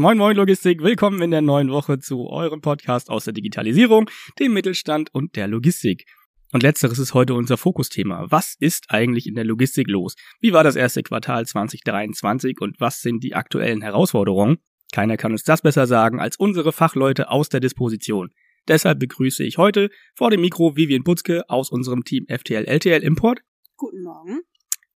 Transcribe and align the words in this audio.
Moin 0.00 0.16
Moin 0.16 0.34
Logistik, 0.34 0.82
willkommen 0.82 1.20
in 1.20 1.30
der 1.30 1.42
neuen 1.42 1.70
Woche 1.70 1.98
zu 1.98 2.26
eurem 2.30 2.62
Podcast 2.62 3.10
aus 3.10 3.24
der 3.24 3.34
Digitalisierung, 3.34 4.08
dem 4.38 4.54
Mittelstand 4.54 5.14
und 5.14 5.36
der 5.36 5.46
Logistik. 5.46 6.06
Und 6.54 6.62
letzteres 6.62 6.98
ist 6.98 7.12
heute 7.12 7.34
unser 7.34 7.58
Fokusthema. 7.58 8.24
Was 8.30 8.56
ist 8.58 8.86
eigentlich 8.88 9.26
in 9.26 9.34
der 9.34 9.44
Logistik 9.44 9.88
los? 9.88 10.14
Wie 10.40 10.54
war 10.54 10.64
das 10.64 10.74
erste 10.74 11.02
Quartal 11.02 11.44
2023 11.44 12.62
und 12.62 12.80
was 12.80 13.02
sind 13.02 13.22
die 13.22 13.34
aktuellen 13.34 13.82
Herausforderungen? 13.82 14.56
Keiner 14.90 15.18
kann 15.18 15.32
uns 15.32 15.44
das 15.44 15.60
besser 15.60 15.86
sagen 15.86 16.18
als 16.18 16.38
unsere 16.38 16.72
Fachleute 16.72 17.28
aus 17.28 17.50
der 17.50 17.60
Disposition. 17.60 18.30
Deshalb 18.68 19.00
begrüße 19.00 19.44
ich 19.44 19.58
heute 19.58 19.90
vor 20.14 20.30
dem 20.30 20.40
Mikro 20.40 20.76
Vivian 20.76 21.02
Butzke 21.02 21.42
aus 21.50 21.68
unserem 21.70 22.04
Team 22.04 22.24
FTL 22.26 22.64
LTL 22.64 23.02
Import. 23.02 23.42
Guten 23.76 24.02
Morgen. 24.02 24.40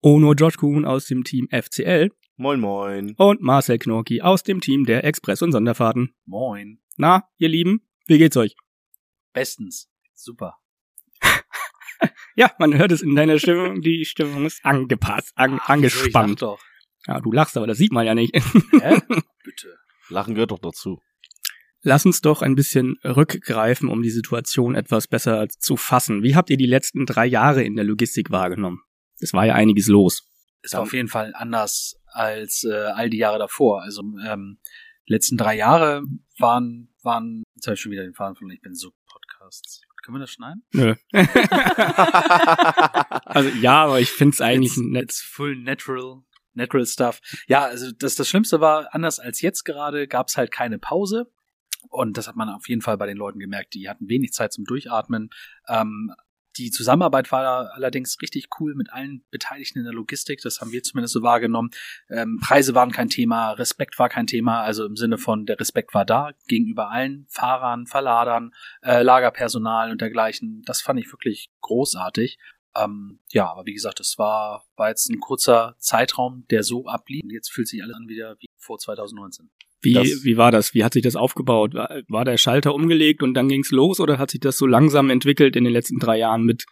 Ono 0.01 0.34
George 0.34 0.59
Kuhn 0.61 0.84
aus 0.84 1.07
dem 1.07 1.25
Team 1.25 1.48
FCL. 1.51 2.11
Moin 2.37 2.61
Moin. 2.61 3.15
Und 3.19 3.43
Marcel 3.43 3.79
Knorki 3.79 4.23
aus 4.23 4.43
dem 4.43 4.61
Team 4.61 4.87
der 4.87 5.05
Express- 5.05 5.43
und 5.43 5.53
Sonderfahrten. 5.53 6.15
Moin. 6.25 6.81
Na, 6.97 7.25
ihr 7.37 7.49
Lieben, 7.49 7.87
wie 8.07 8.17
geht's 8.19 8.37
euch? 8.37 8.57
Bestens. 9.35 9.91
Super. 10.15 10.57
ja, 12.35 12.51
man 12.59 12.77
hört 12.77 12.91
es 12.91 13.03
in 13.03 13.15
deiner 13.15 13.39
Stimmung. 13.39 13.83
Die 13.83 14.05
Stimmung 14.07 14.47
ist 14.47 14.65
angepasst, 14.65 15.33
an, 15.35 15.59
Ach, 15.61 15.69
angespannt. 15.69 16.35
ich 16.35 16.41
lach 16.41 16.57
doch. 16.57 16.63
Ja, 17.07 17.21
du 17.21 17.33
lachst, 17.33 17.57
aber 17.57 17.67
das 17.67 17.79
sieht 17.79 17.93
man 17.93 18.07
ja 18.07 18.15
nicht. 18.15 18.35
Hä? 18.35 19.01
Bitte. 19.45 19.77
Lachen 20.09 20.35
gehört 20.35 20.53
doch 20.53 20.59
dazu. 20.59 21.01
Lass 21.83 22.07
uns 22.07 22.21
doch 22.23 22.43
ein 22.43 22.55
bisschen 22.55 22.97
rückgreifen, 23.05 23.89
um 23.89 24.03
die 24.03 24.11
Situation 24.11 24.75
etwas 24.75 25.07
besser 25.07 25.49
zu 25.49 25.77
fassen. 25.77 26.23
Wie 26.23 26.35
habt 26.35 26.49
ihr 26.49 26.57
die 26.57 26.67
letzten 26.67 27.05
drei 27.07 27.27
Jahre 27.27 27.62
in 27.62 27.77
der 27.77 27.85
Logistik 27.85 28.31
wahrgenommen? 28.31 28.81
Es 29.19 29.33
war 29.33 29.45
ja 29.45 29.55
einiges 29.55 29.89
los. 29.89 30.29
Ist 30.62 30.77
auf 30.77 30.93
jeden 30.93 31.09
Fall 31.09 31.33
anders 31.34 31.97
als 32.13 32.65
äh, 32.65 32.73
all 32.95 33.11
die 33.11 33.19
Jahre 33.19 33.39
davor. 33.39 33.83
Also 33.83 34.03
ähm, 34.25 34.59
letzten 35.07 35.37
drei 35.37 35.57
Jahre 35.57 36.03
waren, 36.39 36.95
waren, 37.03 37.43
jetzt 37.55 37.67
habe 37.67 37.75
ich 37.75 37.81
schon 37.81 37.93
wieder 37.93 38.05
den 38.05 38.15
Faden 38.15 38.37
von, 38.37 38.51
ich 38.51 38.61
bin 38.61 38.75
so 38.75 38.93
Podcasts. 39.11 39.83
Können 40.03 40.17
wir 40.17 40.21
das 40.21 40.31
schneiden? 40.31 40.65
Nö. 40.73 40.95
also 43.25 43.49
ja, 43.61 43.85
aber 43.85 44.01
ich 44.01 44.11
find's 44.11 44.41
eigentlich 44.41 44.73
It's, 44.73 44.81
nett. 44.81 45.03
it's 45.05 45.21
full 45.21 45.55
natural, 45.55 46.23
natural 46.55 46.85
stuff. 46.87 47.21
Ja, 47.47 47.67
also 47.67 47.93
das, 47.93 48.17
das 48.17 48.29
Schlimmste 48.29 48.61
war, 48.61 48.93
anders 48.93 49.21
als 49.21 49.41
jetzt 49.43 49.63
gerade, 49.63 50.09
gab's 50.09 50.37
halt 50.37 50.51
keine 50.51 50.81
Pause. 50.81 51.31
Und 51.89 52.17
das 52.17 52.27
hat 52.27 52.35
man 52.37 52.49
auf 52.49 52.69
jeden 52.69 52.81
Fall 52.81 52.99
bei 52.99 53.07
den 53.07 53.17
Leuten 53.17 53.39
gemerkt. 53.39 53.75
Die 53.75 53.89
hatten 53.89 54.09
wenig 54.09 54.33
Zeit 54.33 54.53
zum 54.53 54.65
Durchatmen. 54.65 55.31
Ähm, 55.69 56.13
die 56.56 56.70
Zusammenarbeit 56.70 57.33
war 57.33 57.72
allerdings 57.75 58.17
richtig 58.20 58.48
cool 58.61 58.75
mit 58.75 58.92
allen 58.92 59.25
Beteiligten 59.31 59.78
in 59.78 59.84
der 59.84 59.92
Logistik. 59.92 60.41
Das 60.42 60.61
haben 60.61 60.72
wir 60.72 60.83
zumindest 60.83 61.14
so 61.14 61.22
wahrgenommen. 61.22 61.70
Ähm, 62.09 62.39
Preise 62.42 62.75
waren 62.75 62.92
kein 62.92 63.09
Thema, 63.09 63.53
Respekt 63.53 63.98
war 63.98 64.09
kein 64.09 64.27
Thema. 64.27 64.62
Also 64.62 64.84
im 64.84 64.97
Sinne 64.97 65.19
von 65.19 65.47
der 65.47 65.59
Respekt 65.59 65.94
war 65.94 66.05
da 66.05 66.33
gegenüber 66.48 66.91
allen 66.91 67.27
Fahrern, 67.28 67.86
Verladern, 67.86 68.53
äh, 68.83 69.03
Lagerpersonal 69.03 69.91
und 69.91 70.00
dergleichen. 70.00 70.62
Das 70.67 70.81
fand 70.83 71.00
ich 71.00 71.11
wirklich 71.12 71.50
großartig. 71.61 72.39
Ähm, 72.75 73.20
ja, 73.31 73.50
aber 73.50 73.66
wie 73.66 73.75
gesagt, 73.75 74.00
es 74.00 74.19
war, 74.19 74.64
war 74.77 74.89
jetzt 74.89 75.11
ein 75.11 75.20
kurzer 75.20 75.77
Zeitraum, 75.78 76.47
der 76.50 76.62
so 76.62 76.87
ablief. 76.87 77.22
Jetzt 77.28 77.50
fühlt 77.50 77.69
sich 77.69 77.83
alles 77.83 77.97
an 77.97 78.09
wieder 78.09 78.37
wie 78.41 78.48
vor 78.56 78.78
2019. 78.78 79.50
Wie, 79.83 79.94
Das- 79.94 80.25
wie 80.25 80.36
war 80.36 80.50
das? 80.50 80.75
Wie 80.75 80.84
hat 80.84 80.92
sich 80.94 81.02
das 81.02 81.16
aufgebaut? 81.16 81.75
War, 81.75 81.91
war 82.08 82.25
der 82.25 82.36
Schalter 82.36 82.75
umgelegt 82.75 83.22
und 83.22 83.34
dann 83.34 83.48
ging's 83.48 83.70
los 83.70 83.98
oder 84.00 84.19
hat 84.19 84.30
sich 84.30 84.41
das 84.41 84.56
so 84.56 84.66
langsam 84.66 85.11
entwickelt 85.11 85.56
in 85.56 85.64
den 85.64 85.72
letzten 85.72 85.98
drei 85.98 86.19
Jahren 86.19 86.44
mit 86.44 86.64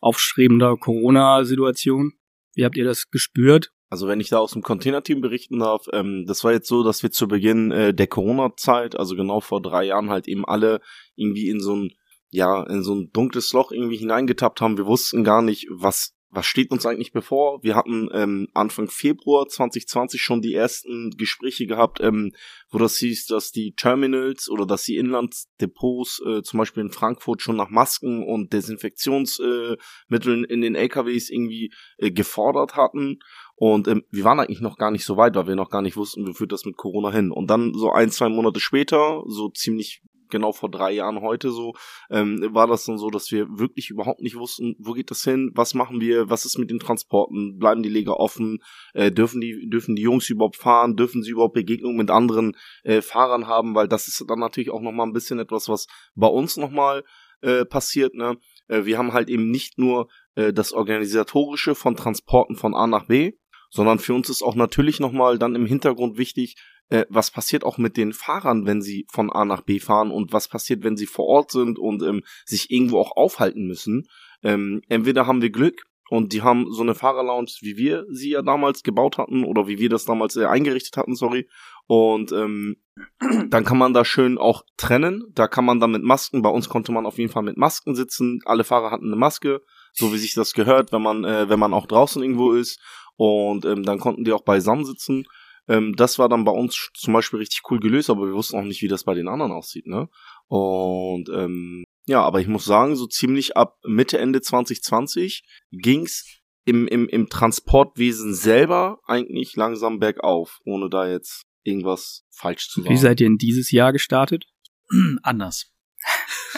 aufstrebender 0.00 0.76
Corona-Situation? 0.76 2.12
Wie 2.54 2.64
habt 2.64 2.76
ihr 2.76 2.84
das 2.84 3.10
gespürt? 3.10 3.70
Also 3.90 4.08
wenn 4.08 4.20
ich 4.20 4.28
da 4.28 4.38
aus 4.38 4.52
dem 4.52 4.62
Containerteam 4.62 5.20
berichten 5.20 5.58
darf, 5.58 5.86
ähm, 5.92 6.24
das 6.26 6.42
war 6.44 6.52
jetzt 6.52 6.68
so, 6.68 6.82
dass 6.82 7.02
wir 7.02 7.10
zu 7.10 7.28
Beginn 7.28 7.70
äh, 7.70 7.94
der 7.94 8.06
Corona-Zeit, 8.06 8.96
also 8.98 9.14
genau 9.14 9.40
vor 9.40 9.62
drei 9.62 9.84
Jahren 9.84 10.10
halt 10.10 10.26
eben 10.26 10.44
alle 10.44 10.80
irgendwie 11.16 11.48
in 11.48 11.60
so 11.60 11.76
ein, 11.76 11.90
ja, 12.30 12.64
in 12.64 12.82
so 12.82 12.94
ein 12.94 13.10
dunkles 13.12 13.52
Loch 13.52 13.70
irgendwie 13.70 13.96
hineingetappt 13.96 14.60
haben. 14.60 14.76
Wir 14.78 14.86
wussten 14.86 15.22
gar 15.22 15.42
nicht, 15.42 15.68
was 15.70 16.14
was 16.34 16.46
steht 16.46 16.70
uns 16.70 16.86
eigentlich 16.86 17.12
bevor? 17.12 17.62
Wir 17.62 17.76
hatten 17.76 18.08
ähm, 18.12 18.48
Anfang 18.54 18.88
Februar 18.88 19.46
2020 19.46 20.20
schon 20.20 20.42
die 20.42 20.54
ersten 20.54 21.10
Gespräche 21.16 21.66
gehabt, 21.66 22.00
ähm, 22.00 22.32
wo 22.70 22.78
das 22.78 22.96
hieß, 22.96 23.26
dass 23.26 23.52
die 23.52 23.74
Terminals 23.74 24.48
oder 24.50 24.66
dass 24.66 24.82
die 24.82 24.96
Inlandsdepots 24.96 26.22
äh, 26.26 26.42
zum 26.42 26.58
Beispiel 26.58 26.82
in 26.82 26.90
Frankfurt 26.90 27.42
schon 27.42 27.56
nach 27.56 27.70
Masken 27.70 28.22
und 28.22 28.52
Desinfektionsmitteln 28.52 30.44
äh, 30.44 30.52
in 30.52 30.60
den 30.60 30.74
LKWs 30.74 31.30
irgendwie 31.30 31.72
äh, 31.98 32.10
gefordert 32.10 32.76
hatten. 32.76 33.20
Und 33.56 33.86
ähm, 33.86 34.02
wir 34.10 34.24
waren 34.24 34.40
eigentlich 34.40 34.60
noch 34.60 34.76
gar 34.76 34.90
nicht 34.90 35.04
so 35.04 35.16
weit, 35.16 35.36
weil 35.36 35.46
wir 35.46 35.54
noch 35.54 35.70
gar 35.70 35.82
nicht 35.82 35.96
wussten, 35.96 36.26
wie 36.26 36.34
führt 36.34 36.52
das 36.52 36.64
mit 36.64 36.76
Corona 36.76 37.12
hin. 37.12 37.30
Und 37.30 37.48
dann 37.48 37.72
so 37.74 37.92
ein, 37.92 38.10
zwei 38.10 38.28
Monate 38.28 38.58
später, 38.58 39.22
so 39.26 39.48
ziemlich 39.50 40.02
genau 40.34 40.52
vor 40.52 40.68
drei 40.68 40.90
Jahren 40.90 41.20
heute 41.20 41.50
so, 41.50 41.74
ähm, 42.10 42.44
war 42.50 42.66
das 42.66 42.84
dann 42.84 42.98
so, 42.98 43.08
dass 43.08 43.30
wir 43.30 43.46
wirklich 43.58 43.88
überhaupt 43.88 44.20
nicht 44.20 44.36
wussten, 44.36 44.74
wo 44.80 44.92
geht 44.92 45.10
das 45.12 45.22
hin, 45.22 45.52
was 45.54 45.74
machen 45.74 46.00
wir, 46.00 46.28
was 46.28 46.44
ist 46.44 46.58
mit 46.58 46.70
den 46.70 46.80
Transporten, 46.80 47.56
bleiben 47.58 47.84
die 47.84 47.88
Leger 47.88 48.18
offen, 48.18 48.58
äh, 48.94 49.12
dürfen 49.12 49.40
die, 49.40 49.70
dürfen 49.70 49.94
die 49.94 50.02
Jungs 50.02 50.28
überhaupt 50.28 50.56
fahren, 50.56 50.96
dürfen 50.96 51.22
sie 51.22 51.30
überhaupt 51.30 51.54
Begegnungen 51.54 51.96
mit 51.96 52.10
anderen 52.10 52.56
äh, 52.82 53.00
Fahrern 53.00 53.46
haben, 53.46 53.76
weil 53.76 53.86
das 53.86 54.08
ist 54.08 54.24
dann 54.28 54.40
natürlich 54.40 54.70
auch 54.70 54.82
nochmal 54.82 55.06
ein 55.06 55.12
bisschen 55.12 55.38
etwas, 55.38 55.68
was 55.68 55.86
bei 56.16 56.26
uns 56.26 56.56
nochmal 56.56 57.04
äh, 57.40 57.64
passiert, 57.64 58.14
ne? 58.14 58.36
Äh, 58.68 58.84
wir 58.84 58.98
haben 58.98 59.12
halt 59.12 59.28
eben 59.28 59.50
nicht 59.50 59.78
nur 59.78 60.08
äh, 60.34 60.52
das 60.52 60.72
Organisatorische 60.72 61.74
von 61.74 61.94
Transporten 61.94 62.56
von 62.56 62.74
A 62.74 62.86
nach 62.86 63.06
B, 63.06 63.34
sondern 63.70 63.98
für 63.98 64.14
uns 64.14 64.28
ist 64.28 64.42
auch 64.42 64.54
natürlich 64.54 65.00
nochmal 65.00 65.38
dann 65.38 65.54
im 65.54 65.66
Hintergrund 65.66 66.16
wichtig, 66.16 66.56
äh, 66.94 67.06
was 67.08 67.32
passiert 67.32 67.64
auch 67.64 67.76
mit 67.76 67.96
den 67.96 68.12
Fahrern, 68.12 68.66
wenn 68.66 68.80
sie 68.80 69.06
von 69.10 69.30
A 69.32 69.44
nach 69.44 69.62
B 69.62 69.80
fahren 69.80 70.12
und 70.12 70.32
was 70.32 70.46
passiert, 70.46 70.84
wenn 70.84 70.96
sie 70.96 71.06
vor 71.06 71.26
Ort 71.26 71.50
sind 71.50 71.76
und 71.78 72.02
ähm, 72.02 72.22
sich 72.44 72.70
irgendwo 72.70 73.00
auch 73.00 73.16
aufhalten 73.16 73.66
müssen. 73.66 74.06
Ähm, 74.44 74.80
entweder 74.88 75.26
haben 75.26 75.42
wir 75.42 75.50
Glück 75.50 75.86
und 76.08 76.32
die 76.32 76.42
haben 76.42 76.70
so 76.70 76.82
eine 76.82 76.94
Fahrerlounge, 76.94 77.50
wie 77.62 77.76
wir 77.76 78.06
sie 78.10 78.30
ja 78.30 78.42
damals 78.42 78.84
gebaut 78.84 79.18
hatten 79.18 79.42
oder 79.42 79.66
wie 79.66 79.78
wir 79.78 79.88
das 79.88 80.04
damals 80.04 80.36
äh, 80.36 80.44
eingerichtet 80.44 80.96
hatten, 80.96 81.16
sorry. 81.16 81.48
Und 81.88 82.30
ähm, 82.30 82.76
dann 83.48 83.64
kann 83.64 83.78
man 83.78 83.92
da 83.92 84.04
schön 84.04 84.38
auch 84.38 84.62
trennen. 84.76 85.24
Da 85.34 85.48
kann 85.48 85.64
man 85.64 85.80
dann 85.80 85.90
mit 85.90 86.04
Masken, 86.04 86.42
bei 86.42 86.50
uns 86.50 86.68
konnte 86.68 86.92
man 86.92 87.06
auf 87.06 87.18
jeden 87.18 87.32
Fall 87.32 87.42
mit 87.42 87.56
Masken 87.56 87.96
sitzen. 87.96 88.38
Alle 88.44 88.62
Fahrer 88.62 88.92
hatten 88.92 89.06
eine 89.06 89.16
Maske, 89.16 89.62
so 89.92 90.12
wie 90.12 90.18
sich 90.18 90.34
das 90.34 90.52
gehört, 90.52 90.92
wenn 90.92 91.02
man, 91.02 91.24
äh, 91.24 91.48
wenn 91.48 91.58
man 91.58 91.74
auch 91.74 91.86
draußen 91.86 92.22
irgendwo 92.22 92.52
ist. 92.52 92.80
Und 93.16 93.64
ähm, 93.64 93.82
dann 93.82 93.98
konnten 93.98 94.22
die 94.22 94.32
auch 94.32 94.44
beisammen 94.44 94.84
sitzen. 94.84 95.24
Ähm, 95.68 95.94
das 95.96 96.18
war 96.18 96.28
dann 96.28 96.44
bei 96.44 96.52
uns 96.52 96.90
zum 96.94 97.14
Beispiel 97.14 97.38
richtig 97.38 97.62
cool 97.70 97.80
gelöst, 97.80 98.10
aber 98.10 98.26
wir 98.26 98.34
wussten 98.34 98.56
auch 98.56 98.64
nicht, 98.64 98.82
wie 98.82 98.88
das 98.88 99.04
bei 99.04 99.14
den 99.14 99.28
anderen 99.28 99.52
aussieht, 99.52 99.86
ne? 99.86 100.08
Und 100.46 101.28
ähm, 101.30 101.84
ja, 102.06 102.22
aber 102.22 102.40
ich 102.40 102.48
muss 102.48 102.64
sagen, 102.64 102.96
so 102.96 103.06
ziemlich 103.06 103.56
ab 103.56 103.78
Mitte, 103.84 104.18
Ende 104.18 104.42
2020 104.42 105.44
ging's 105.72 106.42
im, 106.66 106.86
im, 106.86 107.08
im 107.08 107.28
Transportwesen 107.28 108.34
selber 108.34 109.00
eigentlich 109.06 109.56
langsam 109.56 109.98
bergauf, 109.98 110.60
ohne 110.64 110.90
da 110.90 111.08
jetzt 111.08 111.44
irgendwas 111.62 112.24
falsch 112.30 112.68
zu 112.68 112.82
sagen. 112.82 112.94
Wie 112.94 112.98
seid 112.98 113.20
ihr 113.20 113.26
in 113.26 113.38
dieses 113.38 113.70
Jahr 113.70 113.92
gestartet? 113.92 114.46
Anders. 115.22 115.70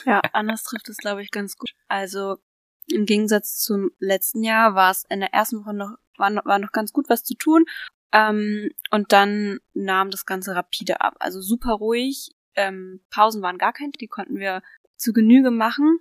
Ja, 0.04 0.20
anders 0.32 0.62
trifft 0.62 0.88
es, 0.88 0.96
glaube 0.96 1.22
ich, 1.22 1.30
ganz 1.30 1.56
gut. 1.56 1.70
Also 1.88 2.36
im 2.88 3.06
Gegensatz 3.06 3.58
zum 3.58 3.90
letzten 3.98 4.42
Jahr 4.42 4.74
war 4.74 4.90
es 4.90 5.04
in 5.08 5.20
der 5.20 5.32
ersten 5.32 5.60
Woche 5.60 5.74
noch, 5.74 5.96
war 6.16 6.30
noch, 6.30 6.44
war 6.44 6.58
noch 6.58 6.72
ganz 6.72 6.92
gut 6.92 7.06
was 7.08 7.24
zu 7.24 7.34
tun. 7.34 7.64
Ähm, 8.12 8.70
und 8.90 9.12
dann 9.12 9.58
nahm 9.74 10.10
das 10.10 10.26
Ganze 10.26 10.54
rapide 10.54 11.00
ab. 11.00 11.16
Also 11.20 11.40
super 11.40 11.72
ruhig. 11.72 12.30
Ähm, 12.54 13.00
Pausen 13.10 13.42
waren 13.42 13.58
gar 13.58 13.72
keine, 13.72 13.92
die 13.92 14.06
konnten 14.06 14.38
wir 14.38 14.62
zu 14.96 15.12
Genüge 15.12 15.50
machen. 15.50 15.98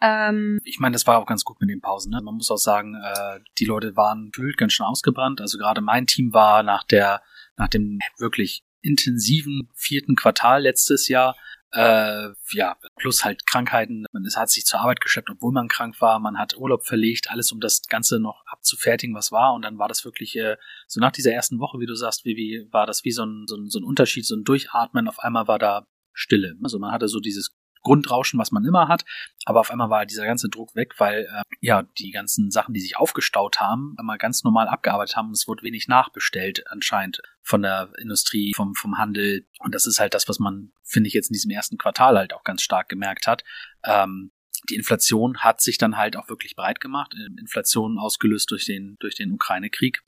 Ähm, 0.00 0.60
Ich 0.64 0.78
meine, 0.80 0.94
das 0.94 1.06
war 1.06 1.18
auch 1.18 1.26
ganz 1.26 1.44
gut 1.44 1.60
mit 1.60 1.70
den 1.70 1.80
Pausen. 1.80 2.10
Ne? 2.10 2.20
Man 2.20 2.34
muss 2.34 2.50
auch 2.50 2.58
sagen, 2.58 2.94
äh, 2.94 3.40
die 3.58 3.64
Leute 3.64 3.96
waren 3.96 4.30
gefühlt 4.32 4.58
ganz 4.58 4.72
schön 4.72 4.86
ausgebrannt. 4.86 5.40
Also 5.40 5.58
gerade 5.58 5.80
mein 5.80 6.06
Team 6.06 6.32
war 6.32 6.62
nach 6.62 6.84
der, 6.84 7.22
nach 7.56 7.68
dem 7.68 7.98
wirklich 8.18 8.64
intensiven 8.80 9.70
vierten 9.74 10.14
Quartal 10.14 10.62
letztes 10.62 11.08
Jahr, 11.08 11.36
äh, 11.74 12.28
ja, 12.52 12.76
plus 12.96 13.24
halt 13.24 13.46
Krankheiten. 13.46 14.06
Man 14.12 14.24
hat 14.36 14.48
sich 14.48 14.64
zur 14.64 14.80
Arbeit 14.80 15.00
geschleppt, 15.00 15.28
obwohl 15.30 15.52
man 15.52 15.66
krank 15.66 16.00
war. 16.00 16.20
Man 16.20 16.38
hat 16.38 16.56
Urlaub 16.56 16.86
verlegt, 16.86 17.30
alles 17.30 17.50
um 17.50 17.60
das 17.60 17.82
Ganze 17.88 18.20
noch 18.20 18.44
abzufertigen, 18.46 19.14
was 19.14 19.32
war. 19.32 19.54
Und 19.54 19.62
dann 19.62 19.78
war 19.78 19.88
das 19.88 20.04
wirklich 20.04 20.36
äh, 20.36 20.56
so 20.86 21.00
nach 21.00 21.10
dieser 21.10 21.32
ersten 21.32 21.58
Woche, 21.58 21.80
wie 21.80 21.86
du 21.86 21.96
sagst, 21.96 22.24
wie 22.24 22.68
war 22.70 22.86
das 22.86 23.04
wie 23.04 23.10
so 23.10 23.24
ein, 23.24 23.46
so 23.48 23.56
ein, 23.56 23.68
so 23.68 23.80
ein 23.80 23.84
Unterschied, 23.84 24.24
so 24.24 24.36
ein 24.36 24.44
Durchatmen. 24.44 25.08
Auf 25.08 25.18
einmal 25.18 25.48
war 25.48 25.58
da 25.58 25.86
Stille. 26.12 26.54
Also 26.62 26.78
man 26.78 26.92
hatte 26.92 27.08
so 27.08 27.18
dieses 27.18 27.56
Grundrauschen, 27.84 28.40
was 28.40 28.50
man 28.50 28.64
immer 28.64 28.88
hat. 28.88 29.04
Aber 29.44 29.60
auf 29.60 29.70
einmal 29.70 29.90
war 29.90 30.06
dieser 30.06 30.26
ganze 30.26 30.48
Druck 30.48 30.74
weg, 30.74 30.94
weil 30.98 31.28
äh, 31.32 31.42
ja 31.60 31.84
die 31.98 32.10
ganzen 32.10 32.50
Sachen, 32.50 32.74
die 32.74 32.80
sich 32.80 32.96
aufgestaut 32.96 33.60
haben, 33.60 33.94
einmal 33.96 34.18
ganz 34.18 34.42
normal 34.42 34.66
abgearbeitet 34.66 35.16
haben. 35.16 35.30
Es 35.30 35.46
wurde 35.46 35.62
wenig 35.62 35.86
nachbestellt 35.86 36.64
anscheinend 36.68 37.22
von 37.42 37.62
der 37.62 37.92
Industrie, 37.98 38.52
vom 38.56 38.74
vom 38.74 38.98
Handel. 38.98 39.46
Und 39.60 39.74
das 39.74 39.86
ist 39.86 40.00
halt 40.00 40.14
das, 40.14 40.28
was 40.28 40.40
man 40.40 40.72
finde 40.82 41.08
ich 41.08 41.14
jetzt 41.14 41.30
in 41.30 41.34
diesem 41.34 41.52
ersten 41.52 41.78
Quartal 41.78 42.16
halt 42.16 42.34
auch 42.34 42.42
ganz 42.42 42.62
stark 42.62 42.88
gemerkt 42.88 43.28
hat. 43.28 43.44
Ähm, 43.84 44.32
die 44.70 44.76
Inflation 44.76 45.38
hat 45.38 45.60
sich 45.60 45.78
dann 45.78 45.96
halt 45.96 46.16
auch 46.16 46.28
wirklich 46.28 46.56
breit 46.56 46.80
gemacht. 46.80 47.14
Ähm, 47.14 47.36
Inflation 47.38 47.98
ausgelöst 47.98 48.50
durch 48.50 48.64
den 48.64 48.96
durch 48.98 49.14
den 49.14 49.32
Ukraine-Krieg. 49.32 50.02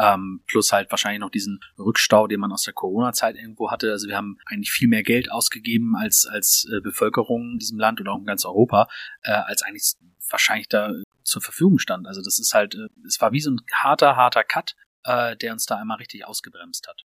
Ähm, 0.00 0.42
plus 0.46 0.72
halt 0.72 0.90
wahrscheinlich 0.90 1.20
noch 1.20 1.30
diesen 1.30 1.60
Rückstau, 1.78 2.26
den 2.26 2.40
man 2.40 2.52
aus 2.52 2.62
der 2.62 2.74
Corona-Zeit 2.74 3.36
irgendwo 3.36 3.70
hatte. 3.70 3.90
Also 3.90 4.08
wir 4.08 4.16
haben 4.16 4.38
eigentlich 4.46 4.70
viel 4.70 4.88
mehr 4.88 5.02
Geld 5.02 5.30
ausgegeben 5.30 5.94
als 5.96 6.26
als 6.26 6.66
äh, 6.72 6.80
Bevölkerung 6.80 7.52
in 7.52 7.58
diesem 7.58 7.78
Land 7.78 8.00
oder 8.00 8.12
auch 8.12 8.18
in 8.18 8.24
ganz 8.24 8.44
Europa, 8.44 8.88
äh, 9.22 9.32
als 9.32 9.62
eigentlich 9.62 9.94
wahrscheinlich 10.30 10.68
da 10.68 10.92
zur 11.22 11.42
Verfügung 11.42 11.78
stand. 11.78 12.06
Also 12.06 12.22
das 12.22 12.38
ist 12.38 12.54
halt, 12.54 12.74
äh, 12.74 12.88
es 13.06 13.20
war 13.20 13.32
wie 13.32 13.40
so 13.40 13.50
ein 13.50 13.60
harter, 13.72 14.16
harter 14.16 14.44
Cut, 14.44 14.74
äh, 15.04 15.36
der 15.36 15.52
uns 15.52 15.66
da 15.66 15.76
einmal 15.76 15.98
richtig 15.98 16.26
ausgebremst 16.26 16.88
hat. 16.88 17.02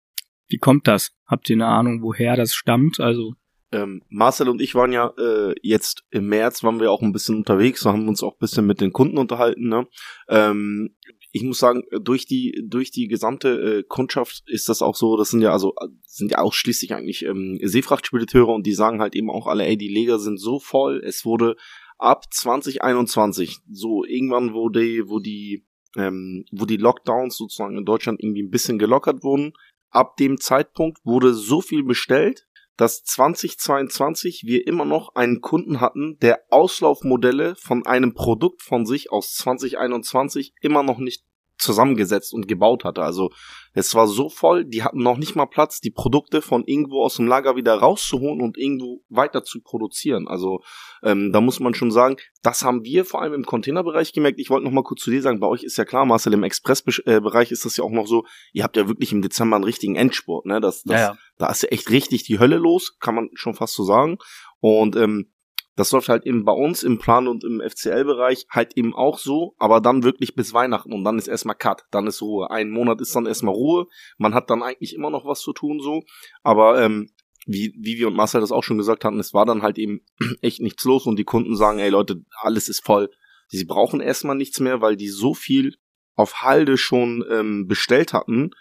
Wie 0.48 0.58
kommt 0.58 0.88
das? 0.88 1.12
Habt 1.26 1.50
ihr 1.50 1.56
eine 1.56 1.68
Ahnung, 1.68 2.02
woher 2.02 2.36
das 2.36 2.54
stammt? 2.54 3.00
Also 3.00 3.36
ähm, 3.72 4.02
Marcel 4.10 4.50
und 4.50 4.62
ich 4.62 4.76
waren 4.76 4.92
ja 4.92 5.14
äh, 5.18 5.56
jetzt 5.62 6.04
im 6.10 6.28
März, 6.28 6.62
waren 6.64 6.82
wir 6.82 6.92
auch 6.92 7.02
ein 7.02 7.14
bisschen 7.14 7.38
unterwegs, 7.38 7.86
haben 7.86 8.10
uns 8.10 8.22
auch 8.22 8.34
ein 8.34 8.40
bisschen 8.40 8.66
mit 8.66 8.82
den 8.82 8.92
Kunden 8.92 9.18
unterhalten. 9.18 9.70
Ne? 9.70 9.88
Ähm, 10.28 10.98
ich 11.32 11.44
muss 11.44 11.60
sagen, 11.60 11.84
durch 12.02 12.26
die 12.26 12.64
durch 12.68 12.92
die 12.92 13.08
gesamte 13.08 13.50
äh, 13.50 13.84
Kundschaft 13.84 14.44
ist 14.48 14.68
das 14.68 14.82
auch 14.82 14.96
so. 14.96 15.16
Das 15.16 15.30
sind 15.30 15.42
ja 15.42 15.52
also 15.52 15.74
sind 16.06 16.32
ja 16.32 16.40
ausschließlich 16.40 16.94
eigentlich 16.94 17.24
ähm, 17.24 17.58
Seefrachtspediteure 17.62 18.54
und 18.54 18.66
die 18.66 18.74
sagen 18.74 19.02
halt 19.02 19.16
eben 19.16 19.30
auch 19.30 19.48
alle, 19.48 19.66
ey, 19.66 19.78
die 19.78 19.88
Leger 19.88 20.20
sind 20.20 20.40
so 20.40 20.60
voll. 20.60 21.02
Es 21.04 21.26
wurde 21.26 21.56
ab 21.98 22.26
2021 22.32 23.60
so 23.70 24.04
irgendwann, 24.04 24.54
wo 24.54 24.70
die 24.70 25.04
wo 25.08 25.20
die 25.20 25.66
ähm, 25.96 26.46
wo 26.52 26.66
die 26.66 26.78
Lockdowns 26.78 27.38
sozusagen 27.38 27.78
in 27.78 27.86
Deutschland 27.86 28.22
irgendwie 28.22 28.44
ein 28.44 28.52
bisschen 28.52 28.78
gelockert 28.78 29.24
wurden. 29.24 29.54
Ab 29.90 30.18
dem 30.18 30.40
Zeitpunkt 30.40 31.00
wurde 31.06 31.34
so 31.34 31.62
viel 31.62 31.84
bestellt, 31.84 32.48
dass 32.78 33.04
2022 33.04 34.44
wir 34.46 34.66
immer 34.66 34.86
noch 34.86 35.16
einen 35.16 35.42
Kunden 35.42 35.80
hatten, 35.82 36.18
der 36.20 36.42
Auslaufmodelle 36.50 37.56
von 37.56 37.86
einem 37.86 38.14
Produkt 38.14 38.62
von 38.62 38.86
sich 38.86 39.12
aus 39.12 39.34
2021 39.36 40.54
immer 40.62 40.84
noch 40.84 41.00
nicht 41.00 41.24
zusammengesetzt 41.62 42.34
und 42.34 42.48
gebaut 42.48 42.84
hatte. 42.84 43.04
Also 43.04 43.32
es 43.74 43.96
war 43.96 44.08
so 44.08 44.30
voll, 44.30 44.66
die 44.66 44.84
hatten 44.84 45.02
noch 45.02 45.18
nicht 45.18 45.36
mal 45.36 45.46
Platz, 45.46 45.80
die 45.80 45.92
Produkte 45.92 46.42
von 46.42 46.64
irgendwo 46.66 47.04
aus 47.04 47.16
dem 47.16 47.28
Lager 47.28 47.56
wieder 47.56 47.76
rauszuholen 47.76 48.42
und 48.42 48.58
irgendwo 48.58 49.02
weiter 49.10 49.44
zu 49.44 49.62
produzieren. 49.62 50.28
Also 50.28 50.62
ähm, 51.04 51.32
da 51.32 51.40
muss 51.40 51.60
man 51.60 51.74
schon 51.74 51.92
sagen, 51.92 52.18
das 52.42 52.64
haben 52.64 52.84
wir 52.84 53.06
vor 53.06 53.22
allem 53.22 53.34
im 53.34 53.46
Containerbereich 53.46 54.12
gemerkt. 54.12 54.40
Ich 54.40 54.50
wollte 54.50 54.66
noch 54.66 54.74
mal 54.74 54.84
kurz 54.84 55.02
zu 55.02 55.12
dir 55.12 55.22
sagen, 55.22 55.40
bei 55.40 55.48
euch 55.48 55.64
ist 55.64 55.78
ja 55.78 55.86
klar, 55.86 56.06
Marcel, 56.06 56.34
im 56.34 56.44
Expressbereich 56.44 57.52
ist 57.52 57.66
das 57.66 57.78
ja 57.78 57.84
auch 57.84 57.92
noch 57.92 58.08
so, 58.08 58.26
ihr 58.52 58.64
habt 58.64 58.76
ja 58.76 58.88
wirklich 58.88 59.12
im 59.14 59.22
Dezember 59.22 59.56
einen 59.56 59.66
richtigen 59.66 59.96
Endspurt. 59.96 60.46
Ne? 60.46 60.60
Das, 60.60 60.84
das, 60.84 61.00
ja, 61.00 61.08
ja. 61.08 61.18
Da 61.38 61.50
ist 61.50 61.64
ja 61.64 61.70
echt 61.70 61.90
richtig 61.92 62.24
die 62.24 62.40
Hölle 62.40 62.58
los, 62.58 62.98
kann 63.00 63.16
man 63.16 63.30
schon 63.34 63.54
fast 63.54 63.76
so 63.76 63.84
sagen. 63.84 64.18
Und 64.60 64.96
ähm, 64.96 65.31
das 65.76 65.92
läuft 65.92 66.10
halt 66.10 66.26
eben 66.26 66.44
bei 66.44 66.52
uns 66.52 66.84
im 66.84 67.00
Plan 67.00 67.28
und 67.28 67.44
im 67.44 67.62
FCL-Bereich 67.62 68.46
halt 68.50 68.78
eben 68.78 68.94
auch 68.94 69.18
so, 69.18 69.56
aber 69.58 69.80
dann 69.80 70.04
wirklich 70.04 70.36
bis 70.36 70.54
Weihnachten 70.54 70.94
und 70.94 71.04
dann 71.04 71.18
ist 71.18 71.28
erstmal 71.28 71.56
Cut, 71.56 71.84
dann 71.92 72.08
ist 72.08 72.22
Ruhe. 72.22 72.50
Ein 72.52 72.72
Monat 72.72 73.02
ist 73.02 73.16
dann 73.16 73.26
erstmal 73.26 73.54
Ruhe. 73.54 73.88
Man 74.18 74.34
hat 74.34 74.50
dann 74.50 74.64
eigentlich 74.64 74.94
immer 74.94 75.10
noch 75.10 75.26
was 75.26 75.42
zu 75.42 75.54
tun 75.54 75.80
so, 75.82 76.04
aber 76.44 76.82
ähm, 76.84 77.10
wie, 77.46 77.74
wie 77.80 77.98
wir 77.98 78.08
und 78.08 78.16
Marcel 78.16 78.42
das 78.42 78.52
auch 78.52 78.64
schon 78.64 78.78
gesagt 78.78 79.06
hatten, 79.06 79.20
es 79.20 79.34
war 79.34 79.46
dann 79.46 79.62
halt 79.62 79.78
eben 79.78 80.02
echt 80.42 80.62
nichts 80.62 80.84
los 80.84 81.06
und 81.06 81.18
die 81.18 81.24
Kunden 81.24 81.56
sagen, 81.56 81.80
ey 81.80 81.90
Leute, 81.90 82.24
alles 82.42 82.70
ist 82.70 82.84
voll. 82.86 83.10
Sie 83.48 83.66
brauchen 83.66 84.00
erstmal 84.00 84.36
nichts 84.36 84.60
mehr, 84.60 84.82
weil 84.82 84.96
die 84.96 85.10
so 85.10 85.34
viel 85.34 85.76
auf 86.16 86.42
Halde 86.42 86.78
schon 86.78 87.26
ähm, 87.30 87.68
bestellt 87.68 88.14
hatten, 88.14 88.52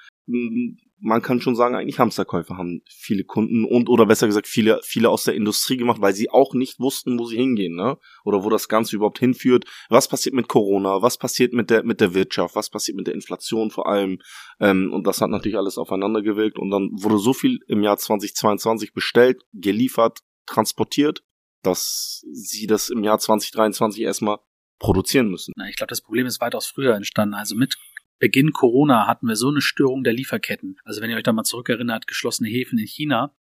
man 1.01 1.23
kann 1.23 1.41
schon 1.41 1.57
sagen, 1.57 1.75
eigentlich 1.75 1.99
Hamsterkäufe 1.99 2.57
haben 2.57 2.83
viele 2.89 3.25
Kunden 3.25 3.65
und 3.65 3.89
oder 3.89 4.07
besser 4.07 4.27
gesagt 4.27 4.47
viele 4.47 4.81
viele 4.83 5.09
aus 5.09 5.25
der 5.25 5.35
Industrie 5.35 5.77
gemacht, 5.77 6.01
weil 6.01 6.15
sie 6.15 6.31
auch 6.31 6.55
nicht 6.55 6.79
wussten, 6.79 7.19
wo 7.19 7.25
sie 7.25 7.37
hingehen, 7.37 7.75
ne? 7.75 7.99
Oder 8.25 8.45
wo 8.45 8.51
das 8.51 8.69
Ganze 8.69 8.97
überhaupt 8.97 9.19
hinführt. 9.19 9.65
Was 9.89 10.09
passiert 10.09 10.35
mit 10.35 10.49
Corona? 10.49 11.03
Was 11.03 11.17
passiert 11.17 11.53
mit 11.53 11.71
der 11.71 11.85
mit 11.85 12.01
der 12.01 12.15
Wirtschaft? 12.15 12.55
Was 12.55 12.71
passiert 12.71 12.97
mit 12.97 13.07
der 13.07 13.15
Inflation 13.15 13.71
vor 13.71 13.89
allem? 13.89 14.21
Ähm, 14.61 14.93
und 14.93 15.07
das 15.07 15.21
hat 15.21 15.31
natürlich 15.31 15.59
alles 15.59 15.79
aufeinander 15.79 16.23
gewirkt 16.23 16.59
und 16.59 16.71
dann 16.71 16.91
wurde 16.93 17.19
so 17.19 17.33
viel 17.33 17.61
im 17.67 17.83
Jahr 17.83 17.97
2022 17.97 18.93
bestellt, 18.93 19.43
geliefert, 19.53 20.21
transportiert, 20.47 21.25
dass 21.63 22.25
sie 22.31 22.67
das 22.67 22.91
im 22.91 23.05
Jahr 23.05 23.19
2023 23.19 24.03
erstmal 24.03 24.39
produzieren 24.81 25.29
müssen. 25.29 25.53
Ich 25.69 25.77
glaube, 25.77 25.91
das 25.91 26.01
Problem 26.01 26.27
ist 26.27 26.41
weitaus 26.41 26.67
früher 26.67 26.95
entstanden. 26.95 27.35
Also 27.35 27.55
mit 27.55 27.77
Beginn 28.21 28.53
Corona 28.53 29.07
hatten 29.09 29.27
wir 29.27 29.35
so 29.35 29.49
eine 29.49 29.63
Störung 29.63 30.05
der 30.05 30.13
Lieferketten. 30.13 30.79
Also 30.85 31.01
wenn 31.01 31.11
ihr 31.11 31.17
euch 31.17 31.25
da 31.25 31.33
mal 31.33 31.43
zurückerinnert, 31.43 32.07
geschlossene 32.07 32.49
Häfen 32.49 32.79
in 32.79 32.87
China, 32.87 33.35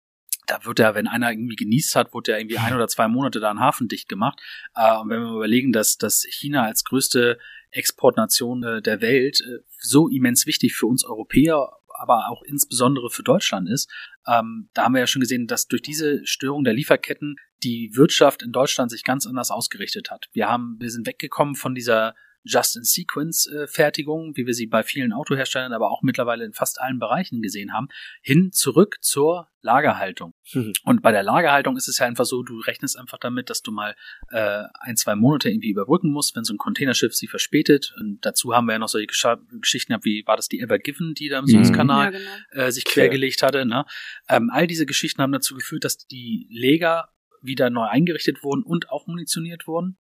da 0.46 0.64
wird 0.64 0.78
ja, 0.78 0.94
wenn 0.94 1.06
einer 1.06 1.30
irgendwie 1.30 1.56
genießt 1.56 1.94
hat, 1.94 2.14
wurde 2.14 2.32
ja 2.32 2.38
irgendwie 2.38 2.58
ein 2.58 2.74
oder 2.74 2.88
zwei 2.88 3.06
Monate 3.06 3.40
da 3.40 3.50
ein 3.50 3.60
Hafen 3.60 3.88
dicht 3.88 4.08
gemacht. 4.08 4.40
Äh, 4.74 4.96
und 4.98 5.10
wenn 5.10 5.20
wir 5.20 5.34
überlegen, 5.34 5.72
dass, 5.72 5.98
dass 5.98 6.24
China 6.24 6.62
als 6.64 6.84
größte 6.84 7.38
Exportnation 7.70 8.62
äh, 8.62 8.80
der 8.80 9.02
Welt 9.02 9.42
äh, 9.42 9.58
so 9.78 10.08
immens 10.08 10.46
wichtig 10.46 10.74
für 10.74 10.86
uns 10.86 11.04
Europäer, 11.04 11.70
aber 11.98 12.28
auch 12.28 12.42
insbesondere 12.42 13.10
für 13.10 13.24
Deutschland 13.24 13.68
ist, 13.68 13.90
ähm, 14.26 14.70
da 14.72 14.84
haben 14.84 14.94
wir 14.94 15.00
ja 15.00 15.06
schon 15.06 15.20
gesehen, 15.20 15.48
dass 15.48 15.66
durch 15.66 15.82
diese 15.82 16.24
Störung 16.24 16.64
der 16.64 16.72
Lieferketten 16.72 17.36
die 17.64 17.90
Wirtschaft 17.94 18.42
in 18.42 18.52
Deutschland 18.52 18.90
sich 18.90 19.02
ganz 19.02 19.26
anders 19.26 19.50
ausgerichtet 19.50 20.10
hat. 20.10 20.28
Wir 20.32 20.48
haben, 20.48 20.76
wir 20.78 20.90
sind 20.90 21.06
weggekommen 21.06 21.56
von 21.56 21.74
dieser 21.74 22.14
Just-in-Sequence-Fertigung, 22.48 24.36
wie 24.36 24.46
wir 24.46 24.54
sie 24.54 24.66
bei 24.66 24.82
vielen 24.82 25.12
Autoherstellern, 25.12 25.72
aber 25.72 25.90
auch 25.90 26.02
mittlerweile 26.02 26.44
in 26.44 26.52
fast 26.52 26.80
allen 26.80 26.98
Bereichen 26.98 27.42
gesehen 27.42 27.72
haben, 27.72 27.88
hin 28.22 28.50
zurück 28.52 28.98
zur 29.00 29.48
Lagerhaltung. 29.60 30.34
Mhm. 30.52 30.72
Und 30.84 31.02
bei 31.02 31.12
der 31.12 31.22
Lagerhaltung 31.22 31.76
ist 31.76 31.88
es 31.88 31.98
ja 31.98 32.06
einfach 32.06 32.24
so, 32.24 32.42
du 32.42 32.60
rechnest 32.60 32.98
einfach 32.98 33.18
damit, 33.18 33.50
dass 33.50 33.62
du 33.62 33.72
mal 33.72 33.94
äh, 34.30 34.62
ein, 34.80 34.96
zwei 34.96 35.14
Monate 35.14 35.50
irgendwie 35.50 35.70
überbrücken 35.70 36.10
musst, 36.10 36.34
wenn 36.36 36.44
so 36.44 36.54
ein 36.54 36.58
Containerschiff 36.58 37.14
sie 37.14 37.26
verspätet. 37.26 37.94
Und 38.00 38.20
dazu 38.22 38.54
haben 38.54 38.66
wir 38.66 38.72
ja 38.72 38.78
noch 38.78 38.88
solche 38.88 39.08
Gesch 39.08 39.26
Geschichten 39.60 39.92
gehabt, 39.92 40.04
wie 40.04 40.24
war 40.26 40.36
das 40.36 40.48
die 40.48 40.60
Ever 40.60 40.78
Given, 40.78 41.14
die 41.14 41.28
da 41.28 41.40
im 41.40 41.46
Suezkanal 41.46 42.12
ja, 42.14 42.18
genau. 42.18 42.66
äh, 42.66 42.72
sich 42.72 42.84
quergelegt 42.84 43.42
hatte. 43.42 43.66
Ne? 43.66 43.84
Ähm, 44.28 44.50
all 44.52 44.66
diese 44.66 44.86
Geschichten 44.86 45.20
haben 45.20 45.32
dazu 45.32 45.54
geführt, 45.54 45.84
dass 45.84 45.98
die 46.06 46.46
Leger 46.50 47.08
wieder 47.42 47.70
neu 47.70 47.84
eingerichtet 47.84 48.42
wurden 48.42 48.62
und 48.62 48.90
auch 48.90 49.06
munitioniert 49.06 49.66
wurden. 49.66 49.98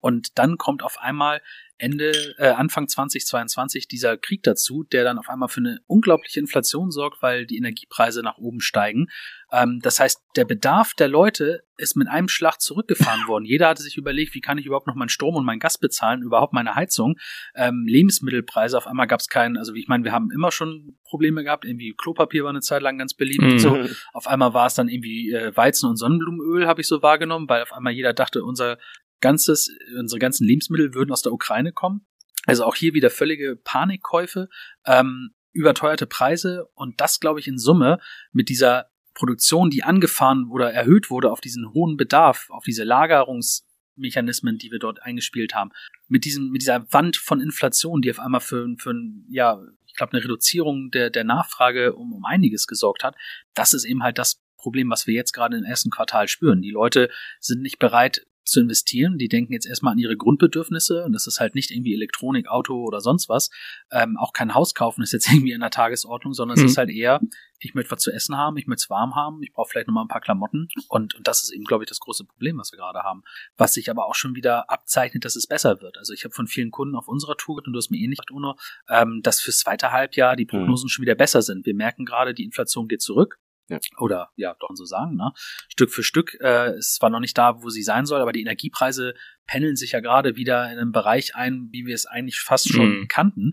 Und 0.00 0.38
dann 0.38 0.56
kommt 0.56 0.82
auf 0.82 0.98
einmal 0.98 1.40
Ende, 1.80 2.12
äh, 2.36 2.48
Anfang 2.48 2.88
2022 2.88 3.88
dieser 3.88 4.18
Krieg 4.18 4.42
dazu, 4.42 4.84
der 4.84 5.02
dann 5.02 5.18
auf 5.18 5.30
einmal 5.30 5.48
für 5.48 5.60
eine 5.60 5.80
unglaubliche 5.86 6.38
Inflation 6.38 6.90
sorgt, 6.90 7.22
weil 7.22 7.46
die 7.46 7.56
Energiepreise 7.56 8.22
nach 8.22 8.36
oben 8.36 8.60
steigen. 8.60 9.08
Ähm, 9.50 9.80
das 9.82 9.98
heißt, 9.98 10.20
der 10.36 10.44
Bedarf 10.44 10.92
der 10.94 11.08
Leute 11.08 11.62
ist 11.78 11.96
mit 11.96 12.06
einem 12.06 12.28
Schlag 12.28 12.60
zurückgefahren 12.60 13.26
worden. 13.26 13.46
Jeder 13.46 13.68
hatte 13.68 13.82
sich 13.82 13.96
überlegt, 13.96 14.34
wie 14.34 14.42
kann 14.42 14.58
ich 14.58 14.66
überhaupt 14.66 14.86
noch 14.86 14.94
meinen 14.94 15.08
Strom 15.08 15.34
und 15.34 15.46
meinen 15.46 15.58
Gas 15.58 15.78
bezahlen, 15.78 16.22
überhaupt 16.22 16.52
meine 16.52 16.74
Heizung. 16.74 17.16
Ähm, 17.54 17.86
Lebensmittelpreise, 17.86 18.76
auf 18.76 18.86
einmal 18.86 19.06
gab 19.06 19.20
es 19.20 19.28
keinen, 19.28 19.56
also 19.56 19.72
ich 19.74 19.88
meine, 19.88 20.04
wir 20.04 20.12
haben 20.12 20.30
immer 20.30 20.52
schon 20.52 20.98
Probleme 21.04 21.42
gehabt, 21.42 21.64
irgendwie 21.64 21.94
Klopapier 21.96 22.44
war 22.44 22.50
eine 22.50 22.60
Zeit 22.60 22.82
lang 22.82 22.98
ganz 22.98 23.14
beliebt 23.14 23.42
mhm. 23.42 23.52
und 23.52 23.58
so. 23.58 23.78
Auf 24.12 24.26
einmal 24.26 24.52
war 24.52 24.66
es 24.66 24.74
dann 24.74 24.88
irgendwie 24.88 25.32
äh, 25.32 25.56
Weizen 25.56 25.88
und 25.88 25.96
Sonnenblumenöl, 25.96 26.66
habe 26.66 26.82
ich 26.82 26.86
so 26.86 27.00
wahrgenommen, 27.02 27.48
weil 27.48 27.62
auf 27.62 27.72
einmal 27.72 27.94
jeder 27.94 28.12
dachte, 28.12 28.44
unser 28.44 28.76
ganzes, 29.20 29.70
unsere 29.98 30.18
ganzen 30.18 30.46
Lebensmittel 30.46 30.94
würden 30.94 31.12
aus 31.12 31.22
der 31.22 31.32
Ukraine 31.32 31.72
kommen. 31.72 32.06
Also 32.46 32.64
auch 32.64 32.74
hier 32.74 32.94
wieder 32.94 33.10
völlige 33.10 33.56
Panikkäufe, 33.56 34.48
ähm, 34.86 35.34
überteuerte 35.52 36.06
Preise 36.06 36.68
und 36.74 37.00
das, 37.00 37.20
glaube 37.20 37.40
ich, 37.40 37.48
in 37.48 37.58
Summe 37.58 37.98
mit 38.32 38.48
dieser 38.48 38.90
Produktion, 39.14 39.70
die 39.70 39.82
angefahren 39.82 40.48
oder 40.50 40.72
erhöht 40.72 41.10
wurde 41.10 41.30
auf 41.30 41.40
diesen 41.40 41.72
hohen 41.72 41.96
Bedarf, 41.96 42.46
auf 42.50 42.64
diese 42.64 42.84
Lagerungsmechanismen, 42.84 44.56
die 44.56 44.70
wir 44.70 44.78
dort 44.78 45.02
eingespielt 45.02 45.54
haben, 45.54 45.70
mit 46.08 46.24
diesem, 46.24 46.50
mit 46.50 46.62
dieser 46.62 46.90
Wand 46.92 47.16
von 47.16 47.40
Inflation, 47.40 48.00
die 48.00 48.10
auf 48.10 48.20
einmal 48.20 48.40
für, 48.40 48.66
für 48.78 48.94
ja, 49.28 49.60
ich 49.86 49.94
glaube, 49.94 50.12
eine 50.12 50.24
Reduzierung 50.24 50.90
der, 50.90 51.10
der 51.10 51.24
Nachfrage 51.24 51.94
um, 51.94 52.12
um 52.12 52.24
einiges 52.24 52.66
gesorgt 52.66 53.04
hat. 53.04 53.16
Das 53.54 53.74
ist 53.74 53.84
eben 53.84 54.02
halt 54.02 54.18
das 54.18 54.42
Problem, 54.56 54.90
was 54.90 55.06
wir 55.06 55.14
jetzt 55.14 55.32
gerade 55.32 55.56
im 55.56 55.64
ersten 55.64 55.90
Quartal 55.90 56.28
spüren. 56.28 56.62
Die 56.62 56.70
Leute 56.70 57.10
sind 57.40 57.62
nicht 57.62 57.78
bereit, 57.78 58.26
zu 58.50 58.60
investieren. 58.60 59.18
Die 59.18 59.28
denken 59.28 59.52
jetzt 59.52 59.66
erstmal 59.66 59.92
an 59.92 59.98
ihre 59.98 60.16
Grundbedürfnisse 60.16 61.04
und 61.04 61.12
das 61.12 61.26
ist 61.26 61.40
halt 61.40 61.54
nicht 61.54 61.70
irgendwie 61.70 61.94
Elektronik, 61.94 62.48
Auto 62.48 62.84
oder 62.84 63.00
sonst 63.00 63.28
was. 63.28 63.50
Ähm, 63.90 64.16
auch 64.18 64.32
kein 64.32 64.54
Haus 64.54 64.74
kaufen 64.74 65.02
ist 65.02 65.12
jetzt 65.12 65.28
irgendwie 65.32 65.52
in 65.52 65.60
der 65.60 65.70
Tagesordnung, 65.70 66.34
sondern 66.34 66.58
mhm. 66.58 66.64
es 66.64 66.72
ist 66.72 66.78
halt 66.78 66.90
eher, 66.90 67.20
ich 67.60 67.74
möchte 67.74 67.90
was 67.90 68.02
zu 68.02 68.10
essen 68.10 68.36
haben, 68.36 68.56
ich 68.56 68.66
möchte 68.66 68.84
es 68.84 68.90
warm 68.90 69.14
haben, 69.14 69.42
ich 69.42 69.52
brauche 69.52 69.70
vielleicht 69.70 69.86
nochmal 69.86 70.04
ein 70.04 70.08
paar 70.08 70.20
Klamotten 70.20 70.68
und, 70.88 71.14
und 71.14 71.26
das 71.26 71.42
ist 71.42 71.50
eben, 71.50 71.64
glaube 71.64 71.84
ich, 71.84 71.88
das 71.88 72.00
große 72.00 72.24
Problem, 72.24 72.58
was 72.58 72.72
wir 72.72 72.78
gerade 72.78 73.00
haben. 73.00 73.22
Was 73.56 73.74
sich 73.74 73.90
aber 73.90 74.06
auch 74.06 74.14
schon 74.14 74.34
wieder 74.34 74.70
abzeichnet, 74.70 75.24
dass 75.24 75.36
es 75.36 75.46
besser 75.46 75.80
wird. 75.80 75.98
Also 75.98 76.12
ich 76.12 76.24
habe 76.24 76.34
von 76.34 76.46
vielen 76.46 76.70
Kunden 76.70 76.96
auf 76.96 77.08
unserer 77.08 77.36
Tour, 77.36 77.62
und 77.64 77.72
du 77.72 77.76
hast 77.76 77.90
mir 77.90 77.98
ähnlich 77.98 78.18
gesagt, 78.18 78.30
Uno, 78.30 78.56
ähm, 78.88 79.20
dass 79.22 79.40
fürs 79.40 79.58
zweite 79.58 79.92
Halbjahr 79.92 80.36
die 80.36 80.46
Prognosen 80.46 80.86
mhm. 80.86 80.88
schon 80.88 81.02
wieder 81.02 81.14
besser 81.14 81.42
sind. 81.42 81.66
Wir 81.66 81.74
merken 81.74 82.04
gerade, 82.04 82.34
die 82.34 82.44
Inflation 82.44 82.88
geht 82.88 83.02
zurück. 83.02 83.38
Ja. 83.70 83.78
Oder 83.98 84.30
ja, 84.36 84.54
doch 84.58 84.70
so 84.74 84.84
sagen, 84.84 85.16
ne? 85.16 85.32
Stück 85.68 85.90
für 85.90 86.02
Stück 86.02 86.36
äh, 86.40 86.76
ist 86.76 86.96
zwar 86.96 87.10
noch 87.10 87.20
nicht 87.20 87.38
da, 87.38 87.62
wo 87.62 87.70
sie 87.70 87.82
sein 87.82 88.04
soll, 88.04 88.20
aber 88.20 88.32
die 88.32 88.40
Energiepreise 88.40 89.14
pendeln 89.46 89.76
sich 89.76 89.92
ja 89.92 90.00
gerade 90.00 90.36
wieder 90.36 90.70
in 90.70 90.78
einem 90.78 90.92
Bereich 90.92 91.36
ein, 91.36 91.68
wie 91.70 91.86
wir 91.86 91.94
es 91.94 92.06
eigentlich 92.06 92.40
fast 92.40 92.68
schon 92.68 93.00
mhm. 93.00 93.08
kannten. 93.08 93.52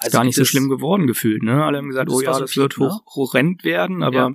Also 0.00 0.16
gar 0.16 0.24
nicht 0.24 0.36
so 0.36 0.44
schlimm 0.44 0.68
geworden 0.68 1.06
gefühlt, 1.06 1.42
ne? 1.42 1.64
Alle 1.64 1.78
haben 1.78 1.88
gesagt, 1.88 2.10
oh 2.10 2.20
ja, 2.20 2.38
das 2.38 2.56
wird 2.56 2.76
hoch, 2.78 3.04
ne? 3.04 3.12
horrend 3.14 3.64
werden, 3.64 4.02
aber 4.02 4.16
ja. 4.16 4.32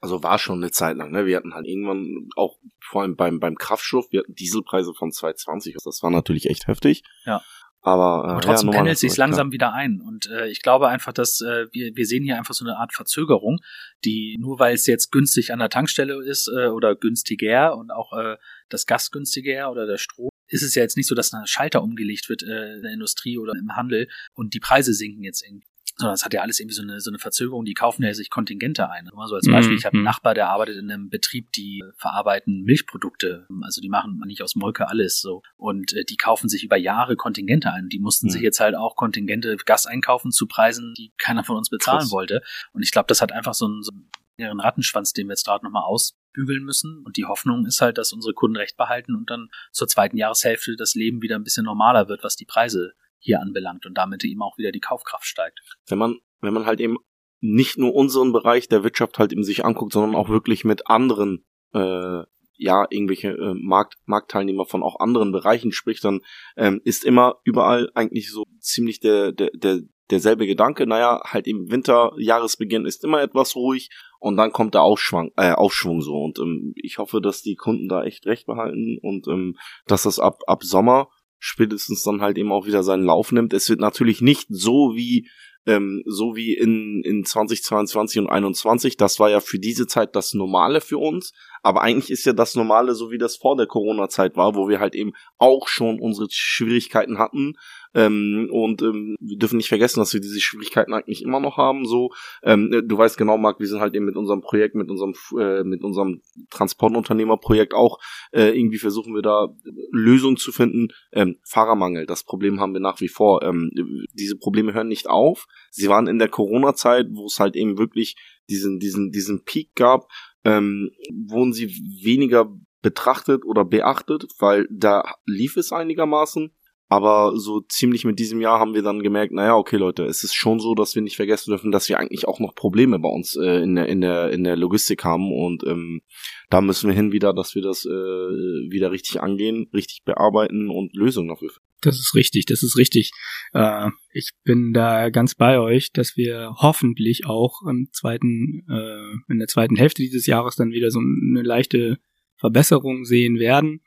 Also 0.00 0.22
war 0.22 0.38
schon 0.38 0.62
eine 0.62 0.70
Zeit 0.70 0.96
lang, 0.96 1.10
ne? 1.10 1.24
Wir 1.24 1.36
hatten 1.36 1.54
halt 1.54 1.66
irgendwann 1.66 2.28
auch 2.36 2.58
vor 2.80 3.02
allem 3.02 3.16
beim, 3.16 3.40
beim 3.40 3.56
Kraftstoff, 3.56 4.06
wir 4.10 4.20
hatten 4.20 4.34
Dieselpreise 4.34 4.92
von 4.94 5.10
2,20. 5.10 5.74
Das 5.84 6.02
war 6.02 6.10
natürlich 6.10 6.50
echt 6.50 6.66
heftig. 6.66 7.02
Ja. 7.24 7.42
Aber, 7.84 8.26
äh, 8.26 8.30
Aber 8.32 8.40
trotzdem 8.40 8.70
ja, 8.70 8.76
pendelt 8.76 8.98
sich 8.98 9.12
klar. 9.12 9.28
langsam 9.28 9.52
wieder 9.52 9.74
ein. 9.74 10.00
Und 10.00 10.26
äh, 10.30 10.48
ich 10.48 10.62
glaube 10.62 10.88
einfach, 10.88 11.12
dass 11.12 11.42
äh, 11.42 11.66
wir, 11.70 11.94
wir 11.94 12.06
sehen 12.06 12.24
hier 12.24 12.38
einfach 12.38 12.54
so 12.54 12.64
eine 12.64 12.78
Art 12.78 12.94
Verzögerung, 12.94 13.60
die 14.06 14.36
nur 14.40 14.58
weil 14.58 14.74
es 14.74 14.86
jetzt 14.86 15.12
günstig 15.12 15.52
an 15.52 15.58
der 15.58 15.68
Tankstelle 15.68 16.24
ist 16.24 16.48
äh, 16.48 16.68
oder 16.68 16.96
günstiger 16.96 17.76
und 17.76 17.90
auch 17.90 18.14
äh, 18.14 18.36
das 18.70 18.86
Gas 18.86 19.10
günstiger 19.10 19.70
oder 19.70 19.86
der 19.86 19.98
Strom, 19.98 20.30
ist 20.48 20.62
es 20.62 20.74
ja 20.74 20.82
jetzt 20.82 20.96
nicht 20.96 21.06
so, 21.06 21.14
dass 21.14 21.34
ein 21.34 21.46
Schalter 21.46 21.82
umgelegt 21.82 22.30
wird 22.30 22.42
äh, 22.42 22.76
in 22.76 22.82
der 22.82 22.92
Industrie 22.92 23.36
oder 23.36 23.52
im 23.52 23.76
Handel 23.76 24.08
und 24.32 24.54
die 24.54 24.60
Preise 24.60 24.94
sinken 24.94 25.22
jetzt 25.22 25.44
irgendwie. 25.46 25.66
Sondern 25.96 26.14
es 26.14 26.24
hat 26.24 26.34
ja 26.34 26.42
alles 26.42 26.58
irgendwie 26.58 26.74
so 26.74 26.82
eine, 26.82 27.00
so 27.00 27.08
eine 27.10 27.18
Verzögerung, 27.20 27.64
die 27.64 27.74
kaufen 27.74 28.02
ja 28.02 28.12
sich 28.14 28.28
Kontingente 28.28 28.90
ein. 28.90 29.08
Mal 29.14 29.28
so 29.28 29.36
als 29.36 29.46
Beispiel, 29.46 29.76
ich 29.76 29.84
habe 29.84 29.94
einen 29.94 30.02
Mhm. 30.02 30.06
Nachbar, 30.06 30.34
der 30.34 30.48
arbeitet 30.48 30.76
in 30.76 30.90
einem 30.90 31.08
Betrieb, 31.08 31.52
die 31.52 31.84
verarbeiten 31.96 32.62
Milchprodukte. 32.62 33.46
Also 33.62 33.80
die 33.80 33.88
machen 33.88 34.20
nicht 34.26 34.42
aus 34.42 34.56
Molke 34.56 34.88
alles 34.88 35.20
so. 35.20 35.42
Und 35.56 35.92
äh, 35.92 36.04
die 36.04 36.16
kaufen 36.16 36.48
sich 36.48 36.64
über 36.64 36.76
Jahre 36.76 37.14
Kontingente 37.16 37.72
ein. 37.72 37.88
Die 37.88 38.00
mussten 38.00 38.26
Mhm. 38.26 38.30
sich 38.30 38.42
jetzt 38.42 38.58
halt 38.60 38.74
auch 38.74 38.96
Kontingente 38.96 39.56
Gas 39.64 39.86
einkaufen 39.86 40.32
zu 40.32 40.46
Preisen, 40.48 40.94
die 40.98 41.12
keiner 41.16 41.44
von 41.44 41.56
uns 41.56 41.70
bezahlen 41.70 42.00
Krass. 42.00 42.10
wollte. 42.10 42.42
Und 42.72 42.82
ich 42.82 42.90
glaube, 42.90 43.06
das 43.06 43.22
hat 43.22 43.30
einfach 43.32 43.54
so 43.54 43.66
einen, 43.66 43.82
so 43.84 43.92
einen 43.92 44.10
längeren 44.36 44.58
Rattenschwanz, 44.60 45.12
den 45.12 45.28
wir 45.28 45.32
jetzt 45.34 45.44
gerade 45.46 45.64
nochmal 45.64 45.84
ausbügeln 45.84 46.64
müssen. 46.64 47.02
Und 47.04 47.16
die 47.16 47.24
Hoffnung 47.26 47.66
ist 47.66 47.80
halt, 47.80 47.98
dass 47.98 48.12
unsere 48.12 48.34
Kunden 48.34 48.56
recht 48.56 48.76
behalten 48.76 49.14
und 49.14 49.30
dann 49.30 49.48
zur 49.70 49.86
zweiten 49.86 50.16
Jahreshälfte 50.16 50.74
das 50.76 50.96
Leben 50.96 51.22
wieder 51.22 51.36
ein 51.36 51.44
bisschen 51.44 51.64
normaler 51.64 52.08
wird, 52.08 52.24
was 52.24 52.34
die 52.34 52.44
Preise 52.46 52.94
hier 53.24 53.40
anbelangt 53.40 53.86
und 53.86 53.96
damit 53.96 54.22
eben 54.24 54.42
auch 54.42 54.58
wieder 54.58 54.70
die 54.70 54.80
Kaufkraft 54.80 55.24
steigt. 55.24 55.60
wenn 55.86 55.98
man, 55.98 56.18
wenn 56.40 56.54
man 56.54 56.66
halt 56.66 56.80
eben 56.80 56.98
nicht 57.40 57.78
nur 57.78 57.94
unseren 57.94 58.32
Bereich 58.32 58.68
der 58.68 58.84
Wirtschaft 58.84 59.18
halt 59.18 59.32
eben 59.32 59.44
sich 59.44 59.64
anguckt, 59.64 59.92
sondern 59.92 60.14
auch 60.14 60.28
wirklich 60.28 60.64
mit 60.64 60.86
anderen, 60.88 61.44
äh, 61.72 62.22
ja, 62.56 62.86
irgendwelche 62.88 63.30
äh, 63.30 63.54
Markt, 63.54 63.96
Marktteilnehmer 64.04 64.66
von 64.66 64.82
auch 64.82 65.00
anderen 65.00 65.32
Bereichen 65.32 65.72
spricht, 65.72 66.04
dann 66.04 66.20
ähm, 66.56 66.80
ist 66.84 67.04
immer 67.04 67.36
überall 67.44 67.90
eigentlich 67.94 68.30
so 68.30 68.44
ziemlich 68.60 69.00
der, 69.00 69.32
der, 69.32 69.50
der, 69.54 69.80
derselbe 70.10 70.46
Gedanke, 70.46 70.86
naja, 70.86 71.22
halt 71.24 71.46
im 71.46 71.70
Winter, 71.70 72.12
Jahresbeginn 72.18 72.86
ist 72.86 73.04
immer 73.04 73.22
etwas 73.22 73.56
ruhig 73.56 73.90
und 74.20 74.36
dann 74.36 74.52
kommt 74.52 74.74
der 74.74 74.82
Aufschwung, 74.82 75.32
äh, 75.36 75.52
Aufschwung 75.52 76.02
so. 76.02 76.22
Und 76.22 76.38
ähm, 76.38 76.72
ich 76.76 76.98
hoffe, 76.98 77.20
dass 77.20 77.42
die 77.42 77.56
Kunden 77.56 77.88
da 77.88 78.04
echt 78.04 78.26
recht 78.26 78.46
behalten 78.46 78.98
und 79.02 79.26
ähm, 79.28 79.56
dass 79.86 80.04
das 80.04 80.18
ab, 80.18 80.40
ab 80.46 80.62
Sommer 80.62 81.08
spätestens 81.44 82.02
dann 82.02 82.22
halt 82.22 82.38
eben 82.38 82.52
auch 82.52 82.66
wieder 82.66 82.82
seinen 82.82 83.04
Lauf 83.04 83.30
nimmt. 83.30 83.52
Es 83.52 83.68
wird 83.68 83.80
natürlich 83.80 84.22
nicht 84.22 84.46
so 84.48 84.94
wie 84.94 85.28
ähm, 85.66 86.02
so 86.06 86.36
wie 86.36 86.54
in, 86.54 87.02
in 87.04 87.24
2022 87.24 88.18
und 88.18 88.28
21. 88.28 88.96
Das 88.96 89.18
war 89.18 89.30
ja 89.30 89.40
für 89.40 89.58
diese 89.58 89.86
Zeit 89.86 90.14
das 90.14 90.34
Normale 90.34 90.80
für 90.80 90.98
uns. 90.98 91.32
Aber 91.62 91.82
eigentlich 91.82 92.10
ist 92.10 92.26
ja 92.26 92.34
das 92.34 92.54
Normale 92.54 92.94
so, 92.94 93.10
wie 93.10 93.18
das 93.18 93.36
vor 93.36 93.56
der 93.56 93.66
Corona-Zeit 93.66 94.36
war, 94.36 94.54
wo 94.54 94.68
wir 94.68 94.80
halt 94.80 94.94
eben 94.94 95.12
auch 95.38 95.68
schon 95.68 96.00
unsere 96.00 96.28
Schwierigkeiten 96.30 97.18
hatten. 97.18 97.54
Ähm, 97.94 98.48
und 98.50 98.82
ähm, 98.82 99.16
wir 99.20 99.38
dürfen 99.38 99.56
nicht 99.56 99.68
vergessen, 99.68 100.00
dass 100.00 100.12
wir 100.12 100.20
diese 100.20 100.40
Schwierigkeiten 100.40 100.92
eigentlich 100.92 101.22
immer 101.22 101.40
noch 101.40 101.56
haben. 101.56 101.86
So, 101.86 102.10
ähm, 102.42 102.82
du 102.84 102.98
weißt 102.98 103.16
genau, 103.16 103.38
Marc, 103.38 103.60
wir 103.60 103.66
sind 103.66 103.80
halt 103.80 103.94
eben 103.94 104.04
mit 104.04 104.16
unserem 104.16 104.40
Projekt, 104.40 104.74
mit 104.74 104.90
unserem 104.90 105.14
äh, 105.38 105.62
mit 105.62 105.82
unserem 105.82 106.20
Transportunternehmerprojekt 106.50 107.74
auch 107.74 107.98
äh, 108.32 108.58
irgendwie 108.58 108.78
versuchen 108.78 109.14
wir 109.14 109.22
da 109.22 109.54
Lösungen 109.92 110.36
zu 110.36 110.52
finden. 110.52 110.88
Ähm, 111.12 111.38
Fahrermangel, 111.44 112.06
das 112.06 112.24
Problem 112.24 112.60
haben 112.60 112.72
wir 112.72 112.80
nach 112.80 113.00
wie 113.00 113.08
vor. 113.08 113.42
Ähm, 113.42 113.70
diese 114.12 114.36
Probleme 114.36 114.74
hören 114.74 114.88
nicht 114.88 115.08
auf. 115.08 115.46
Sie 115.70 115.88
waren 115.88 116.06
in 116.06 116.18
der 116.18 116.28
Corona-Zeit, 116.28 117.06
wo 117.12 117.26
es 117.26 117.38
halt 117.38 117.56
eben 117.56 117.78
wirklich 117.78 118.16
diesen 118.50 118.78
diesen 118.78 119.10
diesen 119.10 119.44
Peak 119.44 119.74
gab, 119.74 120.08
ähm, 120.44 120.90
wurden 121.10 121.52
sie 121.52 121.68
weniger 122.02 122.52
betrachtet 122.82 123.44
oder 123.44 123.64
beachtet, 123.64 124.26
weil 124.38 124.68
da 124.70 125.02
lief 125.26 125.56
es 125.56 125.72
einigermaßen. 125.72 126.52
Aber 126.88 127.32
so 127.36 127.60
ziemlich 127.60 128.04
mit 128.04 128.18
diesem 128.18 128.40
Jahr 128.40 128.60
haben 128.60 128.74
wir 128.74 128.82
dann 128.82 129.02
gemerkt, 129.02 129.32
naja, 129.32 129.56
okay 129.56 129.76
Leute, 129.76 130.04
es 130.04 130.22
ist 130.22 130.34
schon 130.34 130.60
so, 130.60 130.74
dass 130.74 130.94
wir 130.94 131.02
nicht 131.02 131.16
vergessen 131.16 131.50
dürfen, 131.50 131.72
dass 131.72 131.88
wir 131.88 131.98
eigentlich 131.98 132.28
auch 132.28 132.40
noch 132.40 132.54
Probleme 132.54 132.98
bei 132.98 133.08
uns 133.08 133.36
äh, 133.36 133.62
in, 133.62 133.74
der, 133.74 133.86
in, 133.88 134.00
der, 134.00 134.30
in 134.30 134.44
der 134.44 134.56
Logistik 134.56 135.02
haben. 135.02 135.32
Und 135.32 135.64
ähm, 135.66 136.02
da 136.50 136.60
müssen 136.60 136.88
wir 136.88 136.94
hin 136.94 137.10
wieder, 137.10 137.32
dass 137.32 137.54
wir 137.54 137.62
das 137.62 137.86
äh, 137.86 137.88
wieder 137.88 138.90
richtig 138.92 139.20
angehen, 139.20 139.68
richtig 139.72 140.04
bearbeiten 140.04 140.68
und 140.68 140.94
Lösungen 140.94 141.28
dafür 141.28 141.50
finden. 141.50 141.64
Das 141.80 141.98
ist 141.98 142.14
richtig, 142.14 142.46
das 142.46 142.62
ist 142.62 142.76
richtig. 142.76 143.12
Äh, 143.52 143.90
ich 144.12 144.30
bin 144.42 144.72
da 144.72 145.10
ganz 145.10 145.34
bei 145.34 145.58
euch, 145.58 145.92
dass 145.92 146.16
wir 146.16 146.54
hoffentlich 146.56 147.26
auch 147.26 147.62
im 147.68 147.88
zweiten, 147.92 148.66
äh, 148.70 149.32
in 149.32 149.38
der 149.38 149.48
zweiten 149.48 149.76
Hälfte 149.76 150.02
dieses 150.02 150.26
Jahres 150.26 150.56
dann 150.56 150.70
wieder 150.70 150.90
so 150.90 150.98
eine 150.98 151.42
leichte 151.42 151.98
Verbesserung 152.36 153.04
sehen 153.04 153.38
werden. 153.38 153.80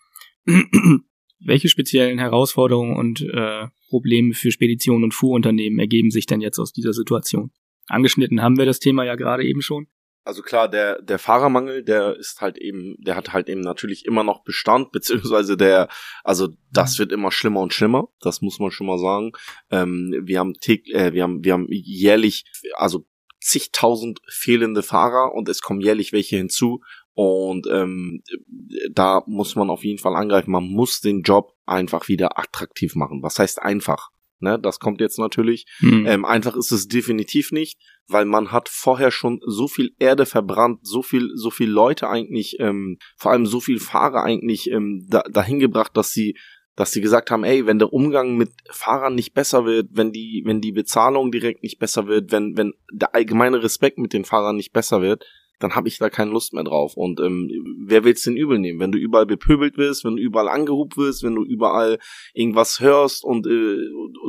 Welche 1.39 1.70
speziellen 1.70 2.20
Herausforderungen 2.20 2.96
und 2.96 3.22
äh, 3.22 3.67
Probleme 3.89 4.34
für 4.34 4.51
Speditionen 4.51 5.03
und 5.03 5.13
Fuhrunternehmen 5.13 5.79
ergeben 5.79 6.12
sich 6.12 6.25
denn 6.25 6.41
jetzt 6.41 6.60
aus 6.60 6.74
dieser 6.74 6.94
Situation? 6.94 7.51
Angeschnitten 7.88 8.41
haben 8.41 8.58
wir 8.58 8.65
das 8.65 8.79
Thema 8.79 9.06
ja 9.06 9.15
gerade 9.15 9.46
eben 9.46 9.62
schon. 9.62 9.88
Also 10.27 10.41
klar, 10.41 10.67
der, 10.67 11.01
der 11.01 11.20
Fahrermangel, 11.20 11.86
der 11.86 12.17
ist 12.17 12.41
halt 12.41 12.58
eben, 12.58 12.98
der 13.00 13.15
hat 13.15 13.32
halt 13.32 13.48
eben 13.48 13.62
natürlich 13.62 14.06
immer 14.06 14.25
noch 14.25 14.44
Bestand, 14.44 14.91
beziehungsweise 14.91 15.56
der, 15.56 15.88
also 16.24 16.50
das 16.70 17.00
wird 17.00 17.13
immer 17.13 17.32
schlimmer 17.32 17.62
und 17.62 17.74
schlimmer, 17.74 18.10
das 18.20 18.41
muss 18.41 18.60
man 18.60 18.72
schon 18.72 18.88
mal 18.88 19.00
sagen. 19.00 19.32
Ähm, 19.72 20.13
wir 20.24 20.39
haben 20.39 20.56
täg, 20.56 20.89
äh, 20.89 21.13
wir 21.13 21.24
haben, 21.24 21.46
wir 21.46 21.53
haben 21.53 21.67
jährlich, 21.70 22.44
also 22.75 23.06
zigtausend 23.39 24.20
fehlende 24.27 24.84
Fahrer 24.84 25.34
und 25.34 25.48
es 25.48 25.62
kommen 25.62 25.79
jährlich 25.79 26.12
welche 26.12 26.36
hinzu. 26.36 26.82
Und 27.18 27.66
ähm, 27.72 28.22
da 28.92 29.24
muss 29.26 29.56
man 29.56 29.72
auf 29.72 29.84
jeden 29.84 29.98
Fall 29.98 30.16
angreifen. 30.16 30.52
Man 30.52 30.66
muss 30.66 31.02
den 31.02 31.24
Job 31.24 31.56
einfach 31.66 32.08
wieder 32.10 32.38
attraktiv 32.38 32.94
machen. 32.94 33.24
Was 33.24 33.40
heißt 33.40 33.60
einfach? 33.60 34.12
Ne, 34.40 34.60
das 34.60 34.80
kommt 34.80 35.02
jetzt 35.02 35.18
natürlich. 35.18 35.66
Hm. 35.80 36.06
Ähm, 36.06 36.26
einfach 36.26 36.56
ist 36.56 36.72
es 36.72 36.88
definitiv 36.88 37.52
nicht, 37.52 37.80
weil 38.08 38.26
man 38.26 38.52
hat 38.52 38.70
vorher 38.70 39.10
schon 39.10 39.40
so 39.44 39.68
viel 39.68 39.96
Erde 39.98 40.28
verbrannt, 40.28 40.82
so 40.84 41.02
viel, 41.02 41.32
so 41.34 41.50
viel 41.50 41.72
Leute 41.72 42.08
eigentlich, 42.08 42.58
ähm, 42.60 43.00
vor 43.16 43.32
allem 43.32 43.48
so 43.48 43.62
viel 43.62 43.80
Fahrer 43.80 44.22
eigentlich 44.22 44.70
ähm, 44.70 45.04
da, 45.10 45.24
dahin 45.24 45.58
gebracht, 45.58 45.98
dass 45.98 46.12
sie, 46.12 46.38
dass 46.76 46.92
sie 46.92 47.02
gesagt 47.02 47.32
haben, 47.32 47.44
ey, 47.44 47.66
wenn 47.66 47.80
der 47.80 47.94
Umgang 47.94 48.38
mit 48.38 48.52
Fahrern 48.70 49.16
nicht 49.16 49.34
besser 49.34 49.66
wird, 49.66 49.88
wenn 49.90 50.12
die, 50.12 50.44
wenn 50.46 50.62
die 50.62 50.72
Bezahlung 50.72 51.32
direkt 51.32 51.64
nicht 51.64 51.80
besser 51.80 52.06
wird, 52.06 52.32
wenn, 52.32 52.56
wenn 52.58 52.74
der 52.94 53.16
allgemeine 53.16 53.64
Respekt 53.64 53.98
mit 53.98 54.14
den 54.14 54.24
Fahrern 54.24 54.56
nicht 54.56 54.72
besser 54.72 55.02
wird, 55.02 55.26
dann 55.60 55.76
habe 55.76 55.88
ich 55.88 55.98
da 55.98 56.10
keine 56.10 56.32
Lust 56.32 56.54
mehr 56.54 56.64
drauf. 56.64 56.96
Und 56.96 57.20
ähm, 57.20 57.50
wer 57.86 58.04
will's 58.04 58.24
denn 58.24 58.38
übel 58.38 58.60
nehmen? 58.60 58.80
Wenn 58.80 58.92
du 58.92 58.98
überall 58.98 59.26
bepöbelt 59.26 59.78
wirst, 59.78 60.06
wenn 60.06 60.16
du 60.16 60.22
überall 60.22 60.50
angehubt 60.50 60.98
wirst, 60.98 61.24
wenn 61.24 61.36
du 61.36 61.44
überall 61.44 62.00
irgendwas 62.34 62.80
hörst 62.80 63.24
und 63.24 63.48
äh, 63.48 63.78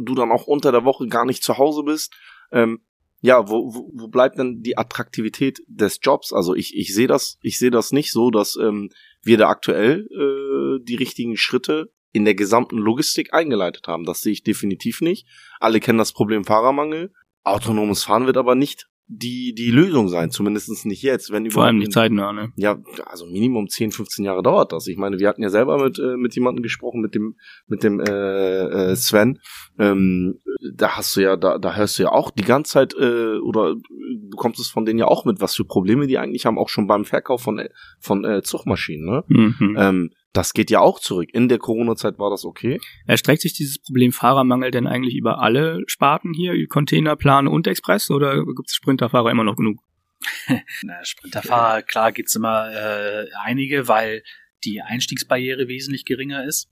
du 0.05 0.15
dann 0.15 0.33
auch 0.33 0.47
unter 0.47 0.73
der 0.73 0.85
Woche 0.85 1.07
gar 1.07 1.27
nicht 1.27 1.43
zu 1.43 1.59
Hause 1.59 1.83
bist, 1.83 2.15
ähm, 2.53 2.81
ja, 3.21 3.49
wo, 3.49 3.75
wo, 3.75 3.91
wo 3.95 4.09
bleibt 4.09 4.39
denn 4.39 4.63
die 4.63 4.79
Attraktivität 4.79 5.61
des 5.67 5.99
Jobs? 6.03 6.33
Also 6.33 6.55
ich, 6.55 6.77
ich 6.77 6.95
sehe 6.95 7.09
das, 7.09 7.37
ich 7.43 7.59
sehe 7.59 7.71
das 7.71 7.93
nicht 7.93 8.13
so, 8.13 8.31
dass 8.31 8.57
ähm, 8.57 8.91
wir 9.23 9.37
da 9.37 9.49
aktuell 9.49 10.07
äh, 10.13 10.85
die 10.85 10.95
richtigen 10.95 11.37
Schritte 11.37 11.93
in 12.13 12.25
der 12.25 12.35
gesamten 12.35 12.79
Logistik 12.79 13.35
eingeleitet 13.35 13.87
haben. 13.89 14.05
Das 14.05 14.21
sehe 14.21 14.33
ich 14.33 14.45
definitiv 14.45 15.01
nicht. 15.01 15.27
Alle 15.61 15.81
kennen 15.81 15.99
das 15.99 16.13
Problem 16.13 16.45
Fahrermangel. 16.45 17.13
Autonomes 17.43 18.05
Fahren 18.05 18.27
wird 18.27 18.37
aber 18.37 18.55
nicht 18.55 18.89
die, 19.11 19.55
die 19.55 19.71
Lösung 19.71 20.09
sein, 20.09 20.31
zumindest 20.31 20.85
nicht 20.85 21.03
jetzt, 21.03 21.33
wenn 21.33 21.51
Vor 21.51 21.65
allem 21.65 21.79
nicht 21.79 21.93
zeitnah, 21.93 22.33
ne? 22.33 22.53
ja, 22.57 22.79
also 23.07 23.25
Minimum 23.25 23.69
10, 23.69 23.91
15 23.91 24.25
Jahre 24.25 24.43
dauert 24.43 24.73
das. 24.73 24.87
Ich 24.87 24.99
meine, 24.99 25.19
wir 25.19 25.29
hatten 25.29 25.43
ja 25.43 25.49
selber 25.49 25.83
mit, 25.83 25.99
äh, 25.99 26.17
mit 26.17 26.35
jemandem 26.35 26.63
gesprochen, 26.63 27.01
mit 27.01 27.15
dem, 27.15 27.37
mit 27.67 27.83
dem 27.83 28.01
äh, 28.01 28.91
äh, 28.91 28.97
Sven. 28.97 29.41
Ähm, 29.79 30.41
da 30.75 30.99
hast 30.99 31.17
du 31.17 31.23
ja, 31.23 31.37
da, 31.37 31.59
da 31.59 31.75
hörst 31.75 31.99
du 31.99 32.03
ja 32.03 32.13
auch 32.13 32.31
die 32.31 32.45
ganze 32.45 32.73
Zeit, 32.73 32.95
äh, 32.95 33.39
oder 33.39 33.77
du 33.77 34.31
bekommst 34.31 34.61
es 34.61 34.69
von 34.69 34.85
denen 34.85 34.99
ja 34.99 35.07
auch 35.07 35.25
mit, 35.25 35.41
was 35.41 35.55
für 35.55 35.65
Probleme 35.65 36.07
die 36.07 36.19
eigentlich 36.19 36.45
haben, 36.45 36.59
auch 36.59 36.69
schon 36.69 36.87
beim 36.87 37.07
Verkauf 37.07 37.41
von, 37.41 37.59
äh, 37.59 37.71
von 38.01 38.25
äh, 38.27 38.43
Zugmaschinen. 38.43 39.07
Ne? 39.07 39.25
Mhm. 39.29 39.77
Ähm, 39.79 40.11
das 40.39 40.53
geht 40.53 40.71
ja 40.71 40.79
auch 40.79 41.01
zurück. 41.01 41.31
In 41.33 41.49
der 41.49 41.59
Corona-Zeit 41.59 42.21
war 42.21 42.31
das 42.31 42.45
okay. 42.45 42.81
Erstreckt 43.07 43.43
sich 43.43 43.55
dieses 43.55 43.81
Problem 43.81 44.13
Fahrermangel 44.13 44.71
denn 44.71 44.87
eigentlich 44.87 45.17
über 45.17 45.41
alle 45.41 45.83
Sparten 45.89 46.33
hier, 46.33 46.55
Container, 46.69 47.17
Plan 47.17 47.49
und 47.49 47.67
Express, 47.67 48.09
oder 48.09 48.45
gibt 48.45 48.69
es 48.69 48.77
Sprinterfahrer 48.77 49.33
immer 49.33 49.43
noch 49.43 49.57
genug? 49.57 49.81
Na, 50.83 51.05
Sprinterfahrer, 51.05 51.83
klar 51.83 52.13
gibt's 52.13 52.37
immer 52.37 52.71
äh, 52.71 53.27
einige, 53.43 53.89
weil 53.89 54.23
die 54.63 54.81
Einstiegsbarriere 54.81 55.67
wesentlich 55.67 56.05
geringer 56.05 56.45
ist. 56.45 56.69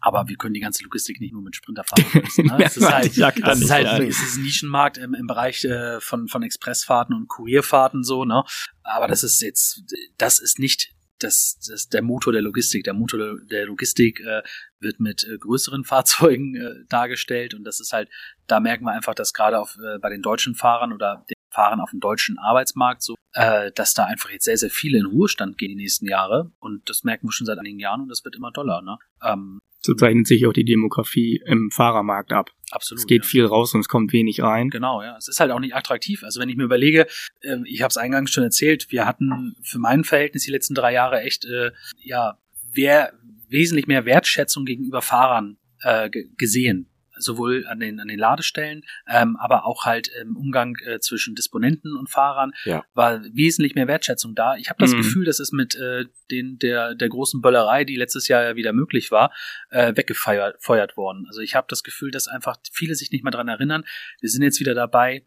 Aber 0.00 0.28
wir 0.28 0.36
können 0.36 0.54
die 0.54 0.60
ganze 0.60 0.84
Logistik 0.84 1.20
nicht 1.20 1.32
nur 1.32 1.42
mit 1.42 1.56
Sprinterfahrern 1.56 2.06
lösen. 2.22 2.46
Ne? 2.46 2.64
Es 2.64 2.76
ist 2.76 2.88
halt, 2.88 3.16
ja, 3.16 3.32
das 3.32 3.60
ist 3.60 3.70
halt 3.70 3.88
sein. 3.88 4.02
es 4.06 4.22
ist 4.22 4.36
ein 4.36 4.44
Nischenmarkt 4.44 4.96
im, 4.96 5.14
im 5.14 5.26
Bereich 5.26 5.64
äh, 5.64 6.00
von, 6.00 6.28
von 6.28 6.44
Expressfahrten 6.44 7.16
und 7.16 7.26
Kurierfahrten 7.26 8.04
so, 8.04 8.24
ne? 8.24 8.44
Aber 8.84 9.08
das 9.08 9.24
ist 9.24 9.42
jetzt, 9.42 9.82
das 10.18 10.38
ist 10.38 10.60
nicht 10.60 10.94
das, 11.18 11.58
das 11.68 11.88
der 11.88 12.02
Motor 12.02 12.32
der 12.32 12.42
Logistik. 12.42 12.84
Der 12.84 12.94
Motor 12.94 13.38
der- 13.44 13.66
Logistik 13.66 14.20
äh, 14.20 14.42
wird 14.80 15.00
mit 15.00 15.24
äh, 15.24 15.38
größeren 15.38 15.84
Fahrzeugen 15.84 16.54
äh, 16.56 16.84
dargestellt 16.88 17.54
und 17.54 17.64
das 17.64 17.80
ist 17.80 17.92
halt, 17.92 18.08
da 18.46 18.60
merken 18.60 18.84
wir 18.84 18.92
einfach, 18.92 19.14
dass 19.14 19.32
gerade 19.32 19.58
auf 19.58 19.76
äh, 19.76 19.98
bei 19.98 20.10
den 20.10 20.22
deutschen 20.22 20.54
Fahrern 20.54 20.92
oder 20.92 21.24
den 21.28 21.36
Fahrern 21.50 21.80
auf 21.80 21.90
dem 21.90 22.00
deutschen 22.00 22.38
Arbeitsmarkt 22.38 23.02
so, 23.02 23.16
äh, 23.32 23.72
dass 23.72 23.94
da 23.94 24.04
einfach 24.04 24.30
jetzt 24.30 24.44
sehr, 24.44 24.56
sehr 24.56 24.70
viele 24.70 24.98
in 24.98 25.06
Ruhestand 25.06 25.58
gehen 25.58 25.70
die 25.70 25.76
nächsten 25.76 26.06
Jahre 26.06 26.52
und 26.60 26.88
das 26.88 27.04
merken 27.04 27.26
wir 27.26 27.32
schon 27.32 27.46
seit 27.46 27.58
einigen 27.58 27.78
Jahren 27.78 28.02
und 28.02 28.08
das 28.08 28.24
wird 28.24 28.36
immer 28.36 28.52
doller, 28.52 28.82
ne? 28.82 28.98
Ähm, 29.22 29.60
So 29.80 29.94
zeichnet 29.94 30.26
sich 30.26 30.46
auch 30.46 30.52
die 30.52 30.64
Demografie 30.64 31.40
im 31.46 31.70
Fahrermarkt 31.70 32.32
ab. 32.32 32.50
Absolut. 32.70 33.00
Es 33.00 33.06
geht 33.06 33.22
ja. 33.22 33.28
viel 33.28 33.44
raus 33.44 33.74
und 33.74 33.80
es 33.80 33.88
kommt 33.88 34.12
wenig 34.12 34.42
rein. 34.42 34.70
Genau, 34.70 35.02
ja. 35.02 35.16
Es 35.16 35.28
ist 35.28 35.40
halt 35.40 35.52
auch 35.52 35.60
nicht 35.60 35.74
attraktiv. 35.74 36.24
Also 36.24 36.40
wenn 36.40 36.48
ich 36.48 36.56
mir 36.56 36.64
überlege, 36.64 37.06
äh, 37.40 37.56
ich 37.64 37.82
habe 37.82 37.90
es 37.90 37.96
eingangs 37.96 38.30
schon 38.30 38.44
erzählt, 38.44 38.90
wir 38.90 39.06
hatten 39.06 39.54
für 39.62 39.78
mein 39.78 40.04
Verhältnis 40.04 40.44
die 40.44 40.50
letzten 40.50 40.74
drei 40.74 40.92
Jahre 40.92 41.20
echt, 41.22 41.44
äh, 41.44 41.70
ja, 42.02 42.38
wer 42.72 43.12
wesentlich 43.48 43.86
mehr 43.86 44.04
Wertschätzung 44.04 44.64
gegenüber 44.64 45.00
Fahrern 45.00 45.58
äh, 45.82 46.10
ge- 46.10 46.28
gesehen. 46.36 46.90
Sowohl 47.18 47.66
an 47.66 47.80
den, 47.80 48.00
an 48.00 48.08
den 48.08 48.18
Ladestellen, 48.18 48.84
ähm, 49.08 49.36
aber 49.36 49.66
auch 49.66 49.84
halt 49.84 50.08
im 50.20 50.36
Umgang 50.36 50.76
äh, 50.84 50.98
zwischen 51.00 51.34
Disponenten 51.34 51.96
und 51.96 52.08
Fahrern 52.10 52.52
Ja. 52.64 52.84
war 52.94 53.22
wesentlich 53.32 53.74
mehr 53.74 53.86
Wertschätzung 53.88 54.34
da. 54.34 54.56
Ich 54.56 54.70
habe 54.70 54.78
das 54.80 54.92
Mhm. 54.92 54.98
Gefühl, 54.98 55.24
das 55.24 55.40
ist 55.40 55.52
mit 55.52 55.74
äh, 55.76 56.06
den, 56.30 56.58
der, 56.58 56.94
der 56.94 57.08
großen 57.08 57.40
Böllerei, 57.40 57.84
die 57.84 57.96
letztes 57.96 58.28
Jahr 58.28 58.42
ja 58.42 58.56
wieder 58.56 58.72
möglich 58.72 59.10
war, 59.10 59.32
äh, 59.70 59.94
weggefeuert 59.96 60.56
feuert 60.62 60.96
worden. 60.96 61.24
Also 61.26 61.40
ich 61.40 61.54
habe 61.54 61.66
das 61.68 61.82
Gefühl, 61.82 62.10
dass 62.10 62.28
einfach 62.28 62.56
viele 62.72 62.94
sich 62.94 63.10
nicht 63.10 63.24
mehr 63.24 63.30
dran 63.32 63.48
erinnern. 63.48 63.84
Wir 64.20 64.28
sind 64.30 64.42
jetzt 64.42 64.60
wieder 64.60 64.74
dabei, 64.74 65.26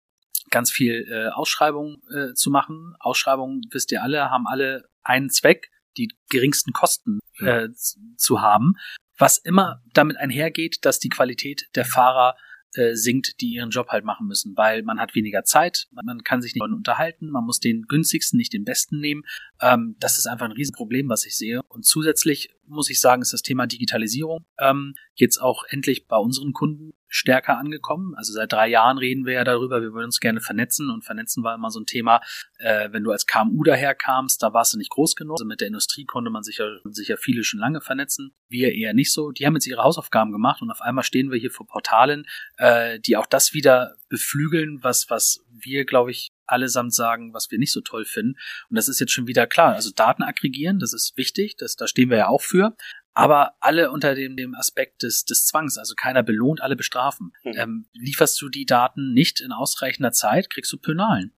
ganz 0.50 0.72
viel 0.72 1.08
äh, 1.10 1.28
Ausschreibungen 1.30 2.02
äh, 2.14 2.34
zu 2.34 2.50
machen. 2.50 2.96
Ausschreibungen, 3.00 3.62
wisst 3.72 3.92
ihr 3.92 4.04
alle, 4.04 4.30
haben 4.30 4.48
alle 4.48 4.90
einen 5.04 5.30
Zweck, 5.30 5.70
die 5.98 6.14
geringsten 6.30 6.72
Kosten 6.74 7.20
äh, 7.40 7.70
zu 8.18 8.42
haben, 8.42 8.74
was 9.22 9.38
immer 9.38 9.82
damit 9.94 10.18
einhergeht, 10.18 10.80
dass 10.82 11.00
die 11.00 11.10
Qualität 11.10 11.70
der 11.76 11.86
Fahrer 11.86 12.36
äh, 12.74 12.96
sinkt, 12.96 13.42
die 13.42 13.54
ihren 13.54 13.70
Job 13.70 13.90
halt 13.90 14.06
machen 14.06 14.28
müssen, 14.28 14.56
weil 14.56 14.82
man 14.84 15.00
hat 15.00 15.14
weniger 15.14 15.44
Zeit, 15.44 15.88
man, 15.92 16.24
kann 16.24 16.42
sich 16.42 16.56
nicht 16.56 16.64
unterhalten, 16.64 17.30
man 17.30 17.44
muss 17.44 17.60
den 17.60 17.84
günstigsten, 17.84 18.38
nicht 18.38 18.54
den 18.54 18.64
besten 18.64 19.00
nehmen. 19.00 19.24
Ähm, 19.62 19.96
das 20.00 20.18
ist 20.18 20.26
einfach 20.26 20.46
ein 20.46 20.54
Riesenproblem, 20.54 21.10
was 21.10 21.26
ich 21.26 21.36
sehe. 21.36 21.62
Und 21.68 21.86
zusätzlich 21.86 22.50
muss 22.66 22.90
ich 22.90 23.00
sagen, 23.00 23.22
ist 23.22 23.34
das 23.34 23.42
Thema 23.42 23.68
Digitalisierung 23.68 24.46
ähm, 24.58 24.96
jetzt 25.16 25.38
auch 25.40 25.66
endlich 25.70 26.08
bei 26.08 26.18
unseren 26.18 26.54
Kunden 26.54 26.92
stärker 27.12 27.58
angekommen. 27.58 28.16
Also 28.16 28.34
seit 28.34 28.52
drei 28.52 28.68
Jahren 28.70 28.98
reden 28.98 29.26
wir 29.26 29.34
ja 29.34 29.44
darüber, 29.44 29.82
wir 29.82 29.94
wollen 29.94 30.06
uns 30.06 30.20
gerne 30.20 30.40
vernetzen 30.40 30.90
und 30.90 31.04
vernetzen 31.04 31.44
war 31.44 31.54
immer 31.54 31.70
so 31.70 31.80
ein 31.80 31.86
Thema, 31.86 32.22
äh, 32.58 32.90
wenn 32.92 33.04
du 33.04 33.12
als 33.12 33.28
KMU 33.28 33.64
daherkamst, 33.64 34.42
da 34.42 34.54
warst 34.54 34.74
du 34.74 34.78
nicht 34.78 34.90
groß 34.90 35.16
genug. 35.16 35.36
Also 35.36 35.46
mit 35.46 35.60
der 35.60 35.68
Industrie 35.68 36.06
konnte 36.06 36.32
man 36.32 36.44
sich 36.44 36.58
ja, 36.58 36.66
sich 36.86 37.10
ja 37.10 37.18
viele 37.18 37.44
schon 37.44 37.60
lange 37.60 37.82
vernetzen. 37.82 38.34
Wir 38.48 38.74
eher 38.74 38.94
nicht 38.94 39.12
so. 39.12 39.32
Die 39.32 39.46
haben 39.46 39.56
jetzt 39.56 39.68
ihre 39.68 39.84
Hausaufgaben 39.84 40.32
gemacht 40.32 40.62
und 40.62 40.72
auf 40.72 40.82
einmal 40.82 41.04
stehen 41.04 41.32
wir 41.32 41.38
hier 41.38 41.52
vor 41.52 41.68
Portalen, 41.68 42.26
äh, 42.58 43.00
die 43.00 43.18
auch 43.18 43.26
das 43.26 43.54
wieder 43.54 43.96
beflügeln, 44.08 44.80
was, 44.82 45.10
was 45.10 45.44
wir, 45.50 45.86
glaube 45.86 46.12
ich, 46.12 46.30
allesamt 46.46 46.94
sagen, 46.94 47.34
was 47.34 47.50
wir 47.50 47.58
nicht 47.58 47.72
so 47.72 47.82
toll 47.82 48.06
finden. 48.06 48.38
Und 48.70 48.76
das 48.78 48.88
ist 48.88 49.00
jetzt 49.00 49.12
schon 49.12 49.28
wieder 49.28 49.48
klar. 49.48 49.74
Also 49.74 49.92
Daten 49.96 50.24
aggregieren, 50.24 50.80
das 50.80 50.94
ist 50.94 51.16
wichtig, 51.16 51.56
das, 51.58 51.76
da 51.76 51.88
stehen 51.88 52.10
wir 52.10 52.18
ja 52.18 52.28
auch 52.28 52.42
für. 52.42 52.76
Aber 53.14 53.54
alle 53.60 53.92
unter 53.92 54.16
dem, 54.16 54.38
dem 54.38 54.56
Aspekt 54.56 55.04
des, 55.04 55.26
des 55.26 55.46
Zwangs, 55.46 55.78
also 55.78 55.96
keiner 55.96 56.24
belohnt, 56.24 56.62
alle 56.62 56.76
bestrafen. 56.76 57.34
Mhm. 57.44 57.54
Ähm, 57.56 57.86
lieferst 57.94 58.42
du 58.42 58.50
die 58.50 58.66
Daten 58.66 59.14
nicht 59.14 59.42
in 59.42 59.52
ausreichender 59.52 60.12
Zeit, 60.12 60.50
kriegst 60.50 60.72
du 60.72 60.78
Penalen. 60.78 61.34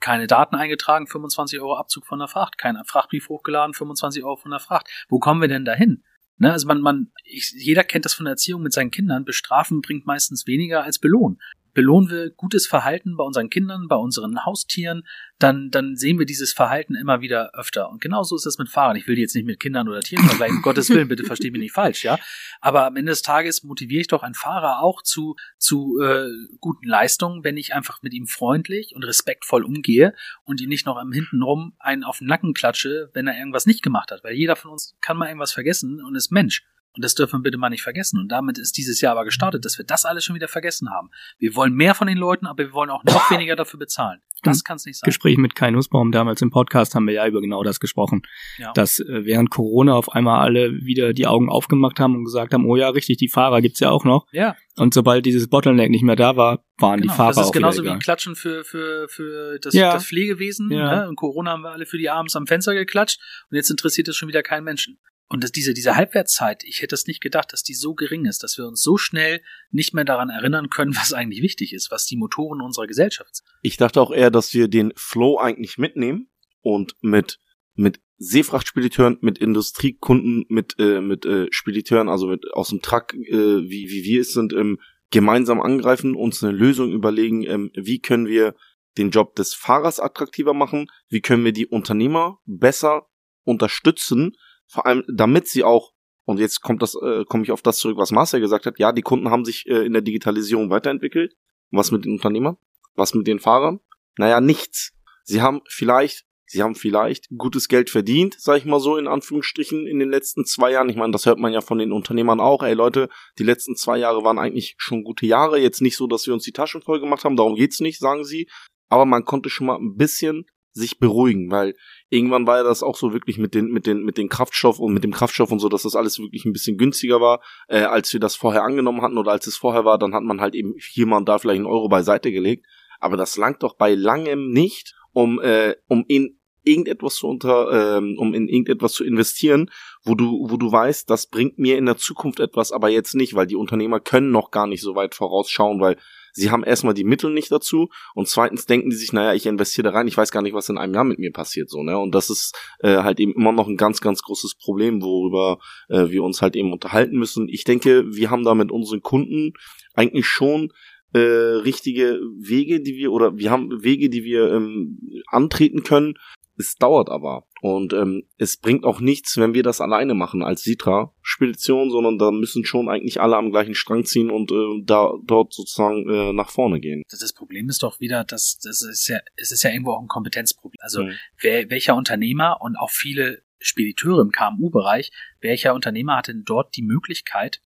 Keine 0.00 0.26
Daten 0.26 0.54
eingetragen, 0.54 1.06
25 1.06 1.60
Euro 1.60 1.76
Abzug 1.76 2.06
von 2.06 2.20
der 2.20 2.28
Fracht. 2.28 2.56
Kein 2.56 2.82
Frachtbrief 2.84 3.28
hochgeladen, 3.28 3.74
25 3.74 4.22
Euro 4.22 4.36
von 4.36 4.52
der 4.52 4.60
Fracht. 4.60 4.88
Wo 5.08 5.18
kommen 5.18 5.40
wir 5.40 5.48
denn 5.48 5.64
dahin? 5.64 6.04
Ne, 6.40 6.52
also 6.52 6.68
man, 6.68 6.80
man, 6.80 7.10
ich, 7.24 7.52
jeder 7.56 7.82
kennt 7.82 8.04
das 8.04 8.14
von 8.14 8.24
der 8.24 8.32
Erziehung 8.32 8.62
mit 8.62 8.72
seinen 8.72 8.92
Kindern. 8.92 9.24
Bestrafen 9.24 9.80
bringt 9.80 10.06
meistens 10.06 10.46
weniger 10.46 10.84
als 10.84 11.00
belohnen. 11.00 11.40
Belohnen 11.78 12.10
wir 12.10 12.30
gutes 12.30 12.66
Verhalten 12.66 13.16
bei 13.16 13.22
unseren 13.22 13.50
Kindern, 13.50 13.86
bei 13.86 13.94
unseren 13.94 14.44
Haustieren, 14.44 15.04
dann, 15.38 15.70
dann 15.70 15.94
sehen 15.94 16.18
wir 16.18 16.26
dieses 16.26 16.52
Verhalten 16.52 16.96
immer 16.96 17.20
wieder 17.20 17.52
öfter. 17.54 17.88
Und 17.88 18.00
genauso 18.00 18.34
ist 18.34 18.46
es 18.46 18.58
mit 18.58 18.68
Fahrern. 18.68 18.96
Ich 18.96 19.06
will 19.06 19.14
die 19.14 19.20
jetzt 19.20 19.36
nicht 19.36 19.46
mit 19.46 19.60
Kindern 19.60 19.88
oder 19.88 20.00
Tieren 20.00 20.24
vergleichen, 20.24 20.60
Gottes 20.60 20.90
Willen, 20.90 21.06
bitte 21.06 21.22
versteht 21.22 21.52
mich 21.52 21.60
nicht 21.60 21.72
falsch, 21.72 22.02
ja. 22.02 22.18
Aber 22.60 22.84
am 22.84 22.96
Ende 22.96 23.10
des 23.10 23.22
Tages 23.22 23.62
motiviere 23.62 24.00
ich 24.00 24.08
doch 24.08 24.24
einen 24.24 24.34
Fahrer 24.34 24.80
auch 24.80 25.02
zu, 25.02 25.36
zu 25.56 26.00
äh, 26.00 26.26
guten 26.58 26.84
Leistungen, 26.84 27.44
wenn 27.44 27.56
ich 27.56 27.74
einfach 27.74 28.02
mit 28.02 28.12
ihm 28.12 28.26
freundlich 28.26 28.96
und 28.96 29.04
respektvoll 29.04 29.62
umgehe 29.62 30.14
und 30.42 30.60
ihn 30.60 30.70
nicht 30.70 30.84
noch 30.84 30.96
am 30.96 31.12
hintenrum 31.12 31.76
einen 31.78 32.02
auf 32.02 32.18
den 32.18 32.26
Nacken 32.26 32.54
klatsche, 32.54 33.08
wenn 33.14 33.28
er 33.28 33.38
irgendwas 33.38 33.66
nicht 33.66 33.84
gemacht 33.84 34.10
hat. 34.10 34.24
Weil 34.24 34.34
jeder 34.34 34.56
von 34.56 34.72
uns 34.72 34.96
kann 35.00 35.16
mal 35.16 35.28
irgendwas 35.28 35.52
vergessen 35.52 36.02
und 36.02 36.16
ist 36.16 36.32
Mensch. 36.32 36.64
Und 36.98 37.04
das 37.04 37.14
dürfen 37.14 37.38
wir 37.38 37.42
bitte 37.44 37.58
mal 37.58 37.70
nicht 37.70 37.82
vergessen. 37.84 38.18
Und 38.18 38.26
damit 38.26 38.58
ist 38.58 38.76
dieses 38.76 39.00
Jahr 39.00 39.12
aber 39.12 39.24
gestartet, 39.24 39.64
dass 39.64 39.78
wir 39.78 39.84
das 39.84 40.04
alles 40.04 40.24
schon 40.24 40.34
wieder 40.34 40.48
vergessen 40.48 40.90
haben. 40.90 41.10
Wir 41.38 41.54
wollen 41.54 41.72
mehr 41.72 41.94
von 41.94 42.08
den 42.08 42.18
Leuten, 42.18 42.44
aber 42.44 42.64
wir 42.64 42.72
wollen 42.72 42.90
auch 42.90 43.04
noch 43.04 43.30
weniger 43.30 43.54
dafür 43.54 43.78
bezahlen. 43.78 44.20
Das 44.42 44.64
kann 44.64 44.76
es 44.76 44.84
nicht 44.84 44.98
sein. 44.98 45.06
Gespräch 45.06 45.36
mit 45.36 45.54
Kai 45.54 45.70
Nussbaum 45.70 46.10
damals 46.10 46.42
im 46.42 46.50
Podcast 46.50 46.96
haben 46.96 47.06
wir 47.06 47.14
ja 47.14 47.26
über 47.28 47.40
genau 47.40 47.62
das 47.62 47.78
gesprochen. 47.78 48.22
Ja. 48.56 48.72
Dass 48.72 48.98
äh, 48.98 49.24
während 49.24 49.50
Corona 49.50 49.94
auf 49.94 50.10
einmal 50.12 50.40
alle 50.40 50.72
wieder 50.72 51.12
die 51.12 51.28
Augen 51.28 51.48
aufgemacht 51.48 52.00
haben 52.00 52.16
und 52.16 52.24
gesagt 52.24 52.52
haben, 52.52 52.66
oh 52.66 52.74
ja, 52.74 52.88
richtig, 52.88 53.18
die 53.18 53.28
Fahrer 53.28 53.60
gibt's 53.60 53.78
ja 53.78 53.90
auch 53.90 54.04
noch. 54.04 54.26
ja, 54.32 54.56
Und 54.76 54.92
sobald 54.92 55.24
dieses 55.24 55.48
Bottleneck 55.48 55.90
nicht 55.90 56.02
mehr 56.02 56.16
da 56.16 56.36
war, 56.36 56.64
waren 56.78 57.00
genau. 57.00 57.12
die 57.12 57.16
Fahrer 57.16 57.28
das 57.30 57.38
ist 57.38 57.46
auch 57.46 57.52
genauso 57.52 57.82
wieder 57.82 57.90
wie 57.92 57.94
egal. 57.94 57.98
Klatschen 58.00 58.34
für, 58.34 58.64
für, 58.64 59.08
für 59.08 59.60
das, 59.60 59.72
Ja. 59.74 59.92
das 59.92 60.04
Pflegewesen. 60.06 60.68
Ja. 60.72 61.02
Ne? 61.04 61.08
In 61.08 61.14
Corona 61.14 61.52
haben 61.52 61.62
wir 61.62 61.70
alle 61.70 61.86
für 61.86 61.98
die 61.98 62.10
abends 62.10 62.34
am 62.34 62.46
Fenster 62.48 62.74
geklatscht 62.74 63.20
und 63.50 63.56
jetzt 63.56 63.70
interessiert 63.70 64.08
es 64.08 64.16
schon 64.16 64.28
wieder 64.28 64.42
keinen 64.42 64.64
Menschen. 64.64 64.98
Und 65.28 65.44
dass 65.44 65.52
diese, 65.52 65.74
diese 65.74 65.94
Halbwertszeit, 65.94 66.64
ich 66.64 66.80
hätte 66.80 66.94
es 66.94 67.06
nicht 67.06 67.20
gedacht, 67.20 67.52
dass 67.52 67.62
die 67.62 67.74
so 67.74 67.94
gering 67.94 68.24
ist, 68.24 68.42
dass 68.42 68.56
wir 68.56 68.66
uns 68.66 68.80
so 68.80 68.96
schnell 68.96 69.42
nicht 69.70 69.92
mehr 69.92 70.04
daran 70.04 70.30
erinnern 70.30 70.70
können, 70.70 70.96
was 70.96 71.12
eigentlich 71.12 71.42
wichtig 71.42 71.72
ist, 71.72 71.90
was 71.90 72.06
die 72.06 72.16
Motoren 72.16 72.60
unserer 72.62 72.86
Gesellschaft 72.86 73.36
sind. 73.36 73.46
Ich 73.62 73.76
dachte 73.76 74.00
auch 74.00 74.10
eher, 74.10 74.30
dass 74.30 74.54
wir 74.54 74.68
den 74.68 74.92
Flow 74.96 75.38
eigentlich 75.38 75.78
mitnehmen 75.78 76.30
und 76.60 76.94
mit 77.00 77.38
mit 77.74 78.00
Seefrachtspediteuren, 78.16 79.18
mit 79.20 79.38
Industriekunden, 79.38 80.44
mit 80.48 80.74
äh, 80.80 81.00
mit 81.00 81.24
äh, 81.24 81.46
Spediteuren, 81.50 82.08
also 82.08 82.26
mit 82.26 82.52
aus 82.52 82.70
dem 82.70 82.82
Truck, 82.82 83.14
äh, 83.14 83.30
wie 83.30 83.88
wie 83.88 84.02
wir 84.02 84.22
es 84.22 84.32
sind, 84.32 84.52
ähm, 84.52 84.80
gemeinsam 85.10 85.60
angreifen, 85.60 86.16
uns 86.16 86.42
eine 86.42 86.52
Lösung 86.52 86.92
überlegen, 86.92 87.44
ähm, 87.44 87.70
wie 87.74 88.00
können 88.00 88.26
wir 88.26 88.56
den 88.96 89.10
Job 89.10 89.36
des 89.36 89.54
Fahrers 89.54 90.00
attraktiver 90.00 90.54
machen, 90.54 90.88
wie 91.08 91.20
können 91.20 91.44
wir 91.44 91.52
die 91.52 91.66
Unternehmer 91.66 92.40
besser 92.46 93.06
unterstützen, 93.44 94.32
vor 94.68 94.86
allem 94.86 95.04
damit 95.08 95.48
sie 95.48 95.64
auch 95.64 95.92
und 96.24 96.38
jetzt 96.38 96.60
kommt 96.60 96.82
das 96.82 96.94
äh, 96.94 97.24
komme 97.24 97.42
ich 97.42 97.52
auf 97.52 97.62
das 97.62 97.78
zurück, 97.78 97.96
was 97.96 98.12
Marcel 98.12 98.40
gesagt 98.40 98.66
hat. 98.66 98.78
Ja, 98.78 98.92
die 98.92 99.02
Kunden 99.02 99.30
haben 99.30 99.46
sich 99.46 99.66
äh, 99.66 99.86
in 99.86 99.94
der 99.94 100.02
Digitalisierung 100.02 100.68
weiterentwickelt. 100.68 101.34
Was 101.70 101.90
mit 101.90 102.04
den 102.04 102.12
Unternehmern? 102.12 102.58
Was 102.94 103.14
mit 103.14 103.26
den 103.26 103.38
Fahrern? 103.38 103.80
Naja, 104.18 104.40
nichts. 104.40 104.92
Sie 105.24 105.40
haben 105.40 105.62
vielleicht, 105.68 106.26
sie 106.46 106.62
haben 106.62 106.74
vielleicht 106.74 107.28
gutes 107.36 107.68
Geld 107.68 107.88
verdient, 107.88 108.36
sag 108.38 108.58
ich 108.58 108.64
mal 108.64 108.80
so, 108.80 108.96
in 108.96 109.06
Anführungsstrichen, 109.06 109.86
in 109.86 109.98
den 109.98 110.10
letzten 110.10 110.44
zwei 110.44 110.72
Jahren. 110.72 110.88
Ich 110.88 110.96
meine, 110.96 111.12
das 111.12 111.24
hört 111.24 111.38
man 111.38 111.52
ja 111.52 111.60
von 111.60 111.78
den 111.78 111.92
Unternehmern 111.92 112.40
auch. 112.40 112.62
Ey 112.62 112.74
Leute, 112.74 113.08
die 113.38 113.44
letzten 113.44 113.76
zwei 113.76 113.98
Jahre 113.98 114.22
waren 114.24 114.38
eigentlich 114.38 114.74
schon 114.76 115.04
gute 115.04 115.26
Jahre. 115.26 115.58
Jetzt 115.58 115.80
nicht 115.80 115.96
so, 115.96 116.06
dass 116.06 116.26
wir 116.26 116.34
uns 116.34 116.44
die 116.44 116.52
Taschen 116.52 116.82
voll 116.82 117.00
gemacht 117.00 117.24
haben. 117.24 117.36
Darum 117.36 117.54
geht's 117.54 117.80
nicht, 117.80 117.98
sagen 117.98 118.24
sie. 118.24 118.48
Aber 118.90 119.06
man 119.06 119.24
konnte 119.24 119.48
schon 119.48 119.66
mal 119.66 119.76
ein 119.76 119.96
bisschen 119.96 120.46
sich 120.78 120.98
beruhigen, 120.98 121.50
weil 121.50 121.74
irgendwann 122.08 122.46
war 122.46 122.58
ja 122.58 122.62
das 122.62 122.82
auch 122.82 122.96
so 122.96 123.12
wirklich 123.12 123.38
mit 123.38 123.54
den 123.54 123.66
mit 123.66 123.86
den 123.86 124.02
mit 124.02 124.16
den 124.16 124.28
Kraftstoff 124.28 124.78
und 124.78 124.94
mit 124.94 125.04
dem 125.04 125.12
Kraftstoff 125.12 125.52
und 125.52 125.58
so, 125.58 125.68
dass 125.68 125.82
das 125.82 125.96
alles 125.96 126.18
wirklich 126.18 126.44
ein 126.44 126.52
bisschen 126.52 126.78
günstiger 126.78 127.20
war, 127.20 127.42
äh, 127.68 127.80
als 127.80 128.12
wir 128.12 128.20
das 128.20 128.36
vorher 128.36 128.62
angenommen 128.62 129.02
hatten 129.02 129.18
oder 129.18 129.32
als 129.32 129.46
es 129.46 129.56
vorher 129.56 129.84
war, 129.84 129.98
dann 129.98 130.14
hat 130.14 130.22
man 130.22 130.40
halt 130.40 130.54
eben 130.54 130.74
hier 130.78 131.06
mal 131.06 131.18
und 131.18 131.28
da 131.28 131.38
vielleicht 131.38 131.58
einen 131.58 131.66
Euro 131.66 131.88
beiseite 131.88 132.32
gelegt, 132.32 132.66
aber 133.00 133.16
das 133.16 133.36
langt 133.36 133.62
doch 133.62 133.76
bei 133.76 133.94
langem 133.94 134.50
nicht, 134.50 134.94
um 135.12 135.40
äh, 135.40 135.74
um 135.88 136.04
in 136.08 136.38
irgendetwas 136.64 137.16
zu 137.16 137.28
unter 137.28 137.98
ähm, 137.98 138.16
um 138.18 138.34
in 138.34 138.48
irgendetwas 138.48 138.92
zu 138.92 139.04
investieren, 139.04 139.70
wo 140.04 140.14
du 140.14 140.46
wo 140.50 140.56
du 140.56 140.70
weißt, 140.70 141.08
das 141.08 141.26
bringt 141.26 141.58
mir 141.58 141.78
in 141.78 141.86
der 141.86 141.96
Zukunft 141.96 142.40
etwas, 142.40 142.72
aber 142.72 142.88
jetzt 142.88 143.14
nicht, 143.14 143.34
weil 143.34 143.46
die 143.46 143.56
Unternehmer 143.56 144.00
können 144.00 144.30
noch 144.30 144.50
gar 144.50 144.66
nicht 144.66 144.82
so 144.82 144.94
weit 144.94 145.14
vorausschauen, 145.14 145.80
weil 145.80 145.96
sie 146.38 146.50
haben 146.50 146.64
erstmal 146.64 146.94
die 146.94 147.04
Mittel 147.04 147.32
nicht 147.32 147.50
dazu 147.50 147.88
und 148.14 148.28
zweitens 148.28 148.66
denken 148.66 148.90
die 148.90 148.96
sich, 148.96 149.12
naja, 149.12 149.34
ich 149.34 149.46
investiere 149.46 149.90
da 149.90 149.90
rein, 149.90 150.08
ich 150.08 150.16
weiß 150.16 150.30
gar 150.30 150.42
nicht, 150.42 150.54
was 150.54 150.68
in 150.68 150.78
einem 150.78 150.94
Jahr 150.94 151.04
mit 151.04 151.18
mir 151.18 151.32
passiert, 151.32 151.68
so, 151.68 151.82
ne? 151.82 151.98
Und 151.98 152.14
das 152.14 152.30
ist 152.30 152.56
äh, 152.80 152.98
halt 152.98 153.20
eben 153.20 153.32
immer 153.32 153.52
noch 153.52 153.66
ein 153.66 153.76
ganz, 153.76 154.00
ganz 154.00 154.22
großes 154.22 154.54
Problem, 154.54 155.02
worüber 155.02 155.58
äh, 155.88 156.10
wir 156.10 156.22
uns 156.22 156.40
halt 156.40 156.56
eben 156.56 156.72
unterhalten 156.72 157.18
müssen. 157.18 157.48
Ich 157.48 157.64
denke, 157.64 158.04
wir 158.08 158.30
haben 158.30 158.44
da 158.44 158.54
mit 158.54 158.70
unseren 158.70 159.02
Kunden 159.02 159.52
eigentlich 159.94 160.26
schon 160.26 160.72
äh, 161.12 161.18
richtige 161.18 162.20
Wege, 162.38 162.80
die 162.80 162.94
wir, 162.96 163.12
oder 163.12 163.36
wir 163.36 163.50
haben 163.50 163.82
Wege, 163.82 164.08
die 164.08 164.24
wir 164.24 164.52
ähm, 164.52 164.98
antreten 165.26 165.82
können. 165.82 166.14
Es 166.58 166.74
dauert 166.74 167.08
aber. 167.08 167.46
Und 167.60 167.92
ähm, 167.92 168.24
es 168.36 168.56
bringt 168.56 168.84
auch 168.84 169.00
nichts, 169.00 169.36
wenn 169.36 169.54
wir 169.54 169.62
das 169.62 169.80
alleine 169.80 170.14
machen 170.14 170.42
als 170.42 170.62
Sitra-Spedition, 170.62 171.90
sondern 171.90 172.18
da 172.18 172.30
müssen 172.30 172.64
schon 172.64 172.88
eigentlich 172.88 173.20
alle 173.20 173.36
am 173.36 173.50
gleichen 173.50 173.74
Strang 173.74 174.04
ziehen 174.04 174.30
und 174.30 174.50
äh, 174.52 174.82
da 174.84 175.12
dort 175.24 175.52
sozusagen 175.52 176.08
äh, 176.08 176.32
nach 176.32 176.50
vorne 176.50 176.80
gehen. 176.80 177.02
Das, 177.10 177.32
Problem 177.32 177.68
ist 177.68 177.82
doch 177.82 178.00
wieder, 178.00 178.24
dass 178.24 178.58
das 178.62 178.82
ist 178.82 179.08
ja, 179.08 179.20
es 179.36 179.52
ist 179.52 179.62
ja 179.62 179.70
irgendwo 179.70 179.92
auch 179.92 180.00
ein 180.00 180.08
Kompetenzproblem. 180.08 180.78
Also 180.80 181.04
Mhm. 181.04 181.12
wer, 181.40 181.70
welcher 181.70 181.94
Unternehmer 181.94 182.58
und 182.60 182.76
auch 182.76 182.90
viele 182.90 183.42
Spediteure 183.60 184.20
im 184.20 184.30
KMU-Bereich, 184.30 185.10
welcher 185.40 185.74
Unternehmer 185.74 186.16
hat 186.16 186.28
denn 186.28 186.44
dort 186.44 186.76
die 186.76 186.82
Möglichkeit, 186.82 187.60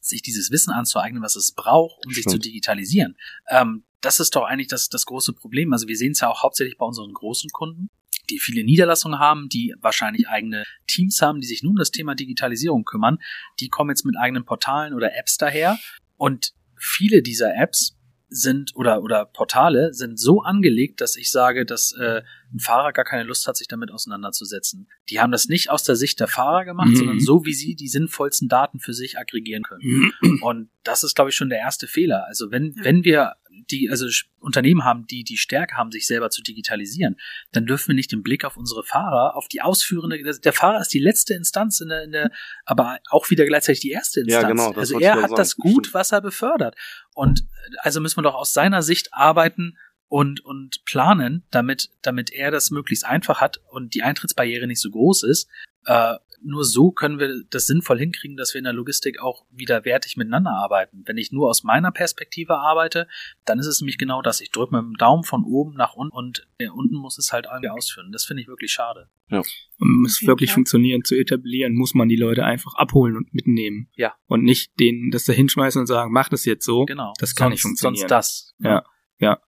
sich 0.00 0.22
dieses 0.22 0.50
Wissen 0.50 0.72
anzueignen, 0.72 1.22
was 1.22 1.36
es 1.36 1.52
braucht, 1.52 2.04
um 2.04 2.12
sich 2.12 2.22
Stimmt. 2.22 2.42
zu 2.42 2.50
digitalisieren? 2.50 3.16
Ähm, 3.48 3.84
das 4.00 4.20
ist 4.20 4.36
doch 4.36 4.44
eigentlich 4.44 4.68
das, 4.68 4.88
das 4.88 5.06
große 5.06 5.32
Problem. 5.32 5.72
Also 5.72 5.88
wir 5.88 5.96
sehen 5.96 6.12
es 6.12 6.20
ja 6.20 6.28
auch 6.28 6.42
hauptsächlich 6.42 6.78
bei 6.78 6.86
unseren 6.86 7.12
großen 7.12 7.50
Kunden. 7.50 7.88
Die 8.30 8.38
viele 8.38 8.64
Niederlassungen 8.64 9.18
haben, 9.18 9.48
die 9.48 9.74
wahrscheinlich 9.80 10.28
eigene 10.28 10.64
Teams 10.86 11.20
haben, 11.22 11.40
die 11.40 11.46
sich 11.46 11.62
nun 11.62 11.72
um 11.72 11.76
das 11.76 11.90
Thema 11.90 12.14
Digitalisierung 12.14 12.84
kümmern, 12.84 13.18
die 13.60 13.68
kommen 13.68 13.90
jetzt 13.90 14.04
mit 14.04 14.16
eigenen 14.16 14.44
Portalen 14.44 14.94
oder 14.94 15.16
Apps 15.16 15.36
daher 15.36 15.78
und 16.16 16.52
viele 16.76 17.22
dieser 17.22 17.54
Apps 17.54 17.96
sind 18.28 18.74
oder 18.74 19.02
oder 19.02 19.24
Portale 19.24 19.94
sind 19.94 20.18
so 20.18 20.42
angelegt, 20.42 21.00
dass 21.00 21.16
ich 21.16 21.30
sage, 21.30 21.64
dass 21.64 21.92
äh, 21.92 22.22
ein 22.52 22.58
Fahrer 22.58 22.92
gar 22.92 23.04
keine 23.04 23.22
Lust 23.22 23.46
hat, 23.46 23.56
sich 23.56 23.68
damit 23.68 23.92
auseinanderzusetzen. 23.92 24.88
Die 25.10 25.20
haben 25.20 25.30
das 25.30 25.46
nicht 25.46 25.70
aus 25.70 25.84
der 25.84 25.96
Sicht 25.96 26.18
der 26.18 26.26
Fahrer 26.26 26.64
gemacht, 26.64 26.88
mhm. 26.88 26.96
sondern 26.96 27.20
so, 27.20 27.44
wie 27.44 27.54
sie 27.54 27.76
die 27.76 27.88
sinnvollsten 27.88 28.48
Daten 28.48 28.80
für 28.80 28.94
sich 28.94 29.18
aggregieren 29.18 29.62
können. 29.62 30.12
Mhm. 30.20 30.38
Und 30.42 30.70
das 30.82 31.04
ist, 31.04 31.14
glaube 31.14 31.30
ich, 31.30 31.36
schon 31.36 31.50
der 31.50 31.58
erste 31.58 31.86
Fehler. 31.86 32.26
Also 32.26 32.50
wenn 32.50 32.74
wenn 32.82 33.04
wir 33.04 33.34
die 33.70 33.90
also 33.90 34.06
Unternehmen 34.38 34.84
haben, 34.84 35.06
die 35.06 35.24
die 35.24 35.36
Stärke 35.36 35.76
haben, 35.76 35.90
sich 35.90 36.06
selber 36.06 36.30
zu 36.30 36.42
digitalisieren, 36.42 37.16
dann 37.52 37.66
dürfen 37.66 37.88
wir 37.88 37.94
nicht 37.94 38.12
den 38.12 38.22
Blick 38.22 38.44
auf 38.44 38.56
unsere 38.56 38.84
Fahrer, 38.84 39.36
auf 39.36 39.48
die 39.48 39.62
ausführende, 39.62 40.22
der 40.22 40.52
Fahrer 40.52 40.80
ist 40.80 40.92
die 40.92 40.98
letzte 40.98 41.34
Instanz 41.34 41.80
in 41.80 41.88
der, 41.88 42.04
in 42.04 42.12
der 42.12 42.30
aber 42.64 42.98
auch 43.10 43.30
wieder 43.30 43.46
gleichzeitig 43.46 43.80
die 43.80 43.90
erste 43.90 44.20
Instanz. 44.20 44.42
Ja, 44.42 44.48
genau, 44.48 44.72
also 44.72 45.00
er 45.00 45.14
hat 45.14 45.22
sagen. 45.22 45.36
das 45.36 45.56
Gut, 45.56 45.94
was 45.94 46.12
er 46.12 46.20
befördert. 46.20 46.76
Und 47.14 47.46
also 47.78 48.00
müssen 48.00 48.18
wir 48.18 48.22
doch 48.22 48.34
aus 48.34 48.52
seiner 48.52 48.82
Sicht 48.82 49.12
arbeiten, 49.12 49.76
und, 50.08 50.44
und 50.44 50.84
planen, 50.84 51.44
damit, 51.50 51.90
damit 52.02 52.32
er 52.32 52.50
das 52.50 52.70
möglichst 52.70 53.04
einfach 53.04 53.40
hat 53.40 53.60
und 53.70 53.94
die 53.94 54.02
Eintrittsbarriere 54.02 54.66
nicht 54.66 54.80
so 54.80 54.90
groß 54.90 55.24
ist. 55.24 55.48
Äh, 55.84 56.14
nur 56.42 56.64
so 56.64 56.90
können 56.90 57.18
wir 57.18 57.44
das 57.50 57.66
sinnvoll 57.66 57.98
hinkriegen, 57.98 58.36
dass 58.36 58.54
wir 58.54 58.58
in 58.58 58.64
der 58.64 58.72
Logistik 58.72 59.20
auch 59.20 59.44
wieder 59.50 59.84
wertig 59.84 60.16
miteinander 60.16 60.50
arbeiten. 60.50 61.02
Wenn 61.06 61.16
ich 61.16 61.32
nur 61.32 61.48
aus 61.48 61.64
meiner 61.64 61.92
Perspektive 61.92 62.58
arbeite, 62.58 63.08
dann 63.44 63.58
ist 63.58 63.66
es 63.66 63.80
nämlich 63.80 63.98
genau 63.98 64.22
das. 64.22 64.40
Ich 64.40 64.50
drücke 64.50 64.74
mit 64.74 64.82
dem 64.82 64.96
Daumen 64.96 65.24
von 65.24 65.44
oben 65.44 65.74
nach 65.74 65.94
unten 65.94 66.14
und 66.16 66.48
der 66.60 66.74
unten 66.74 66.96
muss 66.96 67.18
es 67.18 67.32
halt 67.32 67.46
irgendwie 67.46 67.68
ausführen. 67.68 68.12
Das 68.12 68.24
finde 68.24 68.42
ich 68.42 68.48
wirklich 68.48 68.72
schade. 68.72 69.08
Ja. 69.28 69.42
Um 69.78 70.04
es 70.06 70.24
wirklich 70.26 70.50
ja. 70.50 70.54
funktionieren 70.54 71.04
zu 71.04 71.16
etablieren, 71.16 71.74
muss 71.74 71.94
man 71.94 72.08
die 72.08 72.16
Leute 72.16 72.44
einfach 72.44 72.74
abholen 72.74 73.16
und 73.16 73.34
mitnehmen. 73.34 73.88
Ja. 73.96 74.14
Und 74.26 74.44
nicht 74.44 74.78
denen 74.78 75.10
das 75.10 75.24
da 75.24 75.32
hinschmeißen 75.32 75.80
und 75.80 75.86
sagen, 75.86 76.12
mach 76.12 76.28
das 76.28 76.44
jetzt 76.44 76.64
so. 76.64 76.84
Genau. 76.84 77.12
Das 77.18 77.34
kann 77.34 77.46
sonst, 77.46 77.52
nicht 77.52 77.62
funktionieren. 77.62 78.08
Sonst 78.08 78.10
das. 78.10 78.54
Ja. 78.58 78.84
Ja. 79.18 79.40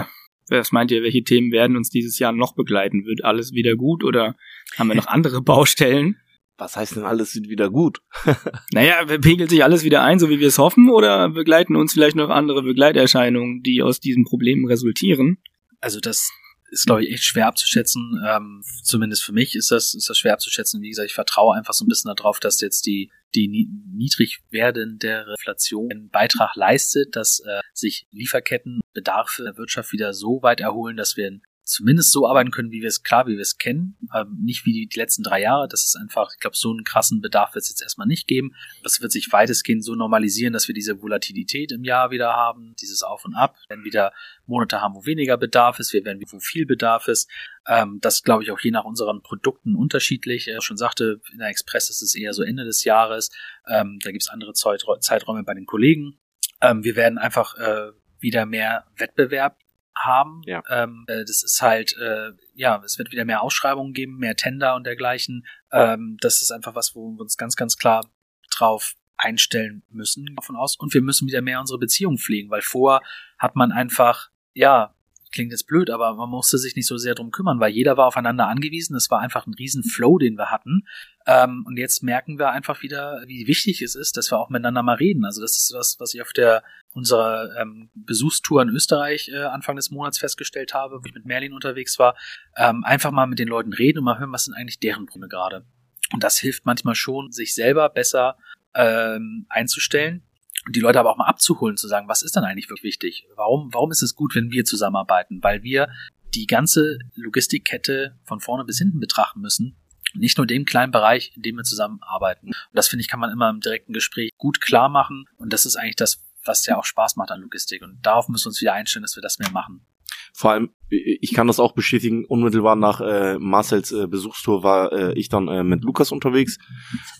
Äh, 0.00 0.04
was 0.48 0.72
meint 0.72 0.90
ihr, 0.90 1.02
welche 1.02 1.24
Themen 1.24 1.52
werden 1.52 1.76
uns 1.76 1.90
dieses 1.90 2.18
Jahr 2.18 2.32
noch 2.32 2.54
begleiten? 2.54 3.04
Wird 3.04 3.24
alles 3.24 3.52
wieder 3.52 3.76
gut 3.76 4.04
oder 4.04 4.36
haben 4.78 4.88
wir 4.88 4.94
noch 4.94 5.06
andere 5.06 5.42
Baustellen? 5.42 6.16
Was 6.58 6.76
heißt 6.76 6.96
denn 6.96 7.04
alles 7.04 7.34
wird 7.34 7.48
wieder 7.48 7.68
gut? 7.68 8.00
naja, 8.72 9.04
pegelt 9.04 9.50
sich 9.50 9.62
alles 9.62 9.84
wieder 9.84 10.02
ein, 10.02 10.18
so 10.18 10.30
wie 10.30 10.40
wir 10.40 10.48
es 10.48 10.58
hoffen, 10.58 10.88
oder 10.88 11.28
begleiten 11.28 11.76
uns 11.76 11.92
vielleicht 11.92 12.16
noch 12.16 12.30
andere 12.30 12.62
Begleiterscheinungen, 12.62 13.62
die 13.62 13.82
aus 13.82 14.00
diesen 14.00 14.24
Problemen 14.24 14.66
resultieren? 14.66 15.38
Also 15.80 16.00
das 16.00 16.30
ist, 16.70 16.86
glaube 16.86 17.04
ich, 17.04 17.12
echt 17.12 17.24
schwer 17.24 17.46
abzuschätzen. 17.46 18.22
Ähm, 18.26 18.62
zumindest 18.82 19.24
für 19.24 19.32
mich 19.32 19.54
ist 19.54 19.70
das, 19.70 19.94
ist 19.94 20.08
das 20.08 20.18
schwer 20.18 20.32
abzuschätzen. 20.32 20.82
Wie 20.82 20.88
gesagt, 20.88 21.08
ich 21.08 21.14
vertraue 21.14 21.56
einfach 21.56 21.74
so 21.74 21.84
ein 21.84 21.88
bisschen 21.88 22.14
darauf, 22.14 22.40
dass 22.40 22.60
jetzt 22.60 22.86
die, 22.86 23.10
die 23.34 23.68
niedrig 23.92 24.40
werdende 24.50 25.26
Inflation 25.38 25.90
einen 25.90 26.10
Beitrag 26.10 26.56
leistet, 26.56 27.16
dass 27.16 27.40
äh, 27.40 27.60
sich 27.72 28.06
Lieferketten, 28.10 28.80
Bedarfe 28.92 29.44
der 29.44 29.56
Wirtschaft 29.56 29.92
wieder 29.92 30.14
so 30.14 30.42
weit 30.42 30.60
erholen, 30.60 30.96
dass 30.96 31.16
wir 31.16 31.38
zumindest 31.66 32.12
so 32.12 32.28
arbeiten 32.28 32.52
können, 32.52 32.70
wie 32.70 32.80
wir 32.80 32.88
es 32.88 33.02
klar, 33.02 33.26
wie 33.26 33.34
wir 33.34 33.40
es 33.40 33.58
kennen, 33.58 33.96
ähm, 34.14 34.38
nicht 34.40 34.64
wie 34.64 34.72
die, 34.72 34.86
die, 34.86 34.98
letzten 34.98 35.24
drei 35.24 35.42
Jahre. 35.42 35.66
Das 35.68 35.82
ist 35.82 35.96
einfach, 35.96 36.30
ich 36.32 36.38
glaube, 36.38 36.56
so 36.56 36.70
einen 36.70 36.84
krassen 36.84 37.20
Bedarf 37.20 37.54
wird 37.54 37.64
es 37.64 37.70
jetzt 37.70 37.82
erstmal 37.82 38.06
nicht 38.06 38.28
geben. 38.28 38.54
Das 38.84 39.02
wird 39.02 39.10
sich 39.10 39.32
weitestgehend 39.32 39.84
so 39.84 39.96
normalisieren, 39.96 40.52
dass 40.52 40.68
wir 40.68 40.74
diese 40.74 41.02
Volatilität 41.02 41.72
im 41.72 41.82
Jahr 41.82 42.12
wieder 42.12 42.32
haben, 42.32 42.76
dieses 42.80 43.02
Auf 43.02 43.24
und 43.24 43.34
Ab. 43.34 43.56
Werden 43.68 43.84
wieder 43.84 44.12
Monate 44.46 44.80
haben, 44.80 44.94
wo 44.94 45.04
weniger 45.06 45.36
Bedarf 45.36 45.80
ist, 45.80 45.92
wir 45.92 46.04
werden 46.04 46.22
wo 46.30 46.38
viel 46.38 46.66
Bedarf 46.66 47.08
ist. 47.08 47.28
Ähm, 47.66 47.98
das 48.00 48.22
glaube 48.22 48.44
ich 48.44 48.52
auch 48.52 48.60
je 48.60 48.70
nach 48.70 48.84
unseren 48.84 49.22
Produkten 49.22 49.74
unterschiedlich. 49.74 50.46
Er 50.46 50.62
schon 50.62 50.76
sagte, 50.76 51.20
in 51.32 51.38
der 51.38 51.48
Express 51.48 51.90
ist 51.90 52.00
es 52.00 52.14
eher 52.14 52.32
so 52.32 52.44
Ende 52.44 52.64
des 52.64 52.84
Jahres. 52.84 53.30
Ähm, 53.66 53.98
da 54.04 54.12
gibt 54.12 54.22
es 54.22 54.28
andere 54.28 54.52
Zeiträume 54.52 55.42
bei 55.42 55.54
den 55.54 55.66
Kollegen. 55.66 56.20
Ähm, 56.60 56.84
wir 56.84 56.94
werden 56.94 57.18
einfach 57.18 57.56
äh, 57.58 57.90
wieder 58.20 58.46
mehr 58.46 58.84
Wettbewerb 58.96 59.58
haben. 59.96 60.42
Ja. 60.44 60.62
Ähm, 60.68 61.04
äh, 61.08 61.24
das 61.24 61.42
ist 61.42 61.60
halt, 61.62 61.96
äh, 61.96 62.32
ja, 62.54 62.80
es 62.84 62.98
wird 62.98 63.10
wieder 63.12 63.24
mehr 63.24 63.42
Ausschreibungen 63.42 63.92
geben, 63.92 64.18
mehr 64.18 64.36
Tender 64.36 64.74
und 64.76 64.84
dergleichen. 64.84 65.46
Ähm, 65.72 66.16
das 66.20 66.42
ist 66.42 66.50
einfach 66.50 66.74
was, 66.74 66.94
wo 66.94 67.10
wir 67.12 67.20
uns 67.20 67.36
ganz, 67.36 67.56
ganz 67.56 67.76
klar 67.76 68.08
drauf 68.50 68.94
einstellen 69.16 69.82
müssen 69.90 70.26
davon 70.36 70.56
aus. 70.56 70.76
Und 70.76 70.92
wir 70.94 71.02
müssen 71.02 71.26
wieder 71.26 71.42
mehr 71.42 71.60
unsere 71.60 71.78
Beziehungen 71.78 72.18
pflegen, 72.18 72.50
weil 72.50 72.62
vorher 72.62 73.00
hat 73.38 73.56
man 73.56 73.72
einfach, 73.72 74.30
ja, 74.52 74.94
klingt 75.36 75.52
jetzt 75.52 75.66
blöd, 75.66 75.90
aber 75.90 76.14
man 76.14 76.30
musste 76.30 76.56
sich 76.56 76.74
nicht 76.76 76.86
so 76.86 76.96
sehr 76.96 77.14
drum 77.14 77.30
kümmern, 77.30 77.60
weil 77.60 77.70
jeder 77.70 77.96
war 77.96 78.06
aufeinander 78.06 78.48
angewiesen. 78.48 78.96
Es 78.96 79.10
war 79.10 79.20
einfach 79.20 79.46
ein 79.46 79.54
riesen 79.54 79.84
Flow, 79.84 80.18
den 80.18 80.36
wir 80.36 80.50
hatten. 80.50 80.86
Ähm, 81.26 81.62
und 81.66 81.76
jetzt 81.76 82.02
merken 82.02 82.38
wir 82.38 82.50
einfach 82.50 82.82
wieder, 82.82 83.22
wie 83.26 83.46
wichtig 83.46 83.82
es 83.82 83.94
ist, 83.94 84.16
dass 84.16 84.32
wir 84.32 84.38
auch 84.38 84.48
miteinander 84.48 84.82
mal 84.82 84.96
reden. 84.96 85.26
Also 85.26 85.42
das 85.42 85.52
ist 85.52 85.74
was, 85.76 86.00
was 86.00 86.14
ich 86.14 86.22
auf 86.22 86.32
der 86.32 86.64
unserer 86.94 87.54
ähm, 87.60 87.90
Besuchstour 87.94 88.62
in 88.62 88.70
Österreich 88.70 89.28
äh, 89.28 89.44
Anfang 89.44 89.76
des 89.76 89.90
Monats 89.90 90.18
festgestellt 90.18 90.72
habe, 90.72 91.02
wo 91.02 91.06
ich 91.06 91.14
mit 91.14 91.26
Merlin 91.26 91.52
unterwegs 91.52 91.98
war. 91.98 92.16
Ähm, 92.56 92.82
einfach 92.82 93.10
mal 93.10 93.26
mit 93.26 93.38
den 93.38 93.48
Leuten 93.48 93.74
reden 93.74 93.98
und 93.98 94.04
mal 94.04 94.18
hören, 94.18 94.32
was 94.32 94.46
sind 94.46 94.54
eigentlich 94.54 94.80
deren 94.80 95.04
Probleme 95.04 95.28
gerade. 95.28 95.66
Und 96.14 96.24
das 96.24 96.38
hilft 96.38 96.64
manchmal 96.64 96.94
schon, 96.94 97.30
sich 97.30 97.54
selber 97.54 97.90
besser 97.90 98.38
ähm, 98.74 99.44
einzustellen 99.50 100.22
die 100.68 100.80
Leute 100.80 100.98
aber 100.98 101.10
auch 101.10 101.16
mal 101.16 101.26
abzuholen, 101.26 101.76
zu 101.76 101.88
sagen, 101.88 102.08
was 102.08 102.22
ist 102.22 102.36
denn 102.36 102.44
eigentlich 102.44 102.68
wirklich 102.68 102.82
wichtig? 102.82 103.26
Warum, 103.36 103.72
warum 103.72 103.90
ist 103.90 104.02
es 104.02 104.14
gut, 104.14 104.34
wenn 104.34 104.50
wir 104.50 104.64
zusammenarbeiten? 104.64 105.42
Weil 105.42 105.62
wir 105.62 105.88
die 106.34 106.46
ganze 106.46 106.98
Logistikkette 107.14 108.18
von 108.24 108.40
vorne 108.40 108.64
bis 108.64 108.78
hinten 108.78 109.00
betrachten 109.00 109.40
müssen. 109.40 109.76
Nicht 110.14 110.38
nur 110.38 110.46
den 110.46 110.64
kleinen 110.64 110.92
Bereich, 110.92 111.32
in 111.36 111.42
dem 111.42 111.56
wir 111.56 111.64
zusammenarbeiten. 111.64 112.48
Und 112.48 112.54
das 112.72 112.88
finde 112.88 113.02
ich, 113.02 113.08
kann 113.08 113.20
man 113.20 113.30
immer 113.30 113.50
im 113.50 113.60
direkten 113.60 113.92
Gespräch 113.92 114.30
gut 114.36 114.60
klar 114.60 114.88
machen. 114.88 115.26
Und 115.36 115.52
das 115.52 115.66
ist 115.66 115.76
eigentlich 115.76 115.96
das, 115.96 116.24
was 116.44 116.64
ja 116.66 116.76
auch 116.78 116.84
Spaß 116.84 117.16
macht 117.16 117.30
an 117.30 117.40
Logistik. 117.40 117.82
Und 117.82 118.04
darauf 118.04 118.28
müssen 118.28 118.46
wir 118.46 118.48
uns 118.48 118.60
wieder 118.60 118.72
einstellen, 118.72 119.02
dass 119.02 119.16
wir 119.16 119.22
das 119.22 119.38
mehr 119.38 119.50
machen. 119.50 119.84
Vor 120.32 120.52
allem, 120.52 120.70
ich 120.88 121.34
kann 121.34 121.46
das 121.46 121.60
auch 121.60 121.72
bestätigen, 121.72 122.24
unmittelbar 122.26 122.76
nach 122.76 123.00
äh, 123.00 123.38
Marcels 123.38 123.92
äh, 123.92 124.06
Besuchstour 124.06 124.62
war 124.62 124.92
äh, 124.92 125.12
ich 125.14 125.28
dann 125.28 125.48
äh, 125.48 125.64
mit 125.64 125.82
Lukas 125.82 126.12
unterwegs. 126.12 126.58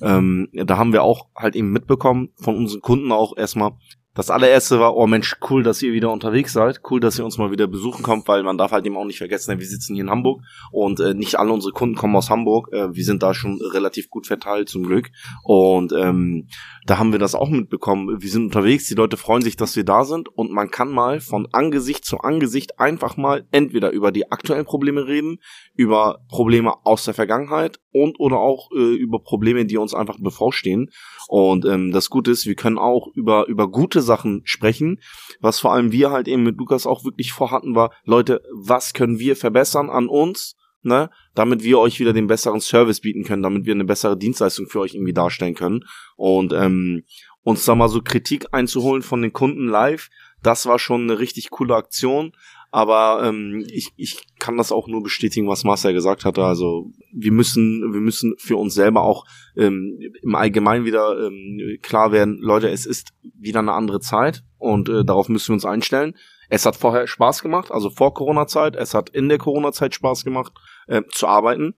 Ähm, 0.03 0.49
da 0.53 0.77
haben 0.77 0.93
wir 0.93 1.03
auch 1.03 1.29
halt 1.35 1.57
eben 1.57 1.71
mitbekommen 1.71 2.29
von 2.37 2.57
unseren 2.57 2.81
Kunden 2.81 3.13
auch 3.13 3.37
erstmal, 3.37 3.73
das 4.17 4.31
allererste 4.31 4.81
war, 4.81 4.97
oh 4.97 5.07
Mensch, 5.07 5.37
cool, 5.51 5.63
dass 5.63 5.83
ihr 5.83 5.93
wieder 5.93 6.11
unterwegs 6.11 6.55
seid. 6.55 6.81
Cool, 6.91 7.01
dass 7.01 7.19
ihr 7.19 7.25
uns 7.25 7.37
mal 7.37 7.51
wieder 7.51 7.67
besuchen 7.67 8.03
kommt, 8.03 8.27
weil 8.29 8.43
man 8.43 8.57
darf 8.57 8.73
halt 8.73 8.87
eben 8.87 8.97
auch 8.97 9.05
nicht 9.05 9.19
vergessen, 9.19 9.59
wir 9.59 9.67
sitzen 9.67 9.95
hier 9.95 10.05
in 10.05 10.11
Hamburg 10.11 10.41
und 10.73 11.01
äh, 11.01 11.13
nicht 11.13 11.39
alle 11.39 11.53
unsere 11.53 11.73
Kunden 11.73 11.97
kommen 11.97 12.17
aus 12.17 12.31
Hamburg. 12.31 12.73
Äh, 12.73 12.95
wir 12.95 13.05
sind 13.05 13.23
da 13.23 13.35
schon 13.35 13.61
relativ 13.61 14.09
gut 14.09 14.27
verteilt 14.27 14.71
zum 14.71 14.85
Glück. 14.85 15.11
Und 15.45 15.93
ähm, 15.93 16.49
da 16.87 16.97
haben 16.99 17.13
wir 17.13 17.19
das 17.19 17.35
auch 17.35 17.51
mitbekommen. 17.51 18.23
Wir 18.23 18.31
sind 18.31 18.45
unterwegs, 18.45 18.89
die 18.89 18.95
Leute 18.95 19.19
freuen 19.19 19.43
sich, 19.43 19.57
dass 19.57 19.77
wir 19.77 19.85
da 19.85 20.05
sind 20.05 20.31
und 20.31 20.51
man 20.51 20.71
kann 20.71 20.91
mal 20.91 21.21
von 21.21 21.47
Angesicht 21.53 22.07
zu 22.07 22.19
Angesicht 22.21 22.81
einfach 22.81 23.19
mal 23.19 23.47
entweder 23.51 23.91
über 23.91 24.13
die 24.13 24.33
aktuellen 24.33 24.65
Probleme 24.65 25.07
reden, 25.07 25.41
über 25.75 26.21
Probleme 26.29 26.73
aus 26.87 27.05
der 27.05 27.13
Vergangenheit 27.13 27.81
und 28.03 28.21
oder 28.21 28.39
auch 28.39 28.71
äh, 28.73 28.95
über 28.95 29.19
Probleme, 29.19 29.67
die 29.67 29.77
uns 29.77 29.95
einfach 29.95 30.19
bevorstehen. 30.19 30.91
Und 31.29 31.65
ähm, 31.65 31.93
das 31.93 32.11
Gute 32.11 32.31
ist, 32.31 32.47
wir 32.47 32.55
können 32.55 32.79
auch 32.79 33.09
über 33.15 33.47
über 33.47 33.69
gute 33.69 34.03
Sachen 34.03 34.43
sprechen, 34.45 35.01
was 35.41 35.61
vor 35.61 35.73
allem 35.73 35.93
wir 35.93 36.11
halt 36.11 36.29
eben 36.29 36.43
mit 36.43 36.59
Lukas 36.59 36.87
auch 36.87 37.05
wirklich 37.05 37.33
vorhatten 37.33 37.75
war, 37.75 37.93
Leute, 38.05 38.43
was 38.53 38.93
können 38.93 39.19
wir 39.19 39.37
verbessern 39.37 39.91
an 39.91 40.09
uns? 40.09 40.57
ne, 40.87 41.11
damit 41.35 41.65
wir 41.65 41.79
euch 41.79 42.01
wieder 42.01 42.13
den 42.13 42.29
besseren 42.29 42.61
Service 42.61 43.01
bieten 43.01 43.25
können, 43.25 43.43
damit 43.43 43.67
wir 43.67 43.75
eine 43.75 43.85
bessere 43.85 44.17
Dienstleistung 44.17 44.69
für 44.69 44.81
euch 44.81 44.95
irgendwie 44.95 45.13
darstellen 45.13 45.55
können. 45.55 45.85
Und 46.17 46.53
ähm, 46.53 47.03
uns 47.43 47.65
da 47.65 47.75
mal 47.75 47.89
so 47.89 48.01
Kritik 48.03 48.47
einzuholen 48.53 49.03
von 49.03 49.21
den 49.21 49.33
Kunden 49.33 49.67
live, 49.67 50.09
das 50.43 50.67
war 50.67 50.79
schon 50.79 51.03
eine 51.03 51.19
richtig 51.19 51.51
coole 51.51 51.75
Aktion. 51.75 52.33
Aber 52.71 53.23
ähm, 53.25 53.65
ich, 53.71 53.93
ich 53.97 54.23
kann 54.39 54.57
das 54.57 54.73
auch 54.73 54.89
nur 54.89 55.03
bestätigen, 55.03 55.49
was 55.49 55.65
Marcel 55.65 55.93
gesagt 55.93 56.25
hatte. 56.25 56.45
Also 56.45 56.91
wir 57.13 57.33
müssen, 57.33 57.93
wir 57.93 58.01
müssen 58.01 58.35
für 58.39 58.57
uns 58.57 58.75
selber 58.75 59.03
auch 59.03 59.25
ähm, 59.57 59.99
im 60.23 60.35
Allgemeinen 60.35 60.85
wieder 60.85 61.27
ähm, 61.27 61.79
klar 61.83 62.13
werden, 62.13 62.39
Leute, 62.41 62.69
es 62.69 62.87
ist 62.87 63.13
wieder 63.23 63.61
eine 63.61 63.73
andere 63.73 64.01
Zeit 64.01 64.43
und 64.59 64.89
äh, 64.89 65.05
darauf 65.05 65.29
müssen 65.29 65.49
wir 65.49 65.55
uns 65.55 65.65
einstellen. 65.65 66.15
Es 66.49 66.65
hat 66.65 66.77
vorher 66.77 67.07
Spaß 67.07 67.43
gemacht, 67.43 67.73
also 67.73 67.91
vor 67.91 68.15
Corona-Zeit. 68.15 68.77
Es 68.77 68.95
hat 68.95 69.11
in 69.11 69.29
der 69.29 69.39
Corona-Zeit 69.39 69.95
Spaß 69.95 70.25
gemacht, 70.25 70.53
äh, 70.87 71.03
zu 71.11 71.27
arbeiten. 71.27 71.75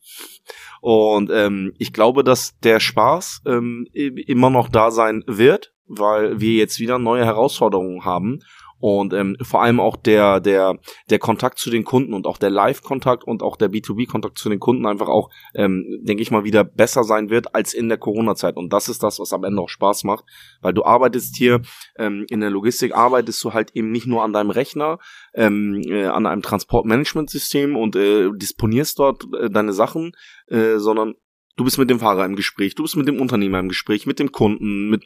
Und 0.80 1.30
ähm, 1.32 1.72
ich 1.78 1.92
glaube, 1.92 2.22
dass 2.22 2.58
der 2.60 2.80
Spaß 2.80 3.42
ähm, 3.46 3.86
immer 3.92 4.50
noch 4.50 4.68
da 4.68 4.90
sein 4.90 5.24
wird, 5.26 5.72
weil 5.86 6.40
wir 6.40 6.52
jetzt 6.54 6.80
wieder 6.80 6.98
neue 6.98 7.24
Herausforderungen 7.24 8.04
haben. 8.04 8.40
Und 8.80 9.12
ähm, 9.12 9.36
vor 9.42 9.62
allem 9.62 9.80
auch 9.80 9.96
der 9.96 10.40
der 10.40 10.78
der 11.10 11.18
Kontakt 11.18 11.58
zu 11.58 11.70
den 11.70 11.84
Kunden 11.84 12.14
und 12.14 12.26
auch 12.26 12.38
der 12.38 12.50
Live-Kontakt 12.50 13.24
und 13.24 13.42
auch 13.42 13.56
der 13.56 13.70
B2B-Kontakt 13.70 14.38
zu 14.38 14.48
den 14.48 14.60
Kunden 14.60 14.86
einfach 14.86 15.08
auch, 15.08 15.30
ähm, 15.54 16.00
denke 16.02 16.22
ich 16.22 16.30
mal, 16.30 16.44
wieder 16.44 16.64
besser 16.64 17.04
sein 17.04 17.30
wird 17.30 17.54
als 17.54 17.74
in 17.74 17.88
der 17.88 17.98
Corona-Zeit. 17.98 18.56
Und 18.56 18.72
das 18.72 18.88
ist 18.88 19.02
das, 19.02 19.18
was 19.18 19.32
am 19.32 19.44
Ende 19.44 19.60
auch 19.62 19.68
Spaß 19.68 20.04
macht, 20.04 20.24
weil 20.60 20.72
du 20.72 20.84
arbeitest 20.84 21.36
hier 21.36 21.60
ähm, 21.96 22.26
in 22.28 22.40
der 22.40 22.50
Logistik, 22.50 22.94
arbeitest 22.94 23.42
du 23.44 23.52
halt 23.52 23.70
eben 23.74 23.90
nicht 23.90 24.06
nur 24.06 24.22
an 24.22 24.32
deinem 24.32 24.50
Rechner, 24.50 24.98
ähm, 25.34 25.82
äh, 25.86 26.06
an 26.06 26.26
einem 26.26 26.42
Transportmanagementsystem 26.42 27.76
und 27.76 27.96
äh, 27.96 28.30
disponierst 28.34 28.98
dort 28.98 29.24
äh, 29.34 29.50
deine 29.50 29.72
Sachen, 29.72 30.12
äh, 30.48 30.78
sondern 30.78 31.14
Du 31.58 31.64
bist 31.64 31.76
mit 31.76 31.90
dem 31.90 31.98
Fahrer 31.98 32.24
im 32.24 32.36
Gespräch, 32.36 32.76
du 32.76 32.84
bist 32.84 32.94
mit 32.94 33.08
dem 33.08 33.20
Unternehmer 33.20 33.58
im 33.58 33.68
Gespräch, 33.68 34.06
mit 34.06 34.20
dem 34.20 34.30
Kunden, 34.30 34.90
mit 34.90 35.04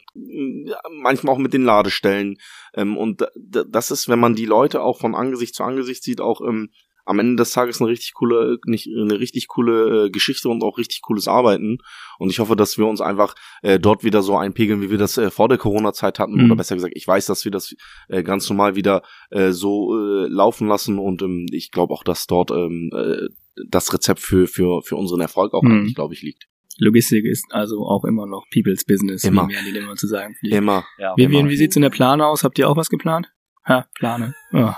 manchmal 1.01 1.33
auch 1.33 1.39
mit 1.39 1.51
den 1.51 1.63
Ladestellen. 1.63 2.37
Ähm, 2.75 2.95
und 2.95 3.25
das 3.35 3.89
ist, 3.89 4.07
wenn 4.07 4.19
man 4.19 4.35
die 4.35 4.45
Leute 4.45 4.81
auch 4.81 4.99
von 4.99 5.15
Angesicht 5.15 5.55
zu 5.55 5.63
Angesicht 5.63 6.03
sieht, 6.03 6.21
auch 6.21 6.41
ähm, 6.41 6.69
am 7.05 7.19
Ende 7.19 7.35
des 7.35 7.51
Tages 7.51 7.81
eine 7.81 7.89
richtig 7.89 8.13
coole, 8.13 8.59
nicht 8.65 8.87
eine 8.87 9.19
richtig 9.19 9.47
coole 9.47 10.05
äh, 10.05 10.09
Geschichte 10.09 10.49
und 10.49 10.63
auch 10.63 10.77
richtig 10.77 11.01
cooles 11.01 11.27
Arbeiten. 11.27 11.79
Und 12.17 12.29
ich 12.29 12.39
hoffe, 12.39 12.55
dass 12.55 12.77
wir 12.77 12.85
uns 12.85 13.01
einfach 13.01 13.35
äh, 13.61 13.79
dort 13.79 14.03
wieder 14.03 14.21
so 14.21 14.37
einpegeln, 14.37 14.81
wie 14.81 14.89
wir 14.89 14.97
das 14.97 15.17
äh, 15.17 15.29
vor 15.29 15.49
der 15.49 15.57
Corona-Zeit 15.57 16.19
hatten. 16.19 16.35
Mhm. 16.35 16.45
Oder 16.45 16.55
besser 16.55 16.75
gesagt, 16.75 16.93
ich 16.95 17.07
weiß, 17.07 17.25
dass 17.25 17.43
wir 17.45 17.51
das 17.51 17.75
äh, 18.07 18.23
ganz 18.23 18.49
normal 18.49 18.75
wieder 18.75 19.01
äh, 19.31 19.51
so 19.51 19.97
äh, 19.97 20.27
laufen 20.27 20.67
lassen. 20.67 20.99
Und 20.99 21.21
ähm, 21.21 21.45
ich 21.51 21.71
glaube 21.71 21.93
auch, 21.93 22.03
dass 22.03 22.27
dort 22.27 22.51
ähm, 22.51 22.89
äh, 22.93 23.27
das 23.67 23.93
Rezept 23.93 24.19
für, 24.19 24.47
für, 24.47 24.81
für 24.81 24.95
unseren 24.95 25.21
Erfolg 25.21 25.53
auch 25.53 25.63
hm. 25.63 25.71
eigentlich, 25.71 25.95
glaube 25.95 26.13
ich, 26.13 26.21
liegt. 26.21 26.47
Logistik 26.79 27.25
ist 27.25 27.45
also 27.51 27.85
auch 27.85 28.03
immer 28.03 28.25
noch 28.25 28.45
People's 28.51 28.83
Business, 28.83 29.23
immer. 29.23 29.47
wie 29.47 29.73
wir 29.73 29.81
immer 29.81 29.95
zu 29.95 30.07
sagen. 30.07 30.35
Immer. 30.41 30.83
Ja, 30.97 31.13
wie, 31.15 31.23
immer. 31.23 31.45
wie, 31.45 31.49
wie 31.49 31.57
sieht's 31.57 31.75
in 31.75 31.83
der 31.83 31.91
Plane 31.91 32.25
aus? 32.25 32.43
Habt 32.43 32.57
ihr 32.57 32.67
auch 32.67 32.77
was 32.77 32.89
geplant? 32.89 33.31
Ha, 33.65 33.85
Plane. 33.93 34.33
Oh. 34.53 34.71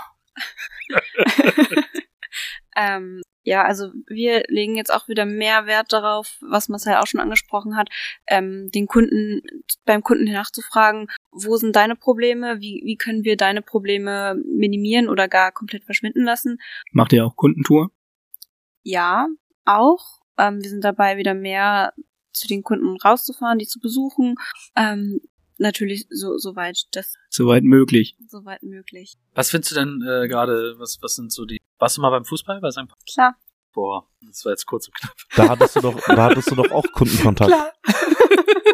ähm, 2.76 3.22
ja, 3.46 3.62
also 3.62 3.92
wir 4.08 4.42
legen 4.48 4.74
jetzt 4.74 4.92
auch 4.92 5.06
wieder 5.06 5.24
mehr 5.24 5.66
Wert 5.66 5.92
darauf, 5.92 6.36
was 6.40 6.68
Marcel 6.68 6.96
auch 6.96 7.06
schon 7.06 7.20
angesprochen 7.20 7.76
hat, 7.76 7.88
ähm, 8.26 8.70
den 8.74 8.88
Kunden, 8.88 9.40
beim 9.84 10.02
Kunden 10.02 10.24
nachzufragen, 10.24 11.06
wo 11.30 11.56
sind 11.56 11.76
deine 11.76 11.94
Probleme, 11.94 12.60
wie, 12.60 12.82
wie 12.84 12.96
können 12.96 13.22
wir 13.22 13.36
deine 13.36 13.62
Probleme 13.62 14.34
minimieren 14.44 15.08
oder 15.08 15.28
gar 15.28 15.52
komplett 15.52 15.84
verschwinden 15.84 16.24
lassen. 16.24 16.58
Macht 16.90 17.12
ihr 17.12 17.24
auch 17.24 17.36
Kundentour? 17.36 17.92
Ja, 18.82 19.28
auch. 19.64 20.22
Ähm, 20.38 20.60
wir 20.60 20.68
sind 20.68 20.82
dabei, 20.82 21.16
wieder 21.16 21.34
mehr 21.34 21.92
zu 22.32 22.48
den 22.48 22.64
Kunden 22.64 22.96
rauszufahren, 22.96 23.60
die 23.60 23.66
zu 23.66 23.78
besuchen. 23.78 24.34
Ähm, 24.74 25.20
natürlich 25.58 26.06
so 26.10 26.36
soweit 26.38 26.76
das 26.92 27.14
soweit 27.28 27.64
möglich 27.64 28.16
soweit 28.28 28.62
möglich 28.62 29.14
was 29.34 29.50
findest 29.50 29.72
du 29.72 29.76
denn 29.76 30.02
äh, 30.02 30.28
gerade 30.28 30.74
was 30.78 30.98
was 31.00 31.14
sind 31.14 31.32
so 31.32 31.44
die 31.44 31.58
warst 31.78 31.96
du 31.96 32.00
mal 32.00 32.10
beim 32.10 32.24
Fußball 32.24 32.60
bei 32.60 32.70
St. 32.70 32.86
klar 33.12 33.36
boah 33.72 34.08
das 34.26 34.44
war 34.44 34.52
jetzt 34.52 34.66
kurz 34.66 34.88
und 34.88 34.94
knapp 34.94 35.16
da 35.36 35.48
hattest 35.48 35.76
du 35.76 35.80
doch 35.80 36.00
da 36.06 36.24
hattest 36.24 36.50
du 36.50 36.54
doch 36.54 36.70
auch 36.70 36.84
Kundenkontakt 36.92 37.50
klar 37.50 37.72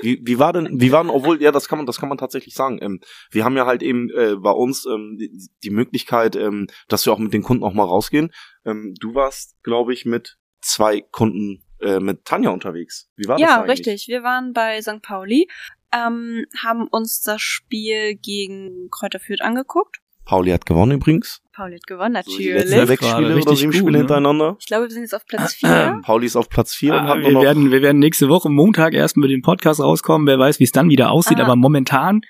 wie, 0.03 0.21
wie 0.25 0.38
war 0.38 0.53
denn 0.53 0.81
wie 0.81 0.90
waren 0.90 1.11
obwohl 1.11 1.40
ja 1.40 1.53
das 1.53 1.68
kann 1.68 1.79
man 1.79 1.87
das 1.87 1.99
kann 1.99 2.09
man 2.09 2.18
tatsächlich 2.18 2.55
sagen 2.55 2.79
ähm, 2.83 3.01
wir 3.31 3.45
haben 3.45 3.57
ja 3.57 3.66
halt 3.66 3.83
eben 3.83 4.11
äh, 4.11 4.37
bei 4.37 4.51
uns 4.51 4.87
ähm, 4.87 5.16
die, 5.18 5.49
die 5.62 5.71
Möglichkeit 5.71 6.37
ähm, 6.37 6.66
dass 6.88 7.07
wir 7.07 7.12
auch 7.12 7.18
mit 7.18 7.33
den 7.33 7.42
Kunden 7.42 7.64
auch 7.64 7.75
mal 7.75 7.85
rausgehen 7.85 8.31
ähm, 8.64 8.95
du 8.99 9.14
warst, 9.14 9.62
glaube 9.62 9.92
ich, 9.92 10.05
mit 10.05 10.38
zwei 10.61 11.01
Kunden 11.01 11.64
äh, 11.81 12.01
mit 12.01 12.25
Tanja 12.25 12.51
unterwegs. 12.51 13.11
Wie 13.16 13.27
war 13.27 13.38
ja, 13.38 13.47
das? 13.47 13.57
Ja, 13.57 13.62
richtig. 13.62 14.09
Wir 14.09 14.23
waren 14.23 14.53
bei 14.53 14.81
St. 14.81 15.03
Pauli, 15.03 15.49
ähm, 15.93 16.45
haben 16.63 16.89
uns 16.89 17.21
das 17.21 17.41
Spiel 17.41 18.15
gegen 18.17 18.89
Kräuter 18.91 19.21
Fürth 19.21 19.43
angeguckt. 19.43 19.99
Pauli 20.25 20.51
hat 20.51 20.67
gewonnen 20.67 20.93
übrigens. 20.93 21.43
Pauli 21.53 21.75
hat 21.77 21.87
gewonnen, 21.87 22.13
natürlich. 22.13 22.69
So 22.69 22.81
die 22.81 22.87
sechs 22.87 23.09
Spiele 23.09 23.37
oder 23.37 23.57
sieben 23.57 23.73
Spiele 23.73 23.93
ne? 23.93 23.99
hintereinander. 23.99 24.57
Ich 24.61 24.67
glaube, 24.67 24.85
wir 24.85 24.91
sind 24.91 25.03
jetzt 25.03 25.15
auf 25.15 25.27
Platz 25.27 25.55
vier. 25.55 26.01
Pauli 26.03 26.27
ist 26.27 26.37
auf 26.37 26.49
Platz 26.49 26.75
vier 26.75 26.95
ah, 26.95 27.01
und 27.01 27.09
hat 27.09 27.19
wir 27.19 27.33
noch 27.33 27.43
werden, 27.43 27.71
wir 27.71 27.83
werden 27.83 27.99
nächste 27.99 28.29
Woche 28.29 28.49
Montag 28.49 28.95
erst 28.95 29.17
mit 29.17 29.31
dem 29.31 29.43
Podcast 29.43 29.81
rauskommen. 29.81 30.27
Wer 30.27 30.39
weiß, 30.39 30.61
wie 30.61 30.65
es 30.65 30.73
dann 30.73 30.89
wieder 30.89 31.11
aussieht, 31.11 31.39
ah. 31.39 31.45
aber 31.45 31.57
momentan 31.57 32.21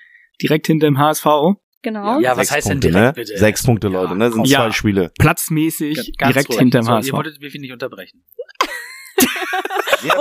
direkt 0.41 0.67
hinter 0.67 0.87
dem 0.87 0.97
HSV. 0.97 1.25
Genau. 1.83 2.19
Ja, 2.21 2.37
was 2.37 2.49
heißt 2.49 2.67
Punkte, 2.67 2.87
denn 2.87 2.93
direkt, 2.93 3.17
ne? 3.17 3.23
bitte? 3.23 3.37
Sechs 3.37 3.63
Punkte, 3.63 3.89
Leute, 3.89 4.15
ne? 4.15 4.31
Sind 4.31 4.47
ja, 4.47 4.59
zwei 4.59 4.71
Spiele. 4.71 5.11
Platzmäßig 5.19 6.13
Ganz 6.17 6.31
direkt 6.31 6.49
ruhig. 6.49 6.59
hinterm 6.59 6.83
so, 6.83 6.91
HSV. 6.93 7.07
Ihr 7.07 7.13
wolltet 7.13 7.41
mich 7.41 7.53
nicht 7.55 7.73
unterbrechen. 7.73 8.23
Sie 10.01 10.11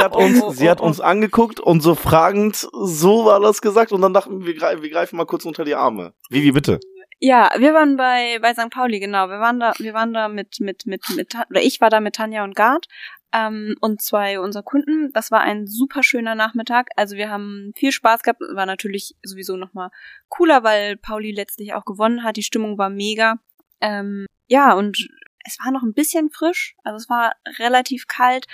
hat, 0.00 0.16
uns, 0.16 0.80
uns 0.80 1.00
angeguckt 1.00 1.60
und 1.60 1.80
so 1.80 1.94
fragend, 1.94 2.56
so 2.56 3.24
war 3.24 3.40
das 3.40 3.60
gesagt 3.60 3.92
und 3.92 4.00
dann 4.00 4.14
dachten 4.14 4.44
wir, 4.46 4.54
wir 4.54 4.90
greifen 4.90 5.16
mal 5.16 5.26
kurz 5.26 5.44
unter 5.44 5.64
die 5.64 5.74
Arme. 5.74 6.14
Vivi, 6.30 6.52
bitte. 6.52 6.80
Ja, 7.18 7.50
wir 7.56 7.72
waren 7.72 7.96
bei, 7.96 8.38
bei 8.42 8.52
St. 8.52 8.70
Pauli, 8.70 9.00
genau. 9.00 9.28
Wir 9.28 9.40
waren 9.40 9.58
da, 9.58 9.72
wir 9.78 9.94
waren 9.94 10.12
da 10.12 10.28
mit, 10.28 10.60
mit, 10.60 10.86
mit, 10.86 11.02
mit, 11.16 11.34
oder 11.50 11.62
ich 11.62 11.80
war 11.80 11.88
da 11.88 12.00
mit 12.00 12.16
Tanja 12.16 12.44
und 12.44 12.54
Gard 12.54 12.88
ähm, 13.32 13.74
und 13.80 14.02
zwei 14.02 14.38
unserer 14.38 14.62
Kunden. 14.62 15.10
Das 15.12 15.30
war 15.30 15.40
ein 15.40 15.66
super 15.66 16.02
schöner 16.02 16.34
Nachmittag. 16.34 16.88
Also 16.96 17.16
wir 17.16 17.30
haben 17.30 17.72
viel 17.74 17.92
Spaß 17.92 18.22
gehabt. 18.22 18.40
War 18.52 18.66
natürlich 18.66 19.14
sowieso 19.22 19.56
nochmal 19.56 19.90
cooler, 20.28 20.62
weil 20.62 20.96
Pauli 20.98 21.32
letztlich 21.32 21.72
auch 21.72 21.86
gewonnen 21.86 22.22
hat. 22.22 22.36
Die 22.36 22.42
Stimmung 22.42 22.76
war 22.76 22.90
mega. 22.90 23.36
Ähm, 23.80 24.26
ja, 24.46 24.74
und 24.74 25.08
es 25.46 25.58
war 25.62 25.72
noch 25.72 25.82
ein 25.82 25.94
bisschen 25.94 26.30
frisch. 26.30 26.74
Also 26.84 26.96
es 26.96 27.08
war 27.08 27.32
relativ 27.58 28.06
kalt. 28.06 28.46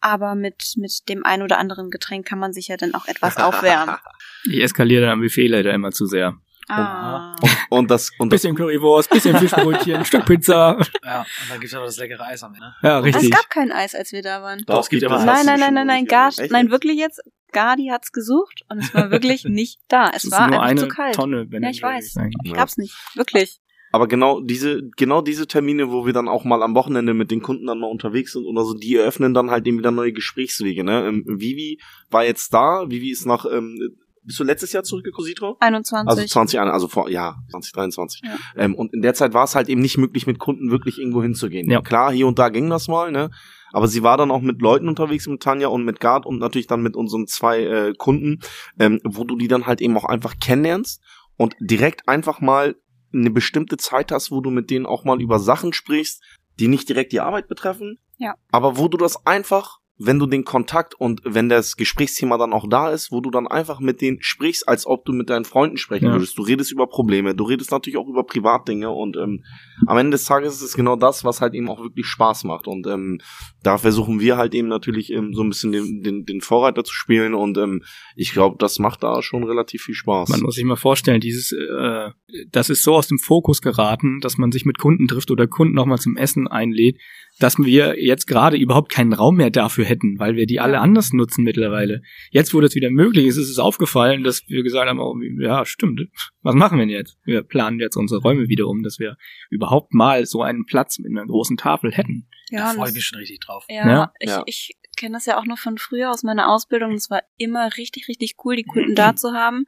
Aber 0.00 0.36
mit, 0.36 0.74
mit 0.76 1.08
dem 1.08 1.24
ein 1.24 1.42
oder 1.42 1.58
anderen 1.58 1.90
Getränk 1.90 2.24
kann 2.26 2.38
man 2.38 2.52
sich 2.52 2.68
ja 2.68 2.76
dann 2.76 2.94
auch 2.94 3.06
etwas 3.06 3.36
aufwärmen. 3.38 3.96
Ich 4.44 4.62
eskaliere 4.62 5.02
dann 5.02 5.10
am 5.14 5.20
Buffet 5.20 5.48
leider 5.48 5.74
immer 5.74 5.90
zu 5.90 6.06
sehr. 6.06 6.38
Ah. 6.68 7.34
Und, 7.40 7.50
und, 7.70 7.90
das 7.90 8.10
und 8.18 8.28
bisschen 8.28 8.54
Currywurst, 8.54 9.08
bisschen 9.08 9.36
Fischbrötchen, 9.38 9.96
ein 9.96 10.04
Stück 10.04 10.26
Pizza. 10.26 10.78
Ja, 11.02 11.20
und 11.20 11.50
dann 11.50 11.60
gibt's 11.60 11.74
aber 11.74 11.86
das 11.86 11.96
leckere 11.96 12.26
Eis 12.26 12.42
am 12.42 12.54
Ende. 12.54 12.74
Ja, 12.82 12.98
richtig. 12.98 13.24
Es 13.24 13.30
gab 13.30 13.48
kein 13.48 13.72
Eis, 13.72 13.94
als 13.94 14.12
wir 14.12 14.22
da 14.22 14.42
waren. 14.42 14.62
Doch, 14.66 14.80
es 14.80 14.88
gibt 14.90 15.02
immer 15.02 15.24
Nein, 15.24 15.46
nein, 15.46 15.60
nein, 15.60 15.74
nein, 15.74 15.86
nein, 15.86 16.04
gar, 16.04 16.30
nein, 16.50 16.70
wirklich 16.70 16.98
jetzt. 16.98 17.22
Gardi 17.50 17.88
hat's 17.90 18.12
gesucht 18.12 18.64
und 18.68 18.80
es 18.80 18.92
war 18.92 19.10
wirklich 19.10 19.44
nicht 19.48 19.80
da. 19.88 20.10
Es, 20.14 20.24
es 20.24 20.30
war 20.30 20.48
nur 20.48 20.60
einfach 20.60 20.70
eine 20.70 20.80
zu 20.80 20.88
kalt. 20.88 21.14
Tonne, 21.14 21.46
wenn 21.48 21.62
ja, 21.62 21.70
ich 21.70 21.82
weiß. 21.82 22.16
Ich 22.44 22.52
gab's 22.52 22.76
nicht. 22.76 22.94
Wirklich. 23.14 23.58
Aber 23.90 24.06
genau 24.06 24.40
diese, 24.40 24.82
genau 24.96 25.22
diese 25.22 25.46
Termine, 25.46 25.90
wo 25.90 26.06
wir 26.06 26.12
dann 26.12 26.28
auch 26.28 26.44
mal 26.44 26.62
am 26.62 26.74
Wochenende 26.74 27.14
mit 27.14 27.30
den 27.30 27.42
Kunden 27.42 27.66
dann 27.66 27.80
mal 27.80 27.90
unterwegs 27.90 28.32
sind 28.32 28.44
oder 28.44 28.64
so, 28.64 28.74
die 28.74 28.96
eröffnen 28.96 29.34
dann 29.34 29.50
halt 29.50 29.66
eben 29.66 29.78
wieder 29.78 29.90
neue 29.90 30.12
Gesprächswege, 30.12 30.84
ne? 30.84 31.06
Ähm, 31.06 31.24
Vivi 31.26 31.80
war 32.10 32.24
jetzt 32.24 32.52
da, 32.52 32.84
Vivi 32.88 33.10
ist 33.10 33.26
nach 33.26 33.46
ähm, 33.50 33.96
bist 34.28 34.40
du 34.40 34.44
letztes 34.44 34.74
Jahr 34.74 34.82
zurückgekommen, 34.82 35.26
Sitro? 35.26 35.56
21. 35.58 36.06
Also 36.06 36.22
20, 36.22 36.60
also 36.60 36.86
vor, 36.86 37.08
ja, 37.08 37.36
2023. 37.50 38.20
Ja. 38.24 38.36
Ähm, 38.56 38.74
und 38.74 38.92
in 38.92 39.00
der 39.00 39.14
Zeit 39.14 39.32
war 39.32 39.44
es 39.44 39.54
halt 39.54 39.70
eben 39.70 39.80
nicht 39.80 39.96
möglich, 39.96 40.26
mit 40.26 40.38
Kunden 40.38 40.70
wirklich 40.70 40.98
irgendwo 40.98 41.22
hinzugehen. 41.22 41.70
Ja. 41.70 41.80
Klar, 41.80 42.12
hier 42.12 42.26
und 42.26 42.38
da 42.38 42.50
ging 42.50 42.68
das 42.68 42.88
mal, 42.88 43.10
ne? 43.10 43.30
Aber 43.72 43.88
sie 43.88 44.02
war 44.02 44.18
dann 44.18 44.30
auch 44.30 44.42
mit 44.42 44.60
Leuten 44.60 44.86
unterwegs, 44.86 45.26
mit 45.26 45.42
Tanja 45.42 45.68
und 45.68 45.84
mit 45.84 45.98
Gard 45.98 46.26
und 46.26 46.38
natürlich 46.38 46.66
dann 46.66 46.82
mit 46.82 46.94
unseren 46.94 47.26
zwei 47.26 47.62
äh, 47.62 47.94
Kunden, 47.96 48.40
ähm, 48.78 49.00
wo 49.02 49.24
du 49.24 49.34
die 49.36 49.48
dann 49.48 49.66
halt 49.66 49.80
eben 49.80 49.96
auch 49.96 50.04
einfach 50.04 50.34
kennenlernst 50.38 51.02
und 51.38 51.56
direkt 51.58 52.06
einfach 52.06 52.42
mal 52.42 52.76
eine 53.12 53.30
bestimmte 53.30 53.76
Zeit 53.76 54.12
hast, 54.12 54.30
wo 54.30 54.40
du 54.40 54.50
mit 54.50 54.70
denen 54.70 54.86
auch 54.86 55.04
mal 55.04 55.20
über 55.20 55.38
Sachen 55.38 55.72
sprichst, 55.72 56.22
die 56.58 56.68
nicht 56.68 56.88
direkt 56.88 57.12
die 57.12 57.20
Arbeit 57.20 57.48
betreffen, 57.48 57.98
ja. 58.16 58.34
aber 58.50 58.76
wo 58.76 58.88
du 58.88 58.96
das 58.96 59.26
einfach 59.26 59.77
wenn 59.98 60.18
du 60.18 60.26
den 60.26 60.44
Kontakt 60.44 60.94
und 60.94 61.20
wenn 61.24 61.48
das 61.48 61.76
Gesprächsthema 61.76 62.38
dann 62.38 62.52
auch 62.52 62.68
da 62.68 62.90
ist, 62.90 63.10
wo 63.10 63.20
du 63.20 63.30
dann 63.30 63.48
einfach 63.48 63.80
mit 63.80 64.00
denen 64.00 64.18
sprichst, 64.20 64.68
als 64.68 64.86
ob 64.86 65.04
du 65.04 65.12
mit 65.12 65.28
deinen 65.28 65.44
Freunden 65.44 65.76
sprechen 65.76 66.06
ja. 66.06 66.12
würdest. 66.12 66.38
Du 66.38 66.42
redest 66.42 66.70
über 66.70 66.86
Probleme, 66.86 67.34
du 67.34 67.44
redest 67.44 67.72
natürlich 67.72 67.96
auch 67.96 68.06
über 68.06 68.24
Privatdinge 68.24 68.90
und 68.90 69.16
ähm, 69.16 69.44
am 69.86 69.98
Ende 69.98 70.12
des 70.12 70.24
Tages 70.24 70.54
ist 70.54 70.62
es 70.62 70.74
genau 70.74 70.94
das, 70.94 71.24
was 71.24 71.40
halt 71.40 71.54
eben 71.54 71.68
auch 71.68 71.80
wirklich 71.80 72.06
Spaß 72.06 72.44
macht. 72.44 72.68
Und 72.68 72.86
ähm, 72.86 73.20
da 73.62 73.76
versuchen 73.76 74.20
wir 74.20 74.36
halt 74.36 74.54
eben 74.54 74.68
natürlich 74.68 75.12
ähm, 75.12 75.34
so 75.34 75.42
ein 75.42 75.48
bisschen 75.48 75.72
den, 75.72 76.02
den, 76.02 76.24
den 76.24 76.40
Vorreiter 76.40 76.84
zu 76.84 76.94
spielen 76.94 77.34
und 77.34 77.58
ähm, 77.58 77.82
ich 78.14 78.32
glaube, 78.32 78.56
das 78.58 78.78
macht 78.78 79.02
da 79.02 79.20
schon 79.20 79.42
relativ 79.42 79.82
viel 79.82 79.94
Spaß. 79.94 80.28
Man 80.28 80.42
muss 80.42 80.54
sich 80.54 80.64
mal 80.64 80.76
vorstellen, 80.76 81.20
dieses, 81.20 81.52
äh, 81.52 82.10
das 82.50 82.70
ist 82.70 82.84
so 82.84 82.94
aus 82.94 83.08
dem 83.08 83.18
Fokus 83.18 83.62
geraten, 83.62 84.20
dass 84.20 84.38
man 84.38 84.52
sich 84.52 84.64
mit 84.64 84.78
Kunden 84.78 85.08
trifft 85.08 85.30
oder 85.32 85.48
Kunden 85.48 85.74
nochmal 85.74 85.98
zum 85.98 86.16
Essen 86.16 86.46
einlädt, 86.46 86.98
dass 87.38 87.58
wir 87.58 88.02
jetzt 88.02 88.26
gerade 88.26 88.56
überhaupt 88.56 88.90
keinen 88.90 89.12
Raum 89.12 89.36
mehr 89.36 89.50
dafür 89.50 89.84
hätten, 89.84 90.18
weil 90.18 90.36
wir 90.36 90.46
die 90.46 90.60
alle 90.60 90.80
anders 90.80 91.12
nutzen 91.12 91.44
mittlerweile. 91.44 92.02
Jetzt, 92.30 92.52
wo 92.52 92.60
das 92.60 92.74
wieder 92.74 92.90
möglich 92.90 93.26
ist, 93.26 93.36
ist 93.36 93.48
es 93.50 93.58
aufgefallen, 93.58 94.24
dass 94.24 94.46
wir 94.48 94.62
gesagt 94.62 94.88
haben, 94.88 94.98
oh, 94.98 95.14
ja, 95.40 95.64
stimmt, 95.64 96.08
was 96.42 96.54
machen 96.54 96.78
wir 96.78 96.86
denn 96.86 96.94
jetzt? 96.94 97.16
Wir 97.24 97.42
planen 97.42 97.78
jetzt 97.80 97.96
unsere 97.96 98.20
Räume 98.20 98.48
wieder 98.48 98.66
um, 98.66 98.82
dass 98.82 98.98
wir 98.98 99.16
überhaupt 99.50 99.94
mal 99.94 100.26
so 100.26 100.42
einen 100.42 100.66
Platz 100.66 100.98
mit 100.98 101.10
einer 101.10 101.26
großen 101.26 101.56
Tafel 101.56 101.92
hätten. 101.92 102.28
Ja, 102.50 102.72
da 102.72 102.72
freue 102.72 102.88
ich 102.88 102.94
mich 102.94 103.04
schon 103.04 103.18
richtig 103.18 103.40
drauf. 103.40 103.64
Ja, 103.68 103.88
ja? 103.88 104.12
ich, 104.18 104.28
ja. 104.28 104.42
ich 104.46 104.78
kenne 104.96 105.14
das 105.14 105.26
ja 105.26 105.38
auch 105.38 105.46
noch 105.46 105.58
von 105.58 105.78
früher 105.78 106.10
aus 106.10 106.22
meiner 106.22 106.48
Ausbildung. 106.48 106.92
Es 106.92 107.08
war 107.08 107.22
immer 107.36 107.76
richtig, 107.76 108.08
richtig 108.08 108.34
cool, 108.44 108.56
die 108.56 108.64
Kunden 108.64 108.94
da 108.94 109.14
zu 109.16 109.32
haben. 109.32 109.64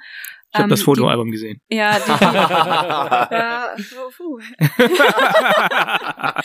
Ich 0.52 0.58
habe 0.58 0.64
ähm, 0.64 0.70
das 0.70 0.82
Fotoalbum 0.82 1.30
gesehen. 1.30 1.60
Ja, 1.68 1.96
die, 1.98 2.12
die, 2.12 2.24
ja, 3.34 3.76
puh. 4.16 4.40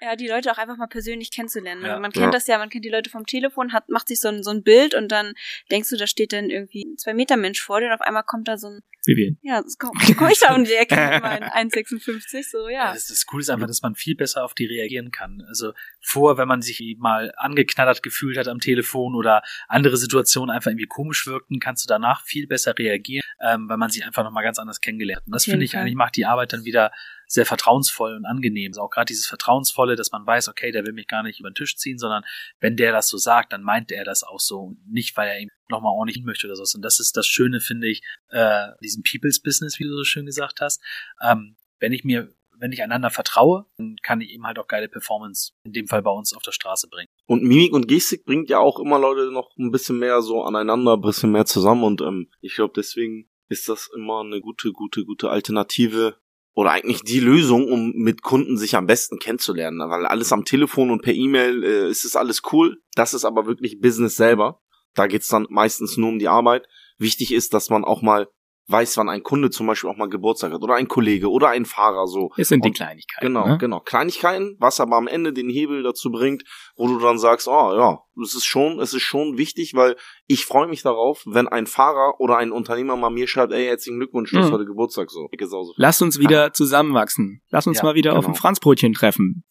ja, 0.00 0.14
die 0.14 0.28
Leute 0.28 0.52
auch 0.52 0.58
einfach 0.58 0.76
mal 0.76 0.86
persönlich 0.86 1.32
kennenzulernen. 1.32 1.84
Ja. 1.84 1.98
Man 1.98 2.12
kennt 2.12 2.26
ja. 2.26 2.30
das 2.30 2.46
ja, 2.46 2.58
man 2.58 2.68
kennt 2.68 2.84
die 2.84 2.90
Leute 2.90 3.10
vom 3.10 3.26
Telefon, 3.26 3.72
hat, 3.72 3.88
macht 3.88 4.06
sich 4.06 4.20
so 4.20 4.28
ein, 4.28 4.44
so 4.44 4.50
ein 4.50 4.62
Bild 4.62 4.94
und 4.94 5.08
dann 5.08 5.34
denkst 5.72 5.90
du, 5.90 5.96
da 5.96 6.06
steht 6.06 6.32
dann 6.32 6.50
irgendwie 6.50 6.84
ein 6.84 6.98
zwei 6.98 7.14
Meter 7.14 7.36
Mensch 7.36 7.60
vor 7.60 7.80
dir 7.80 7.86
und 7.86 7.94
auf 7.94 8.00
einmal 8.00 8.22
kommt 8.22 8.46
da 8.46 8.58
so 8.58 8.68
ein 8.68 8.80
Vivian. 9.08 9.38
Ja, 9.42 9.62
das 9.62 9.78
komm, 9.78 9.90
komm 10.16 10.28
ich 10.28 10.38
da 10.38 10.54
um 10.54 10.64
die 10.64 10.74
Ecke 10.74 10.94
mit 10.94 11.22
meinen 11.22 11.70
1,56, 11.70 12.50
so, 12.50 12.68
ja. 12.68 12.92
Das, 12.92 13.06
das 13.06 13.26
Coole 13.26 13.40
ist 13.40 13.50
einfach, 13.50 13.66
dass 13.66 13.82
man 13.82 13.94
viel 13.94 14.14
besser 14.14 14.44
auf 14.44 14.54
die 14.54 14.66
reagieren 14.66 15.10
kann. 15.10 15.42
Also 15.48 15.72
vor, 16.00 16.38
wenn 16.38 16.46
man 16.46 16.62
sich 16.62 16.96
mal 16.98 17.32
angeknattert 17.36 18.02
gefühlt 18.02 18.36
hat 18.38 18.46
am 18.46 18.60
Telefon 18.60 19.14
oder 19.14 19.42
andere 19.66 19.96
Situationen 19.96 20.54
einfach 20.54 20.70
irgendwie 20.70 20.86
komisch 20.86 21.26
wirkten, 21.26 21.58
kannst 21.58 21.84
du 21.84 21.88
danach 21.88 22.22
viel 22.22 22.46
besser 22.46 22.78
reagieren, 22.78 23.22
ähm, 23.40 23.68
weil 23.68 23.78
man 23.78 23.90
sich 23.90 24.04
einfach 24.04 24.22
nochmal 24.22 24.44
ganz 24.44 24.58
anders 24.58 24.80
kennengelernt. 24.80 25.22
Und 25.26 25.34
das 25.34 25.44
finde 25.44 25.64
ich 25.64 25.72
Fall. 25.72 25.80
eigentlich 25.80 25.96
macht 25.96 26.16
die 26.16 26.26
Arbeit 26.26 26.52
dann 26.52 26.64
wieder 26.64 26.92
sehr 27.26 27.46
vertrauensvoll 27.46 28.14
und 28.16 28.24
angenehm. 28.24 28.70
Also 28.70 28.82
auch 28.82 28.90
gerade 28.90 29.06
dieses 29.06 29.26
Vertrauensvolle, 29.26 29.96
dass 29.96 30.12
man 30.12 30.26
weiß, 30.26 30.48
okay, 30.48 30.72
der 30.72 30.86
will 30.86 30.92
mich 30.92 31.06
gar 31.06 31.22
nicht 31.22 31.40
über 31.40 31.50
den 31.50 31.54
Tisch 31.54 31.76
ziehen, 31.76 31.98
sondern 31.98 32.24
wenn 32.60 32.76
der 32.76 32.92
das 32.92 33.08
so 33.08 33.18
sagt, 33.18 33.52
dann 33.52 33.62
meint 33.62 33.92
er 33.92 34.04
das 34.04 34.22
auch 34.24 34.40
so. 34.40 34.76
Nicht, 34.86 35.16
weil 35.16 35.28
er 35.28 35.40
ihm 35.40 35.50
nochmal 35.70 35.92
ordentlich 35.92 36.16
hin 36.16 36.24
möchte 36.24 36.46
oder 36.46 36.56
so. 36.56 36.64
Und 36.76 36.82
das 36.82 37.00
ist 37.00 37.16
das 37.16 37.26
Schöne, 37.26 37.60
finde 37.60 37.88
ich, 37.88 38.02
äh, 38.30 38.68
diesem 38.82 39.02
People's 39.02 39.40
Business, 39.40 39.78
wie 39.78 39.84
du 39.84 39.96
so 39.96 40.04
schön 40.04 40.26
gesagt 40.26 40.60
hast. 40.60 40.80
Ähm, 41.22 41.56
wenn 41.80 41.92
ich 41.92 42.04
mir, 42.04 42.28
wenn 42.58 42.72
ich 42.72 42.82
einander 42.82 43.10
vertraue, 43.10 43.66
dann 43.76 43.96
kann 44.02 44.20
ich 44.20 44.30
eben 44.30 44.46
halt 44.46 44.58
auch 44.58 44.66
geile 44.66 44.88
Performance, 44.88 45.52
in 45.64 45.72
dem 45.72 45.86
Fall 45.86 46.02
bei 46.02 46.10
uns 46.10 46.34
auf 46.34 46.42
der 46.42 46.52
Straße 46.52 46.88
bringen. 46.88 47.08
Und 47.26 47.42
Mimik 47.42 47.72
und 47.72 47.88
Gestik 47.88 48.24
bringt 48.24 48.50
ja 48.50 48.58
auch 48.58 48.78
immer 48.80 48.98
Leute 48.98 49.30
noch 49.30 49.56
ein 49.58 49.70
bisschen 49.70 49.98
mehr 49.98 50.22
so 50.22 50.42
aneinander, 50.42 50.94
ein 50.94 51.00
bisschen 51.00 51.32
mehr 51.32 51.46
zusammen 51.46 51.84
und 51.84 52.00
ähm, 52.00 52.30
ich 52.40 52.54
glaube 52.54 52.72
deswegen 52.76 53.28
ist 53.48 53.68
das 53.68 53.88
immer 53.94 54.20
eine 54.20 54.40
gute, 54.40 54.72
gute, 54.72 55.04
gute 55.04 55.30
Alternative 55.30 56.16
oder 56.54 56.72
eigentlich 56.72 57.02
die 57.02 57.20
Lösung, 57.20 57.70
um 57.70 57.92
mit 57.92 58.22
Kunden 58.22 58.58
sich 58.58 58.74
am 58.74 58.86
besten 58.86 59.18
kennenzulernen, 59.18 59.78
weil 59.88 60.06
alles 60.06 60.32
am 60.32 60.44
Telefon 60.44 60.90
und 60.90 61.02
per 61.02 61.14
E-Mail 61.14 61.62
äh, 61.62 61.88
ist 61.88 62.04
es 62.04 62.16
alles 62.16 62.42
cool, 62.52 62.82
das 62.94 63.14
ist 63.14 63.24
aber 63.24 63.46
wirklich 63.46 63.80
Business 63.80 64.16
selber. 64.16 64.60
Da 64.94 65.06
geht's 65.06 65.28
dann 65.28 65.46
meistens 65.50 65.96
nur 65.96 66.08
um 66.08 66.18
die 66.18 66.28
Arbeit. 66.28 66.66
Wichtig 66.98 67.32
ist, 67.32 67.54
dass 67.54 67.70
man 67.70 67.84
auch 67.84 68.02
mal 68.02 68.28
weiß, 68.70 68.98
wann 68.98 69.08
ein 69.08 69.22
Kunde 69.22 69.48
zum 69.48 69.66
Beispiel 69.66 69.88
auch 69.88 69.96
mal 69.96 70.10
Geburtstag 70.10 70.52
hat 70.52 70.60
oder 70.60 70.74
ein 70.74 70.88
Kollege 70.88 71.30
oder 71.30 71.48
ein 71.48 71.64
Fahrer 71.64 72.06
so. 72.06 72.32
Es 72.36 72.48
sind 72.48 72.62
die 72.66 72.68
Und- 72.68 72.74
Kleinigkeiten. 72.76 73.26
Genau, 73.26 73.46
ne? 73.48 73.56
genau. 73.56 73.80
Kleinigkeiten, 73.80 74.56
was 74.60 74.78
aber 74.78 74.96
am 74.96 75.06
Ende 75.06 75.32
den 75.32 75.48
Hebel 75.48 75.82
dazu 75.82 76.10
bringt, 76.10 76.42
wo 76.76 76.86
du 76.86 76.98
dann 76.98 77.18
sagst, 77.18 77.48
oh 77.48 77.74
ja, 77.74 78.00
es 78.22 78.34
ist 78.34 78.44
schon, 78.44 78.78
es 78.78 78.92
ist 78.92 79.00
schon 79.04 79.38
wichtig, 79.38 79.72
weil 79.74 79.96
ich 80.26 80.44
freue 80.44 80.68
mich 80.68 80.82
darauf, 80.82 81.22
wenn 81.24 81.48
ein 81.48 81.66
Fahrer 81.66 82.20
oder 82.20 82.36
ein 82.36 82.52
Unternehmer 82.52 82.96
mal 82.96 83.08
mir 83.08 83.26
schreibt, 83.26 83.54
ey, 83.54 83.64
herzlichen 83.68 84.00
Glückwunsch, 84.00 84.32
du 84.32 84.38
hast 84.38 84.48
Mhm. 84.50 84.52
heute 84.52 84.66
Geburtstag 84.66 85.10
so. 85.10 85.30
Lasst 85.76 86.02
uns 86.02 86.18
wieder 86.18 86.52
zusammenwachsen. 86.52 87.40
Lasst 87.48 87.68
uns 87.68 87.78
Ja, 87.78 87.84
mal 87.84 87.94
wieder 87.94 88.18
auf 88.18 88.26
genau. 88.26 88.34
ein 88.34 88.38
Franzbrötchen 88.38 88.92
treffen. 88.92 89.44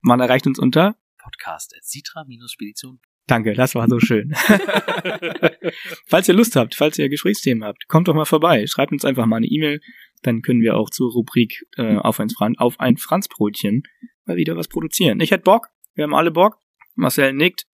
Man 0.00 0.20
erreicht 0.20 0.46
uns 0.46 0.58
unter. 0.58 0.96
Podcast 1.22 1.74
at 1.76 1.84
Citra-Spedition. 1.84 3.00
Danke, 3.26 3.54
das 3.54 3.74
war 3.74 3.88
so 3.88 4.00
schön. 4.00 4.34
falls 6.06 6.28
ihr 6.28 6.34
Lust 6.34 6.56
habt, 6.56 6.74
falls 6.74 6.98
ihr 6.98 7.08
Gesprächsthemen 7.08 7.64
habt, 7.64 7.86
kommt 7.88 8.08
doch 8.08 8.14
mal 8.14 8.24
vorbei. 8.24 8.66
Schreibt 8.66 8.92
uns 8.92 9.04
einfach 9.04 9.26
mal 9.26 9.36
eine 9.36 9.46
E-Mail. 9.46 9.80
Dann 10.22 10.42
können 10.42 10.60
wir 10.60 10.76
auch 10.76 10.90
zur 10.90 11.12
Rubrik 11.12 11.64
äh, 11.76 11.96
auf, 11.96 12.20
ein 12.20 12.30
Fran 12.30 12.56
auf 12.58 12.80
ein 12.80 12.96
Franzbrötchen 12.96 13.84
mal 14.24 14.36
wieder 14.36 14.56
was 14.56 14.68
produzieren. 14.68 15.20
Ich 15.20 15.30
hätte 15.30 15.44
Bock. 15.44 15.68
Wir 15.94 16.04
haben 16.04 16.14
alle 16.14 16.30
Bock. 16.30 16.58
Marcel 16.94 17.32
nickt. 17.32 17.66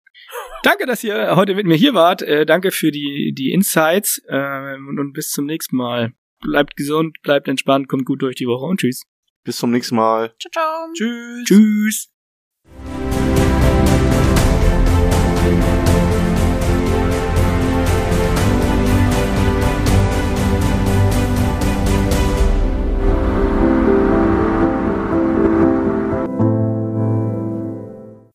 Danke, 0.63 0.86
dass 0.86 1.03
ihr 1.03 1.36
heute 1.36 1.55
mit 1.55 1.65
mir 1.65 1.75
hier 1.75 1.93
wart. 1.93 2.21
Äh, 2.21 2.45
danke 2.45 2.71
für 2.71 2.91
die, 2.91 3.33
die 3.36 3.51
Insights. 3.51 4.21
Äh, 4.27 4.75
und, 4.75 4.99
und 4.99 5.13
bis 5.13 5.29
zum 5.29 5.45
nächsten 5.45 5.77
Mal. 5.77 6.13
Bleibt 6.39 6.75
gesund, 6.75 7.17
bleibt 7.23 7.47
entspannt, 7.47 7.88
kommt 7.88 8.05
gut 8.05 8.21
durch 8.21 8.36
die 8.36 8.45
Woche 8.45 8.65
und 8.65 8.79
tschüss. 8.79 9.03
Bis 9.43 9.57
zum 9.57 9.71
nächsten 9.71 9.95
Mal. 9.95 10.36
Ciao, 10.39 10.51
ciao. 10.51 10.93
Tschüss. 10.93 11.45
Tschüss. 11.45 12.16